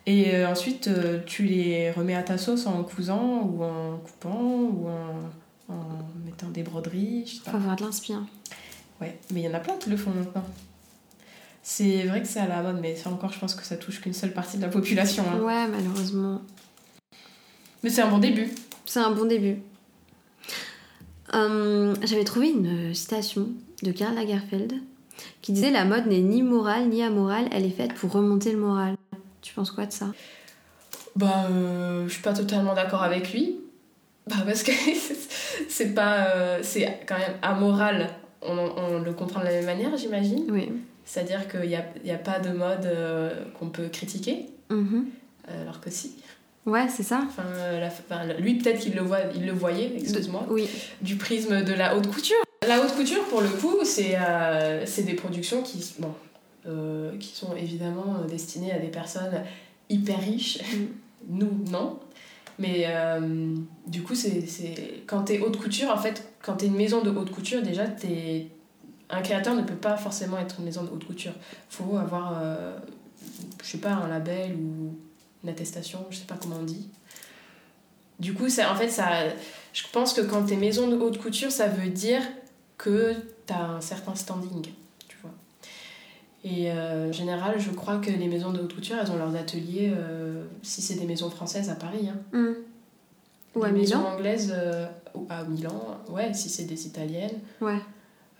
et 0.05 0.35
euh, 0.35 0.49
ensuite 0.49 0.87
euh, 0.87 1.19
tu 1.25 1.43
les 1.43 1.91
remets 1.91 2.15
à 2.15 2.23
ta 2.23 2.37
sauce 2.37 2.65
en 2.65 2.83
cousant 2.83 3.43
ou 3.43 3.63
en 3.63 3.97
coupant 3.97 4.41
ou 4.41 4.87
en, 4.89 5.73
en 5.73 5.83
mettant 6.25 6.47
des 6.49 6.63
broderies, 6.63 7.23
je 7.27 7.35
sais 7.43 7.49
Faut 7.49 7.55
avoir 7.57 7.75
de 7.77 7.83
l'inspi. 7.85 8.11
hein. 8.13 8.25
Ouais, 8.99 9.17
mais 9.33 9.41
il 9.41 9.45
y 9.45 9.47
en 9.47 9.53
a 9.53 9.59
plein 9.59 9.75
qui 9.75 9.89
le 9.89 9.95
font 9.97 10.11
maintenant. 10.11 10.43
C'est 11.63 12.03
vrai 12.07 12.21
que 12.21 12.27
c'est 12.27 12.39
à 12.39 12.47
la 12.47 12.61
mode, 12.63 12.79
mais 12.81 12.95
ça 12.95 13.09
encore, 13.09 13.31
je 13.31 13.39
pense 13.39 13.53
que 13.53 13.63
ça 13.63 13.77
touche 13.77 14.01
qu'une 14.01 14.13
seule 14.13 14.33
partie 14.33 14.57
de 14.57 14.63
la 14.63 14.67
population. 14.69 15.23
hein. 15.31 15.39
Ouais, 15.39 15.67
malheureusement. 15.67 16.41
Mais 17.83 17.89
c'est 17.89 18.01
un 18.01 18.09
bon 18.09 18.19
début. 18.19 18.49
C'est 18.85 18.99
un 18.99 19.11
bon 19.11 19.25
début. 19.25 19.57
Hum, 21.33 21.93
J'avais 22.03 22.23
trouvé 22.23 22.49
une 22.49 22.93
citation 22.93 23.49
de 23.83 23.91
Karl 23.91 24.15
Lagerfeld 24.15 24.73
qui 25.41 25.51
disait 25.53 25.71
La 25.71 25.85
mode 25.85 26.07
n'est 26.07 26.19
ni 26.19 26.41
morale 26.43 26.87
ni 26.89 27.01
amorale, 27.03 27.47
elle 27.51 27.65
est 27.65 27.69
faite 27.71 27.93
pour 27.93 28.11
remonter 28.11 28.51
le 28.51 28.57
moral. 28.59 28.95
Tu 29.41 29.53
penses 29.53 29.71
quoi 29.71 29.85
de 29.85 29.91
ça? 29.93 30.07
Bah, 31.15 31.47
euh, 31.49 32.07
je 32.07 32.13
suis 32.13 32.21
pas 32.21 32.33
totalement 32.33 32.73
d'accord 32.73 33.03
avec 33.03 33.31
lui. 33.33 33.57
Bah, 34.27 34.35
parce 34.45 34.63
que 34.63 34.71
c'est 35.69 35.93
pas. 35.93 36.27
euh, 36.35 36.59
c'est 36.61 36.99
quand 37.07 37.17
même 37.17 37.37
amoral. 37.41 38.09
On, 38.43 38.57
on 38.57 38.99
le 38.99 39.13
comprend 39.13 39.39
de 39.39 39.45
la 39.45 39.51
même 39.51 39.65
manière, 39.65 39.95
j'imagine. 39.97 40.45
Oui. 40.49 40.69
C'est-à-dire 41.05 41.47
qu'il 41.47 41.67
n'y 41.69 41.75
a, 41.75 41.85
y 42.03 42.11
a 42.11 42.17
pas 42.17 42.39
de 42.39 42.49
mode 42.49 42.85
euh, 42.85 43.43
qu'on 43.59 43.69
peut 43.69 43.87
critiquer, 43.89 44.45
euh, 44.71 45.01
alors 45.61 45.79
que 45.81 45.89
si. 45.89 46.13
Ouais, 46.65 46.87
c'est 46.89 47.03
ça. 47.03 47.21
Enfin, 47.25 47.43
euh, 47.47 47.79
la- 47.79 47.87
enfin, 47.87 48.25
lui, 48.39 48.55
peut-être 48.55 48.79
qu'il 48.79 48.93
le, 48.93 49.01
voit, 49.01 49.21
il 49.35 49.45
le 49.45 49.51
voyait, 49.51 49.93
excuse-moi, 49.97 50.45
Oui. 50.49 50.67
du 51.01 51.15
prisme 51.15 51.63
de 51.63 51.73
la 51.73 51.95
haute 51.97 52.07
couture. 52.07 52.37
La 52.67 52.79
haute 52.81 52.93
couture, 52.95 53.23
pour 53.25 53.41
le 53.41 53.49
coup, 53.49 53.77
c'est 53.83 54.15
euh, 54.15 54.85
des 55.05 55.13
productions 55.15 55.63
qui, 55.63 55.95
bon, 55.97 56.13
euh, 56.67 57.17
qui 57.17 57.35
sont 57.35 57.55
évidemment 57.55 58.17
destinées 58.29 58.71
à 58.71 58.77
des 58.77 58.89
personnes 58.89 59.43
hyper 59.89 60.19
riches. 60.19 60.59
Mm. 60.61 60.85
Nous, 61.29 61.63
non. 61.71 61.99
Mais 62.59 62.85
euh, 62.87 63.55
du 63.87 64.03
coup, 64.03 64.13
c'est, 64.13 64.43
quand 65.07 65.23
t'es 65.23 65.39
haute 65.39 65.57
couture, 65.57 65.89
en 65.89 65.97
fait, 65.97 66.27
quand 66.43 66.53
t'es 66.57 66.67
une 66.67 66.75
maison 66.75 67.01
de 67.01 67.09
haute 67.09 67.31
couture, 67.31 67.63
déjà, 67.63 67.87
t'es... 67.87 68.47
un 69.09 69.21
créateur 69.21 69.55
ne 69.55 69.63
peut 69.63 69.75
pas 69.75 69.97
forcément 69.97 70.37
être 70.37 70.55
une 70.59 70.65
maison 70.65 70.83
de 70.83 70.89
haute 70.89 71.05
couture. 71.05 71.33
faut 71.69 71.97
avoir, 71.97 72.39
je 73.63 73.67
sais 73.67 73.77
pas, 73.79 73.91
un 73.93 74.07
label 74.07 74.55
ou 74.55 74.95
une 75.43 75.49
attestation, 75.49 76.05
je 76.09 76.17
sais 76.17 76.25
pas 76.25 76.37
comment 76.39 76.57
on 76.59 76.63
dit. 76.63 76.89
Du 78.19 78.33
coup, 78.33 78.49
ça, 78.49 78.71
en 78.71 78.75
fait, 78.75 78.89
ça, 78.89 79.07
je 79.73 79.83
pense 79.91 80.13
que 80.13 80.21
quand 80.21 80.43
t'es 80.43 80.55
maison 80.55 80.87
de 80.87 80.95
haute 80.95 81.17
couture, 81.17 81.51
ça 81.51 81.67
veut 81.67 81.89
dire 81.89 82.21
que 82.77 83.15
t'as 83.45 83.63
un 83.63 83.81
certain 83.81 84.15
standing, 84.15 84.67
tu 85.07 85.17
vois. 85.21 85.33
Et 86.43 86.71
euh, 86.71 87.09
en 87.09 87.11
général, 87.11 87.59
je 87.59 87.71
crois 87.71 87.97
que 87.97 88.11
les 88.11 88.27
maisons 88.27 88.51
de 88.51 88.59
haute 88.59 88.75
couture, 88.75 88.97
elles 89.01 89.11
ont 89.11 89.17
leurs 89.17 89.35
ateliers, 89.35 89.91
euh, 89.95 90.45
si 90.61 90.81
c'est 90.81 90.95
des 90.95 91.05
maisons 91.05 91.29
françaises, 91.29 91.69
à 91.69 91.75
Paris. 91.75 92.09
Hein. 92.09 92.19
Hmm. 92.31 92.53
Ou 93.55 93.63
à 93.63 93.67
les 93.67 93.79
maisons 93.79 93.97
Milan 93.97 94.13
anglaises, 94.13 94.53
euh, 94.55 94.85
ou 95.15 95.25
à 95.29 95.43
Milan, 95.43 95.99
ouais, 96.09 96.33
si 96.33 96.49
c'est 96.49 96.65
des 96.65 96.85
italiennes. 96.85 97.39
Ouais. 97.59 97.79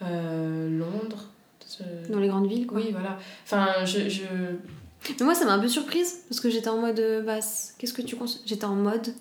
Euh, 0.04 0.70
Londres. 0.70 1.28
Dans 2.10 2.20
les 2.20 2.28
grandes 2.28 2.48
villes, 2.48 2.68
quoi. 2.68 2.80
Oui, 2.80 2.90
voilà. 2.92 3.18
Enfin, 3.46 3.86
je. 3.86 4.10
je... 4.10 4.24
Mais 5.20 5.26
moi, 5.26 5.34
ça 5.36 5.46
m'a 5.46 5.54
un 5.54 5.60
peu 5.60 5.68
surprise 5.68 6.20
parce 6.30 6.40
que 6.40 6.50
j'étais 6.50 6.68
en 6.70 6.78
mode. 6.78 7.00
euh, 7.00 7.22
Bah, 7.22 7.40
qu'est-ce 7.78 7.94
que 7.94 8.02
tu 8.02 8.16
consommes 8.16 8.42
J'étais 8.46 8.66
en 8.66 8.76
mode. 8.76 9.14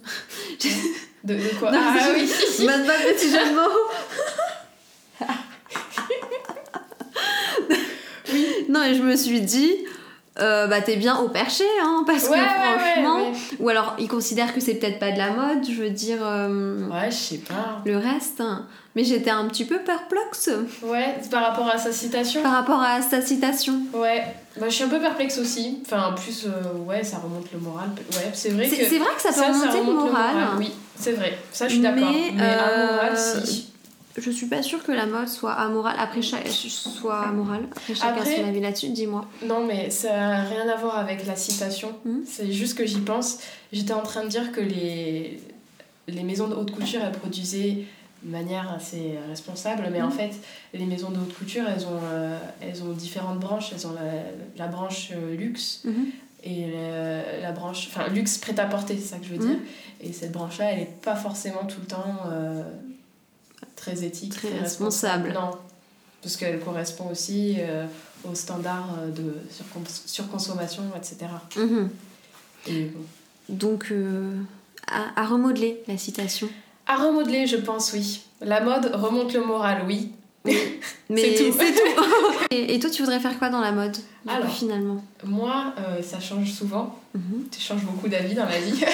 De, 1.25 1.35
de 1.35 1.59
quoi? 1.59 1.71
Non, 1.73 1.79
Ah 1.83 2.09
oui 2.15 2.31
pas 2.67 2.79
de 2.79 3.13
petit 3.15 3.31
jeu 3.31 3.39
de 3.39 3.55
mots 3.55 5.27
Oui. 8.33 8.47
Non, 8.69 8.85
et 8.85 8.95
je 8.95 9.03
me 9.03 9.17
suis 9.17 9.41
dit. 9.41 9.75
Euh, 10.41 10.67
bah 10.67 10.81
t'es 10.81 10.97
bien 10.97 11.17
au 11.19 11.29
perché 11.29 11.65
hein 11.83 12.03
parce 12.07 12.29
Ouais, 12.29 12.39
que 12.39 12.45
franchement 12.45 13.17
ouais, 13.17 13.33
ou 13.61 13.69
alors 13.69 13.95
ils 13.99 14.09
considèrent 14.09 14.55
que 14.55 14.61
c'est 14.61 14.75
peut-être 14.75 14.99
pas 14.99 15.11
de 15.13 15.19
la 15.19 15.31
mode 15.31 15.65
je 15.65 15.83
veux 15.83 15.91
dire 15.91 16.19
euh, 16.23 16.89
ouais. 16.89 17.11
Je 17.11 17.17
sais 17.17 17.39
pas. 17.39 17.81
le 17.85 17.97
reste 17.97 18.41
hein. 18.41 18.67
mais 18.95 19.05
j'étais 19.05 19.31
un 19.31 19.47
petit 19.47 19.65
peu 19.65 19.79
perplexe 19.79 20.51
Ouais, 20.83 21.17
par 21.31 21.43
rapport 21.43 21.69
à 21.69 21.79
sa 21.79 21.93
citation. 21.93 22.43
par 22.43 22.53
rapport 22.53 22.81
à 22.83 23.03
sa 23.03 23.21
citation 23.21 23.75
Ouais, 23.95 24.25
moi 24.59 24.69
je 24.69 24.75
suis 24.75 24.85
un 24.85 24.89
peu 24.89 25.01
perplexe 25.01 25.39
aussi. 25.39 25.79
Enfin, 25.85 26.11
en 26.11 26.15
plus, 26.15 26.47
euh, 26.47 26.79
ouais, 26.87 27.03
ça 27.05 27.19
remonte 27.19 27.47
le 27.53 27.59
moral. 27.61 27.89
Ouais, 28.13 28.31
c'est 28.33 28.51
vrai 28.51 28.67
c'est 28.69 28.77
que. 28.79 28.85
c'est 28.85 28.99
vrai 28.99 29.09
que 29.15 29.23
ça 29.23 29.33
peut 29.33 29.41
remonter 29.53 29.79
le 29.79 29.85
remonte 29.91 30.11
moral, 30.11 30.35
Oui, 30.59 30.73
c'est 30.97 31.13
vrai. 31.13 31.39
Ça, 31.53 31.69
je 31.69 31.75
suis 31.75 31.83
d'accord. 31.83 32.11
Mais, 32.11 32.33
Mais, 32.35 32.43
euh, 32.43 33.17
si. 33.17 33.70
Je 34.17 34.31
suis 34.31 34.47
pas 34.47 34.63
sûre 34.63 34.83
que 34.83 34.93
la 34.93 35.07
mode 35.07 35.29
soit 35.29 35.53
amorale 35.53 35.97
après 35.99 36.23
chaque 36.23 36.49
soit 36.49 37.21
amorale 37.29 37.65
après 37.71 37.95
chacun 37.95 38.15
Après- 38.17 38.37
son 38.37 38.49
avis 38.49 38.61
là-dessus 38.61 38.89
dis-moi 38.91 39.25
Non, 39.45 39.65
mais 39.67 39.91
ça 39.91 40.09
n'a 40.15 40.43
rien 40.45 40.69
à 40.69 40.77
voir 40.77 40.99
avec 40.99 41.27
la 41.27 41.37
citation. 41.37 41.95
Hmm. 42.05 42.21
C'est 42.27 42.51
juste 42.53 42.77
que 42.77 42.85
j'y 42.87 43.01
pense. 43.01 43.39
J'étais 43.73 43.93
en 43.93 44.03
train 44.03 44.25
de 44.25 44.29
dire 44.29 44.51
que 44.53 44.61
les, 44.61 45.41
les 46.09 46.23
maisons 46.23 46.49
de 46.49 46.55
haute 46.55 46.73
couture, 46.73 47.01
elles 47.05 47.13
produisaient 47.13 47.85
de 48.23 48.31
manière 48.31 48.71
assez 48.73 49.15
responsable, 49.29 49.89
mais 49.93 50.03
en 50.03 50.09
Hmm. 50.09 50.13
fait, 50.13 50.31
les 50.75 50.85
maisons 50.85 51.11
de 51.11 51.19
haute 51.19 51.33
couture, 51.35 51.65
elles 51.69 51.85
ont, 51.87 52.01
euh, 52.13 52.37
elles 52.61 52.83
ont 52.83 52.93
différentes 52.93 53.39
branches. 53.39 53.71
Elles 53.73 53.87
ont 53.87 53.93
la, 53.95 54.65
la 54.65 54.67
branche 54.71 55.11
euh, 55.15 55.37
luxe 55.37 55.83
Mhm. 55.85 56.07
et 56.45 56.67
la 57.43 57.53
branche. 57.53 57.89
Enfin, 57.91 58.09
luxe 58.13 58.39
prêt-à-porter, 58.39 58.97
c'est 58.99 59.07
ça 59.15 59.17
que 59.19 59.25
je 59.25 59.31
veux 59.35 59.39
dire. 59.47 59.57
Et 60.03 60.13
cette 60.13 60.33
branche-là, 60.33 60.73
elle 60.73 60.79
n'est 60.81 60.95
pas 61.03 61.15
forcément 61.17 61.65
tout 61.65 61.81
le 61.81 61.87
temps 61.87 62.17
euh, 62.31 62.63
très 63.81 64.05
éthique, 64.05 64.35
Très 64.37 64.59
responsable. 64.59 65.33
Non, 65.33 65.51
parce 66.23 66.37
qu'elle 66.37 66.61
correspond 66.61 67.09
aussi 67.11 67.57
euh, 67.59 67.87
aux 68.31 68.35
standards 68.35 68.95
euh, 68.99 69.11
de 69.11 69.35
surcons- 69.51 70.03
surconsommation, 70.07 70.83
etc. 70.97 71.17
Mhm. 71.57 71.89
Et 72.69 72.85
bon. 72.85 73.01
donc 73.49 73.89
euh, 73.91 74.37
à, 74.87 75.23
à 75.23 75.27
remodeler 75.27 75.83
la 75.89 75.97
citation 75.97 76.49
À 76.87 76.97
remodeler, 76.97 77.47
je 77.47 77.57
pense, 77.57 77.93
oui. 77.95 78.21
La 78.43 78.61
mode 78.61 78.91
remonte 78.95 79.33
le 79.33 79.43
moral, 79.45 79.83
oui. 79.87 80.13
mais 80.45 81.37
C'est 81.37 81.51
tout. 81.51 81.59
et, 82.51 82.75
et 82.75 82.79
toi 82.81 82.89
tu 82.91 83.03
voudrais 83.03 83.21
faire 83.21 83.39
quoi 83.39 83.49
dans 83.51 83.61
la 83.61 83.73
mode 83.73 83.97
coup, 83.97 84.03
Alors. 84.29 84.51
finalement? 84.51 85.03
Moi, 85.25 85.75
euh, 85.79 86.03
ça 86.03 86.19
change 86.21 86.51
souvent. 86.53 86.99
Mhm. 87.15 87.45
Tu 87.51 87.61
changes 87.61 87.85
beaucoup 87.85 88.09
d'avis 88.09 88.35
dans 88.35 88.47
la 88.47 88.59
vie. 88.61 88.79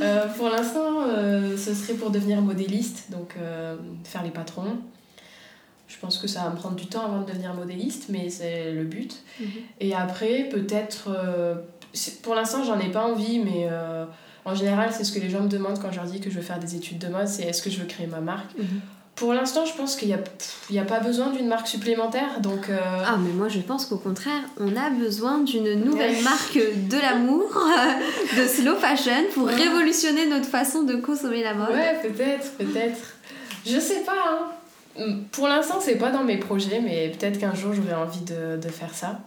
Euh, 0.00 0.28
pour 0.36 0.48
l'instant, 0.48 1.02
euh, 1.02 1.56
ce 1.56 1.74
serait 1.74 1.94
pour 1.94 2.10
devenir 2.10 2.40
modéliste, 2.40 3.10
donc 3.10 3.34
euh, 3.36 3.76
faire 4.04 4.22
les 4.22 4.30
patrons. 4.30 4.78
Je 5.88 5.96
pense 5.98 6.18
que 6.18 6.26
ça 6.26 6.44
va 6.44 6.50
me 6.50 6.56
prendre 6.56 6.76
du 6.76 6.86
temps 6.86 7.04
avant 7.04 7.22
de 7.22 7.26
devenir 7.26 7.54
modéliste, 7.54 8.06
mais 8.10 8.28
c'est 8.28 8.72
le 8.72 8.84
but. 8.84 9.16
Mhm. 9.40 9.46
Et 9.80 9.94
après, 9.94 10.48
peut-être. 10.50 11.08
pour 12.22 12.34
l'instant, 12.34 12.62
j'en 12.62 12.78
ai 12.78 12.90
pas 12.90 13.04
envie, 13.04 13.38
mais 13.38 13.68
en 14.44 14.54
général, 14.54 14.90
c'est 14.92 15.04
ce 15.04 15.12
que 15.12 15.18
les 15.18 15.30
gens 15.30 15.40
me 15.40 15.48
demandent 15.48 15.80
quand 15.80 15.90
je 15.90 15.96
leur 15.96 16.04
dis 16.04 16.20
que 16.20 16.28
je 16.28 16.36
veux 16.36 16.42
faire 16.42 16.58
des 16.58 16.74
études 16.74 16.98
de 16.98 17.08
mode 17.08 17.26
c'est 17.26 17.44
est-ce 17.44 17.62
que 17.62 17.70
je 17.70 17.78
veux 17.78 17.86
créer 17.86 18.06
ma 18.06 18.20
marque? 18.20 18.56
Mhm. 18.58 18.80
Pour 19.18 19.32
l'instant, 19.34 19.64
je 19.66 19.72
pense 19.74 19.96
qu'il 19.96 20.08
n'y 20.08 20.78
a, 20.78 20.82
a 20.82 20.84
pas 20.84 21.00
besoin 21.00 21.30
d'une 21.30 21.48
marque 21.48 21.66
supplémentaire, 21.66 22.40
donc. 22.40 22.68
euh, 22.68 22.78
Ah, 23.04 23.16
mais 23.18 23.32
moi 23.32 23.48
je 23.48 23.58
pense 23.60 23.84
qu'au 23.86 23.96
contraire, 23.98 24.42
on 24.60 24.76
a 24.76 24.90
besoin 24.90 25.38
d'une 25.38 25.74
nouvelle 25.74 26.22
marque 26.22 26.56
de 26.56 26.96
l'amour, 27.00 27.48
de 28.36 28.46
slow 28.46 28.76
fashion, 28.76 29.24
pour 29.34 29.48
révolutionner 29.48 30.26
notre 30.26 30.46
façon 30.46 30.82
de 30.84 30.94
consommer 30.96 31.42
la 31.42 31.54
mode. 31.54 31.70
Ouais, 31.70 31.98
peut-être, 32.02 32.52
peut-être. 32.58 32.98
Je 33.66 33.78
sais 33.80 34.00
pas, 34.06 34.12
hein. 34.96 35.06
Pour 35.32 35.46
l'instant, 35.48 35.78
c'est 35.80 35.96
pas 35.96 36.10
dans 36.10 36.24
mes 36.24 36.38
projets, 36.38 36.80
mais 36.80 37.08
peut-être 37.16 37.38
qu'un 37.38 37.54
jour 37.54 37.72
j'aurai 37.74 37.94
envie 37.94 38.20
de, 38.22 38.56
de 38.56 38.68
faire 38.68 38.92
ça. 38.94 39.20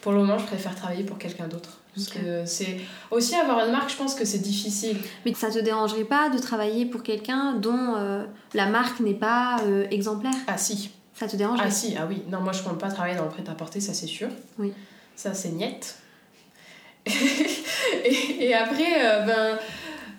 Pour 0.00 0.12
le 0.12 0.18
moment, 0.18 0.38
je 0.38 0.44
préfère 0.46 0.74
travailler 0.74 1.04
pour 1.04 1.18
quelqu'un 1.18 1.46
d'autre. 1.48 1.78
Parce 1.94 2.08
que 2.08 2.46
c'est. 2.46 2.78
Aussi, 3.10 3.34
avoir 3.34 3.66
une 3.66 3.72
marque, 3.72 3.90
je 3.90 3.96
pense 3.96 4.14
que 4.14 4.24
c'est 4.24 4.38
difficile. 4.38 4.96
Mais 5.26 5.34
ça 5.34 5.50
te 5.50 5.58
dérangerait 5.58 6.04
pas 6.04 6.30
de 6.30 6.38
travailler 6.38 6.86
pour 6.86 7.02
quelqu'un 7.02 7.52
dont 7.54 7.94
euh, 7.96 8.24
la 8.54 8.66
marque 8.66 9.00
n'est 9.00 9.12
pas 9.12 9.58
euh, 9.64 9.86
exemplaire? 9.90 10.32
Ah, 10.46 10.56
si. 10.56 10.90
Ça 11.14 11.28
te 11.28 11.36
dérangerait? 11.36 11.66
Ah, 11.68 11.70
si, 11.70 11.94
ah 11.98 12.06
oui. 12.08 12.22
Non, 12.30 12.40
moi, 12.40 12.52
je 12.52 12.62
compte 12.62 12.78
pas 12.78 12.88
travailler 12.88 13.16
dans 13.16 13.24
le 13.24 13.30
prêt-à-porter, 13.30 13.80
ça, 13.80 13.92
c'est 13.92 14.06
sûr. 14.06 14.28
Oui. 14.58 14.72
Ça, 15.14 15.34
c'est 15.34 15.50
niette. 15.50 15.96
et, 17.06 18.46
et 18.46 18.54
après, 18.54 19.04
euh, 19.04 19.26
ben. 19.26 19.58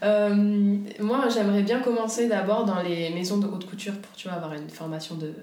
euh, 0.04 0.78
moi, 1.00 1.28
j'aimerais 1.34 1.64
bien 1.64 1.80
commencer 1.80 2.28
d'abord 2.28 2.66
dans 2.66 2.82
les 2.82 3.10
maisons 3.10 3.38
de 3.38 3.48
haute 3.48 3.68
couture 3.68 3.94
pour, 4.00 4.14
tu 4.16 4.28
vois, 4.28 4.38
avoir 4.38 4.54
une 4.54 4.70
formation 4.70 5.16
de, 5.16 5.34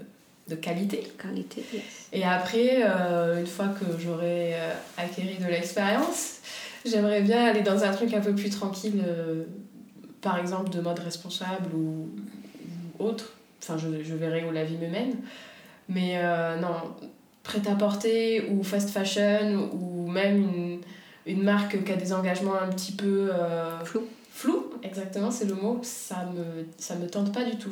de 0.51 0.57
qualité. 0.57 1.07
Qualité, 1.17 1.65
yes. 1.73 1.83
Et 2.13 2.25
après, 2.25 2.81
euh, 2.83 3.41
une 3.41 3.47
fois 3.47 3.69
que 3.69 3.85
j'aurai 3.99 4.55
euh, 4.55 4.73
acquéri 4.99 5.39
de 5.39 5.47
l'expérience, 5.47 6.41
j'aimerais 6.85 7.23
bien 7.23 7.47
aller 7.47 7.63
dans 7.63 7.83
un 7.85 7.93
truc 7.93 8.13
un 8.13 8.21
peu 8.21 8.35
plus 8.35 8.51
tranquille, 8.51 9.03
euh, 9.07 9.45
par 10.21 10.39
exemple 10.39 10.71
de 10.71 10.81
mode 10.81 10.99
responsable 10.99 11.75
ou, 11.75 12.11
ou 12.99 13.05
autre. 13.05 13.33
Enfin, 13.63 13.79
je, 13.79 14.03
je 14.03 14.15
verrai 14.15 14.45
où 14.45 14.51
la 14.51 14.65
vie 14.65 14.77
me 14.77 14.89
mène. 14.89 15.15
Mais 15.89 16.23
non, 16.61 16.95
prêt-à-porter 17.43 18.47
ou 18.49 18.63
fast 18.63 18.91
fashion 18.91 19.71
ou 19.73 20.09
même 20.09 20.37
une, 20.37 20.81
une 21.27 21.43
marque 21.43 21.83
qui 21.83 21.91
a 21.93 21.97
des 21.97 22.13
engagements 22.13 22.55
un 22.55 22.69
petit 22.69 22.93
peu 22.93 23.29
Flou. 23.85 24.03
flous, 24.33 24.67
exactement, 24.85 25.33
c'est 25.33 25.47
le 25.47 25.55
mot, 25.55 25.81
ça 25.83 26.27
me, 26.33 26.65
ça 26.79 26.95
me 26.95 27.09
tente 27.09 27.35
pas 27.35 27.43
du 27.45 27.57
tout. 27.57 27.71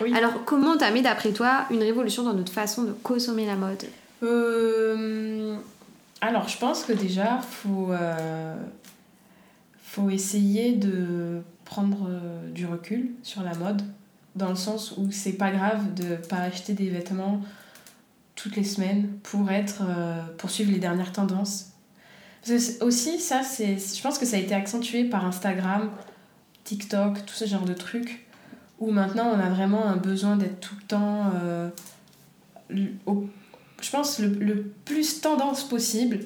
Oui. 0.00 0.14
Alors, 0.14 0.44
comment 0.44 0.76
mis 0.92 1.02
d'après 1.02 1.32
toi 1.32 1.66
une 1.70 1.82
révolution 1.82 2.22
dans 2.22 2.34
notre 2.34 2.52
façon 2.52 2.84
de 2.84 2.92
consommer 2.92 3.46
la 3.46 3.56
mode? 3.56 3.84
Euh, 4.22 5.56
alors, 6.20 6.48
je 6.48 6.58
pense 6.58 6.84
que 6.84 6.92
déjà, 6.92 7.40
faut, 7.40 7.92
euh, 7.92 8.56
faut 9.82 10.10
essayer 10.10 10.72
de 10.72 11.40
prendre 11.64 12.08
euh, 12.08 12.50
du 12.50 12.66
recul 12.66 13.10
sur 13.22 13.42
la 13.42 13.54
mode, 13.54 13.82
dans 14.34 14.50
le 14.50 14.56
sens 14.56 14.94
où 14.98 15.10
c'est 15.10 15.32
pas 15.32 15.50
grave 15.50 15.94
de 15.94 16.16
pas 16.28 16.36
acheter 16.38 16.74
des 16.74 16.88
vêtements 16.88 17.40
toutes 18.34 18.56
les 18.56 18.64
semaines 18.64 19.08
pour 19.22 19.50
être 19.50 19.82
euh, 19.88 20.20
pour 20.36 20.50
suivre 20.50 20.70
les 20.70 20.78
dernières 20.78 21.12
tendances. 21.12 21.70
Parce 22.42 22.52
que 22.52 22.58
c'est- 22.58 22.82
aussi, 22.82 23.18
ça, 23.18 23.42
c'est, 23.42 23.76
je 23.78 24.02
pense 24.02 24.18
que 24.18 24.26
ça 24.26 24.36
a 24.36 24.40
été 24.40 24.54
accentué 24.54 25.04
par 25.04 25.24
Instagram, 25.24 25.90
TikTok, 26.64 27.24
tout 27.24 27.34
ce 27.34 27.46
genre 27.46 27.64
de 27.64 27.72
trucs, 27.72 28.25
où 28.78 28.90
maintenant 28.90 29.30
on 29.34 29.40
a 29.40 29.48
vraiment 29.48 29.86
un 29.86 29.96
besoin 29.96 30.36
d'être 30.36 30.60
tout 30.60 30.74
le 30.80 30.86
temps 30.86 31.32
euh, 31.42 31.68
je 32.70 33.90
pense, 33.90 34.18
le, 34.18 34.72
plus 34.84 35.20
tendance 35.20 35.66
possible. 35.68 36.20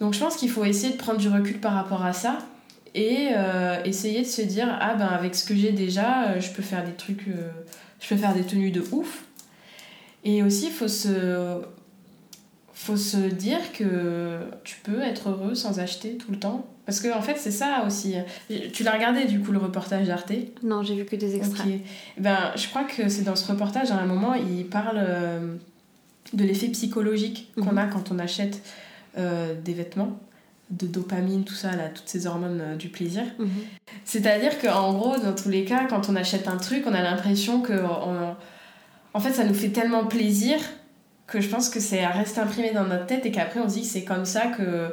Donc 0.00 0.14
je 0.14 0.20
pense 0.20 0.36
qu'il 0.36 0.50
faut 0.50 0.64
essayer 0.64 0.92
de 0.92 0.98
prendre 0.98 1.18
du 1.18 1.28
recul 1.28 1.58
par 1.58 1.72
rapport 1.72 2.04
à 2.04 2.12
ça 2.12 2.38
et 2.94 3.30
euh, 3.32 3.82
essayer 3.84 4.22
de 4.22 4.26
se 4.26 4.42
dire 4.42 4.68
ah 4.80 4.94
ben 4.94 5.06
avec 5.06 5.34
ce 5.34 5.44
que 5.44 5.54
j'ai 5.54 5.72
déjà, 5.72 6.30
euh, 6.30 6.40
je 6.40 6.50
peux 6.50 6.62
faire 6.62 6.84
des 6.84 6.92
trucs, 6.92 7.26
je 8.00 8.08
peux 8.08 8.16
faire 8.16 8.34
des 8.34 8.42
tenues 8.42 8.70
de 8.70 8.84
ouf. 8.92 9.24
Et 10.24 10.42
aussi 10.42 10.66
il 10.66 10.72
faut 10.72 10.88
se 10.88 11.62
faut 12.78 12.96
se 12.98 13.16
dire 13.16 13.72
que 13.72 14.38
tu 14.62 14.76
peux 14.84 15.00
être 15.00 15.30
heureux 15.30 15.54
sans 15.54 15.80
acheter 15.80 16.16
tout 16.18 16.30
le 16.30 16.38
temps 16.38 16.66
parce 16.84 17.00
que 17.00 17.08
en 17.16 17.22
fait 17.22 17.36
c'est 17.38 17.50
ça 17.50 17.82
aussi. 17.86 18.14
Tu 18.72 18.84
l'as 18.84 18.92
regardé 18.92 19.24
du 19.24 19.40
coup 19.40 19.50
le 19.50 19.58
reportage 19.58 20.06
d'Arte? 20.06 20.30
Non, 20.62 20.82
j'ai 20.82 20.94
vu 20.94 21.04
que 21.06 21.16
des 21.16 21.34
extraits. 21.36 21.66
Ok. 21.66 21.80
Ben, 22.18 22.52
je 22.54 22.68
crois 22.68 22.84
que 22.84 23.08
c'est 23.08 23.22
dans 23.22 23.34
ce 23.34 23.50
reportage, 23.50 23.90
à 23.90 23.96
un 23.98 24.04
moment, 24.06 24.34
il 24.34 24.66
parle 24.66 24.98
euh, 24.98 25.56
de 26.34 26.44
l'effet 26.44 26.68
psychologique 26.68 27.50
qu'on 27.56 27.72
Mhm. 27.72 27.78
a 27.78 27.86
quand 27.86 28.12
on 28.12 28.18
achète 28.18 28.62
euh, 29.18 29.54
des 29.64 29.72
vêtements. 29.72 30.18
de 30.68 30.86
dopamine, 30.88 31.44
tout 31.44 31.54
ça, 31.54 31.70
là, 31.76 31.88
toutes 31.94 32.08
ces 32.08 32.26
hormones 32.26 32.60
euh, 32.60 32.74
du 32.76 32.88
plaisir. 32.88 33.22
Mhm. 33.38 33.48
C'est-à-dire 34.04 34.58
qu'en 34.58 34.92
gros, 34.94 35.16
dans 35.16 35.32
tous 35.32 35.48
les 35.48 35.64
cas, 35.64 35.84
quand 35.88 36.08
on 36.08 36.16
achète 36.16 36.48
un 36.48 36.56
truc, 36.56 36.82
on 36.86 36.92
a 36.92 37.02
l'impression 37.02 37.60
que. 37.62 37.72
En 39.14 39.20
fait, 39.20 39.32
ça 39.32 39.44
nous 39.44 39.54
fait 39.54 39.68
tellement 39.70 40.04
plaisir 40.06 40.58
que 41.26 41.40
je 41.40 41.48
pense 41.48 41.68
que 41.68 41.80
c'est 41.80 42.06
reste 42.06 42.38
imprimé 42.38 42.72
dans 42.72 42.84
notre 42.84 43.06
tête 43.06 43.26
et 43.26 43.30
qu'après 43.30 43.60
on 43.60 43.68
se 43.68 43.74
dit 43.74 43.80
que 43.82 43.86
c'est 43.86 44.04
comme 44.04 44.24
ça 44.24 44.46
que 44.46 44.92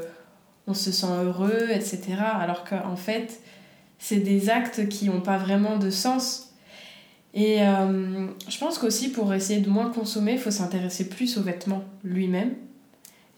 on 0.66 0.74
se 0.74 0.92
sent 0.92 1.08
heureux, 1.08 1.68
etc. 1.72 2.02
Alors 2.40 2.64
qu'en 2.64 2.96
fait, 2.96 3.42
c'est 4.00 4.18
des 4.18 4.50
actes 4.50 4.88
qui 4.88 5.06
n'ont 5.06 5.22
pas 5.22 5.38
vraiment 5.38 5.78
de 5.78 5.90
sens. 5.90 6.54
Et 7.34 7.62
euh, 7.62 8.28
je 8.48 8.58
pense 8.58 8.78
qu'aussi 8.78 9.10
pour 9.10 9.34
essayer 9.34 9.60
de 9.60 9.70
moins 9.70 9.90
consommer, 9.90 10.34
il 10.34 10.40
faut 10.40 10.52
s'intéresser 10.52 11.10
plus 11.10 11.38
au 11.38 11.42
vêtement 11.42 11.84
lui-même 12.04 12.54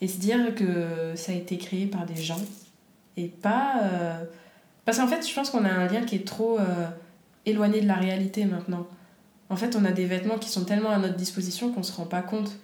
et 0.01 0.07
se 0.07 0.17
dire 0.17 0.53
que 0.53 1.13
ça 1.15 1.31
a 1.31 1.35
été 1.35 1.57
créé 1.57 1.85
par 1.85 2.05
des 2.05 2.21
gens 2.21 2.41
et 3.17 3.27
pas... 3.27 3.81
Euh, 3.83 4.23
parce 4.83 4.99
qu'en 4.99 5.07
fait, 5.07 5.27
je 5.27 5.33
pense 5.33 5.49
qu'on 5.49 5.65
a 5.65 5.69
un 5.69 5.87
lien 5.87 6.01
qui 6.01 6.15
est 6.15 6.27
trop 6.27 6.59
euh, 6.59 6.87
éloigné 7.45 7.81
de 7.81 7.87
la 7.87 7.95
réalité 7.95 8.45
maintenant. 8.45 8.85
En 9.49 9.55
fait, 9.55 9.75
on 9.75 9.85
a 9.85 9.91
des 9.91 10.05
vêtements 10.05 10.37
qui 10.37 10.49
sont 10.49 10.65
tellement 10.65 10.89
à 10.89 10.97
notre 10.97 11.15
disposition 11.15 11.71
qu'on 11.71 11.79
ne 11.79 11.85
se 11.85 11.93
rend 11.93 12.05
pas 12.05 12.21
compte 12.21 12.57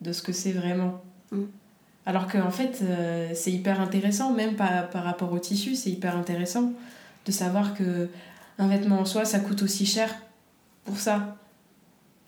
de 0.00 0.12
ce 0.12 0.22
que 0.22 0.32
c'est 0.32 0.52
vraiment. 0.52 1.02
Mm. 1.30 1.44
Alors 2.06 2.28
qu'en 2.28 2.50
fait, 2.50 2.80
euh, 2.82 3.30
c'est 3.34 3.50
hyper 3.50 3.80
intéressant, 3.80 4.32
même 4.32 4.56
par, 4.56 4.90
par 4.90 5.04
rapport 5.04 5.32
au 5.32 5.38
tissu, 5.38 5.74
c'est 5.74 5.90
hyper 5.90 6.16
intéressant 6.16 6.72
de 7.24 7.32
savoir 7.32 7.74
que 7.74 8.10
un 8.58 8.68
vêtement 8.68 9.00
en 9.00 9.04
soi, 9.04 9.24
ça 9.24 9.40
coûte 9.40 9.62
aussi 9.62 9.86
cher 9.86 10.14
pour 10.84 10.98
ça. 10.98 11.36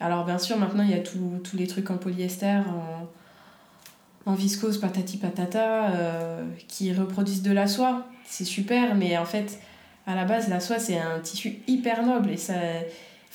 Alors 0.00 0.24
bien 0.24 0.38
sûr, 0.38 0.56
maintenant, 0.56 0.82
il 0.82 0.90
y 0.90 0.94
a 0.94 1.00
tous 1.00 1.56
les 1.56 1.66
trucs 1.66 1.90
en 1.90 1.98
polyester, 1.98 2.62
en, 2.66 3.08
en 4.30 4.34
viscose, 4.34 4.78
patati 4.78 5.18
patata, 5.18 5.90
euh, 5.90 6.44
qui 6.68 6.92
reproduisent 6.92 7.42
de 7.42 7.52
la 7.52 7.66
soie. 7.66 8.06
C'est 8.24 8.44
super, 8.44 8.94
mais 8.94 9.16
en 9.18 9.24
fait, 9.24 9.60
à 10.06 10.14
la 10.14 10.24
base, 10.24 10.48
la 10.48 10.60
soie, 10.60 10.78
c'est 10.78 10.98
un 10.98 11.20
tissu 11.20 11.58
hyper 11.66 12.04
noble. 12.04 12.30
Et 12.30 12.36
ça... 12.36 12.54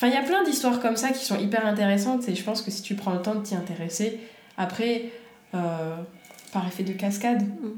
Enfin, 0.02 0.08
il 0.08 0.16
y 0.16 0.18
a 0.18 0.24
plein 0.24 0.43
d'histoires 0.43 0.80
comme 0.80 0.95
ça 0.95 1.12
qui 1.12 1.24
sont 1.24 1.38
hyper 1.38 1.64
intéressantes, 1.68 2.28
et 2.28 2.34
je 2.34 2.43
pense 2.43 2.64
que 2.64 2.72
si 2.72 2.82
tu 2.82 2.95
prends 2.95 3.14
le 3.14 3.22
temps 3.22 3.36
de 3.36 3.43
t'y 3.43 3.54
intéresser, 3.56 4.20
après... 4.58 5.12
Euh, 5.54 5.97
par 6.52 6.68
effet 6.68 6.84
de 6.84 6.93
cascade. 6.93 7.43
Mm. 7.43 7.78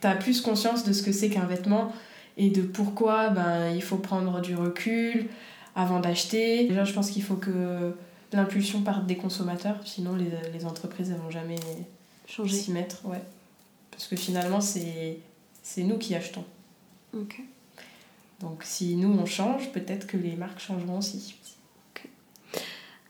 Tu 0.00 0.06
as 0.06 0.14
plus 0.14 0.40
conscience 0.40 0.84
de 0.84 0.92
ce 0.92 1.02
que 1.02 1.12
c'est 1.12 1.28
qu'un 1.28 1.46
vêtement 1.46 1.92
et 2.36 2.50
de 2.50 2.62
pourquoi 2.62 3.30
ben, 3.30 3.70
il 3.70 3.82
faut 3.82 3.96
prendre 3.96 4.40
du 4.40 4.54
recul 4.54 5.28
avant 5.74 6.00
d'acheter. 6.00 6.66
Déjà, 6.68 6.84
je 6.84 6.92
pense 6.92 7.10
qu'il 7.10 7.22
faut 7.22 7.36
que 7.36 7.94
l'impulsion 8.32 8.82
parte 8.82 9.06
des 9.06 9.16
consommateurs, 9.16 9.76
sinon 9.84 10.14
les, 10.14 10.30
les 10.52 10.64
entreprises 10.64 11.10
ne 11.10 11.16
vont 11.16 11.30
jamais 11.30 11.58
s'y 12.26 12.70
mettre. 12.70 13.04
Ouais. 13.04 13.22
Parce 13.90 14.06
que 14.06 14.14
finalement, 14.16 14.60
c'est 14.60 15.18
nous 15.78 15.98
qui 15.98 16.14
achetons. 16.14 16.44
Ok. 17.14 17.40
Donc 18.40 18.62
si 18.64 18.96
nous 18.96 19.12
on 19.18 19.26
change, 19.26 19.70
peut-être 19.72 20.06
que 20.06 20.16
les 20.16 20.36
marques 20.36 20.60
changeront 20.60 20.98
aussi. 20.98 21.34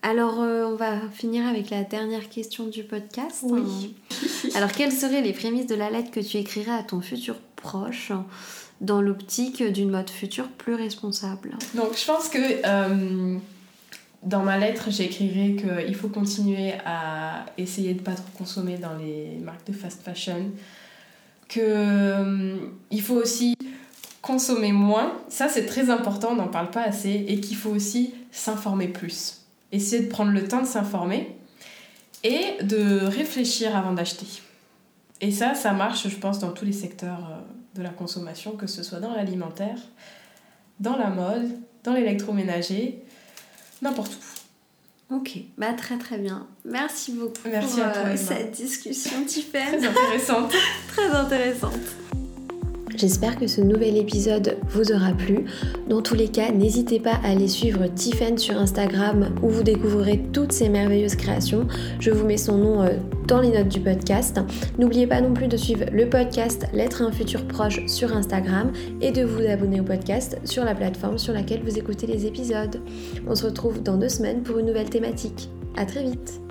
Alors, 0.01 0.39
euh, 0.39 0.65
on 0.65 0.75
va 0.75 0.97
finir 1.11 1.45
avec 1.45 1.69
la 1.69 1.83
dernière 1.83 2.29
question 2.29 2.67
du 2.67 2.83
podcast. 2.83 3.43
Oui. 3.43 3.95
Alors, 4.55 4.71
quelles 4.71 4.93
seraient 4.93 5.21
les 5.21 5.33
prémices 5.33 5.67
de 5.67 5.75
la 5.75 5.89
lettre 5.89 6.09
que 6.09 6.21
tu 6.21 6.37
écrirais 6.37 6.71
à 6.71 6.83
ton 6.83 7.01
futur 7.01 7.35
proche 7.57 8.13
dans 8.79 9.01
l'optique 9.01 9.61
d'une 9.61 9.89
mode 9.89 10.09
future 10.09 10.47
plus 10.47 10.75
responsable? 10.75 11.57
Donc, 11.75 11.97
je 11.97 12.05
pense 12.05 12.29
que 12.29 12.39
euh, 12.39 13.37
dans 14.23 14.43
ma 14.43 14.57
lettre, 14.57 14.89
j'écrirai 14.89 15.57
qu'il 15.57 15.95
faut 15.95 16.07
continuer 16.07 16.73
à 16.85 17.45
essayer 17.57 17.93
de 17.93 18.01
pas 18.01 18.13
trop 18.13 18.29
consommer 18.37 18.77
dans 18.77 18.95
les 18.95 19.37
marques 19.43 19.67
de 19.67 19.73
fast 19.73 20.01
fashion. 20.01 20.49
Que 21.49 21.59
euh, 21.59 22.55
il 22.89 23.01
faut 23.01 23.15
aussi 23.15 23.55
consommer 24.29 24.71
moins. 24.71 25.13
Ça, 25.27 25.49
c'est 25.49 25.65
très 25.65 25.89
important, 25.89 26.29
on 26.31 26.35
n'en 26.35 26.47
parle 26.47 26.69
pas 26.69 26.83
assez. 26.83 27.25
Et 27.27 27.39
qu'il 27.39 27.57
faut 27.57 27.71
aussi 27.71 28.13
s'informer 28.31 28.87
plus 28.87 29.39
essayer 29.71 30.03
de 30.03 30.09
prendre 30.09 30.31
le 30.31 30.47
temps 30.47 30.61
de 30.61 30.67
s'informer 30.67 31.35
et 32.23 32.63
de 32.63 33.05
réfléchir 33.05 33.75
avant 33.75 33.93
d'acheter. 33.93 34.25
Et 35.21 35.31
ça, 35.31 35.53
ça 35.53 35.73
marche, 35.73 36.07
je 36.07 36.15
pense, 36.15 36.39
dans 36.39 36.51
tous 36.51 36.65
les 36.65 36.73
secteurs 36.73 37.29
euh, 37.31 37.77
de 37.77 37.83
la 37.83 37.89
consommation, 37.89 38.51
que 38.51 38.67
ce 38.67 38.83
soit 38.83 38.99
dans 38.99 39.13
l'alimentaire, 39.13 39.77
dans 40.79 40.95
la 40.95 41.09
mode, 41.09 41.49
dans 41.83 41.93
l'électroménager, 41.93 43.03
n'importe 43.81 44.13
où. 44.13 45.15
Ok, 45.15 45.39
bah 45.57 45.73
très 45.73 45.97
très 45.97 46.19
bien. 46.19 46.45
Merci 46.65 47.13
beaucoup 47.13 47.49
Merci 47.49 47.77
pour 47.77 47.85
à 47.85 47.91
toi, 47.91 48.01
euh, 48.05 48.15
cette 48.17 48.51
discussion, 48.51 49.23
Tiffen. 49.27 49.77
Très 49.77 49.87
intéressante. 49.87 50.53
très 50.87 51.07
intéressante. 51.07 52.18
J'espère 52.99 53.37
que 53.37 53.47
ce 53.47 53.61
nouvel 53.61 53.95
épisode 53.95 54.57
vous 54.67 54.91
aura 54.91 55.13
plu. 55.13 55.45
Dans 55.87 56.01
tous 56.01 56.15
les 56.15 56.27
cas, 56.27 56.51
n'hésitez 56.51 56.99
pas 56.99 57.13
à 57.23 57.29
aller 57.29 57.47
suivre 57.47 57.87
Tiffen 57.87 58.37
sur 58.37 58.57
Instagram 58.57 59.33
où 59.41 59.47
vous 59.47 59.63
découvrirez 59.63 60.21
toutes 60.33 60.51
ces 60.51 60.67
merveilleuses 60.67 61.15
créations. 61.15 61.65
Je 62.01 62.11
vous 62.11 62.25
mets 62.25 62.35
son 62.35 62.57
nom 62.57 62.81
euh, 62.81 62.97
dans 63.25 63.39
les 63.39 63.51
notes 63.51 63.69
du 63.69 63.79
podcast. 63.79 64.41
N'oubliez 64.77 65.07
pas 65.07 65.21
non 65.21 65.33
plus 65.33 65.47
de 65.47 65.55
suivre 65.55 65.85
le 65.93 66.09
podcast 66.09 66.67
L'être 66.73 67.01
à 67.01 67.05
un 67.05 67.13
futur 67.13 67.47
proche 67.47 67.85
sur 67.85 68.13
Instagram 68.13 68.73
et 68.99 69.11
de 69.11 69.23
vous 69.23 69.47
abonner 69.47 69.79
au 69.79 69.85
podcast 69.85 70.37
sur 70.43 70.65
la 70.65 70.75
plateforme 70.75 71.17
sur 71.17 71.33
laquelle 71.33 71.61
vous 71.63 71.79
écoutez 71.79 72.05
les 72.05 72.25
épisodes. 72.25 72.81
On 73.29 73.33
se 73.33 73.45
retrouve 73.45 73.81
dans 73.81 73.95
deux 73.95 74.09
semaines 74.09 74.43
pour 74.43 74.59
une 74.59 74.65
nouvelle 74.65 74.89
thématique. 74.89 75.47
À 75.77 75.85
très 75.85 76.03
vite 76.03 76.41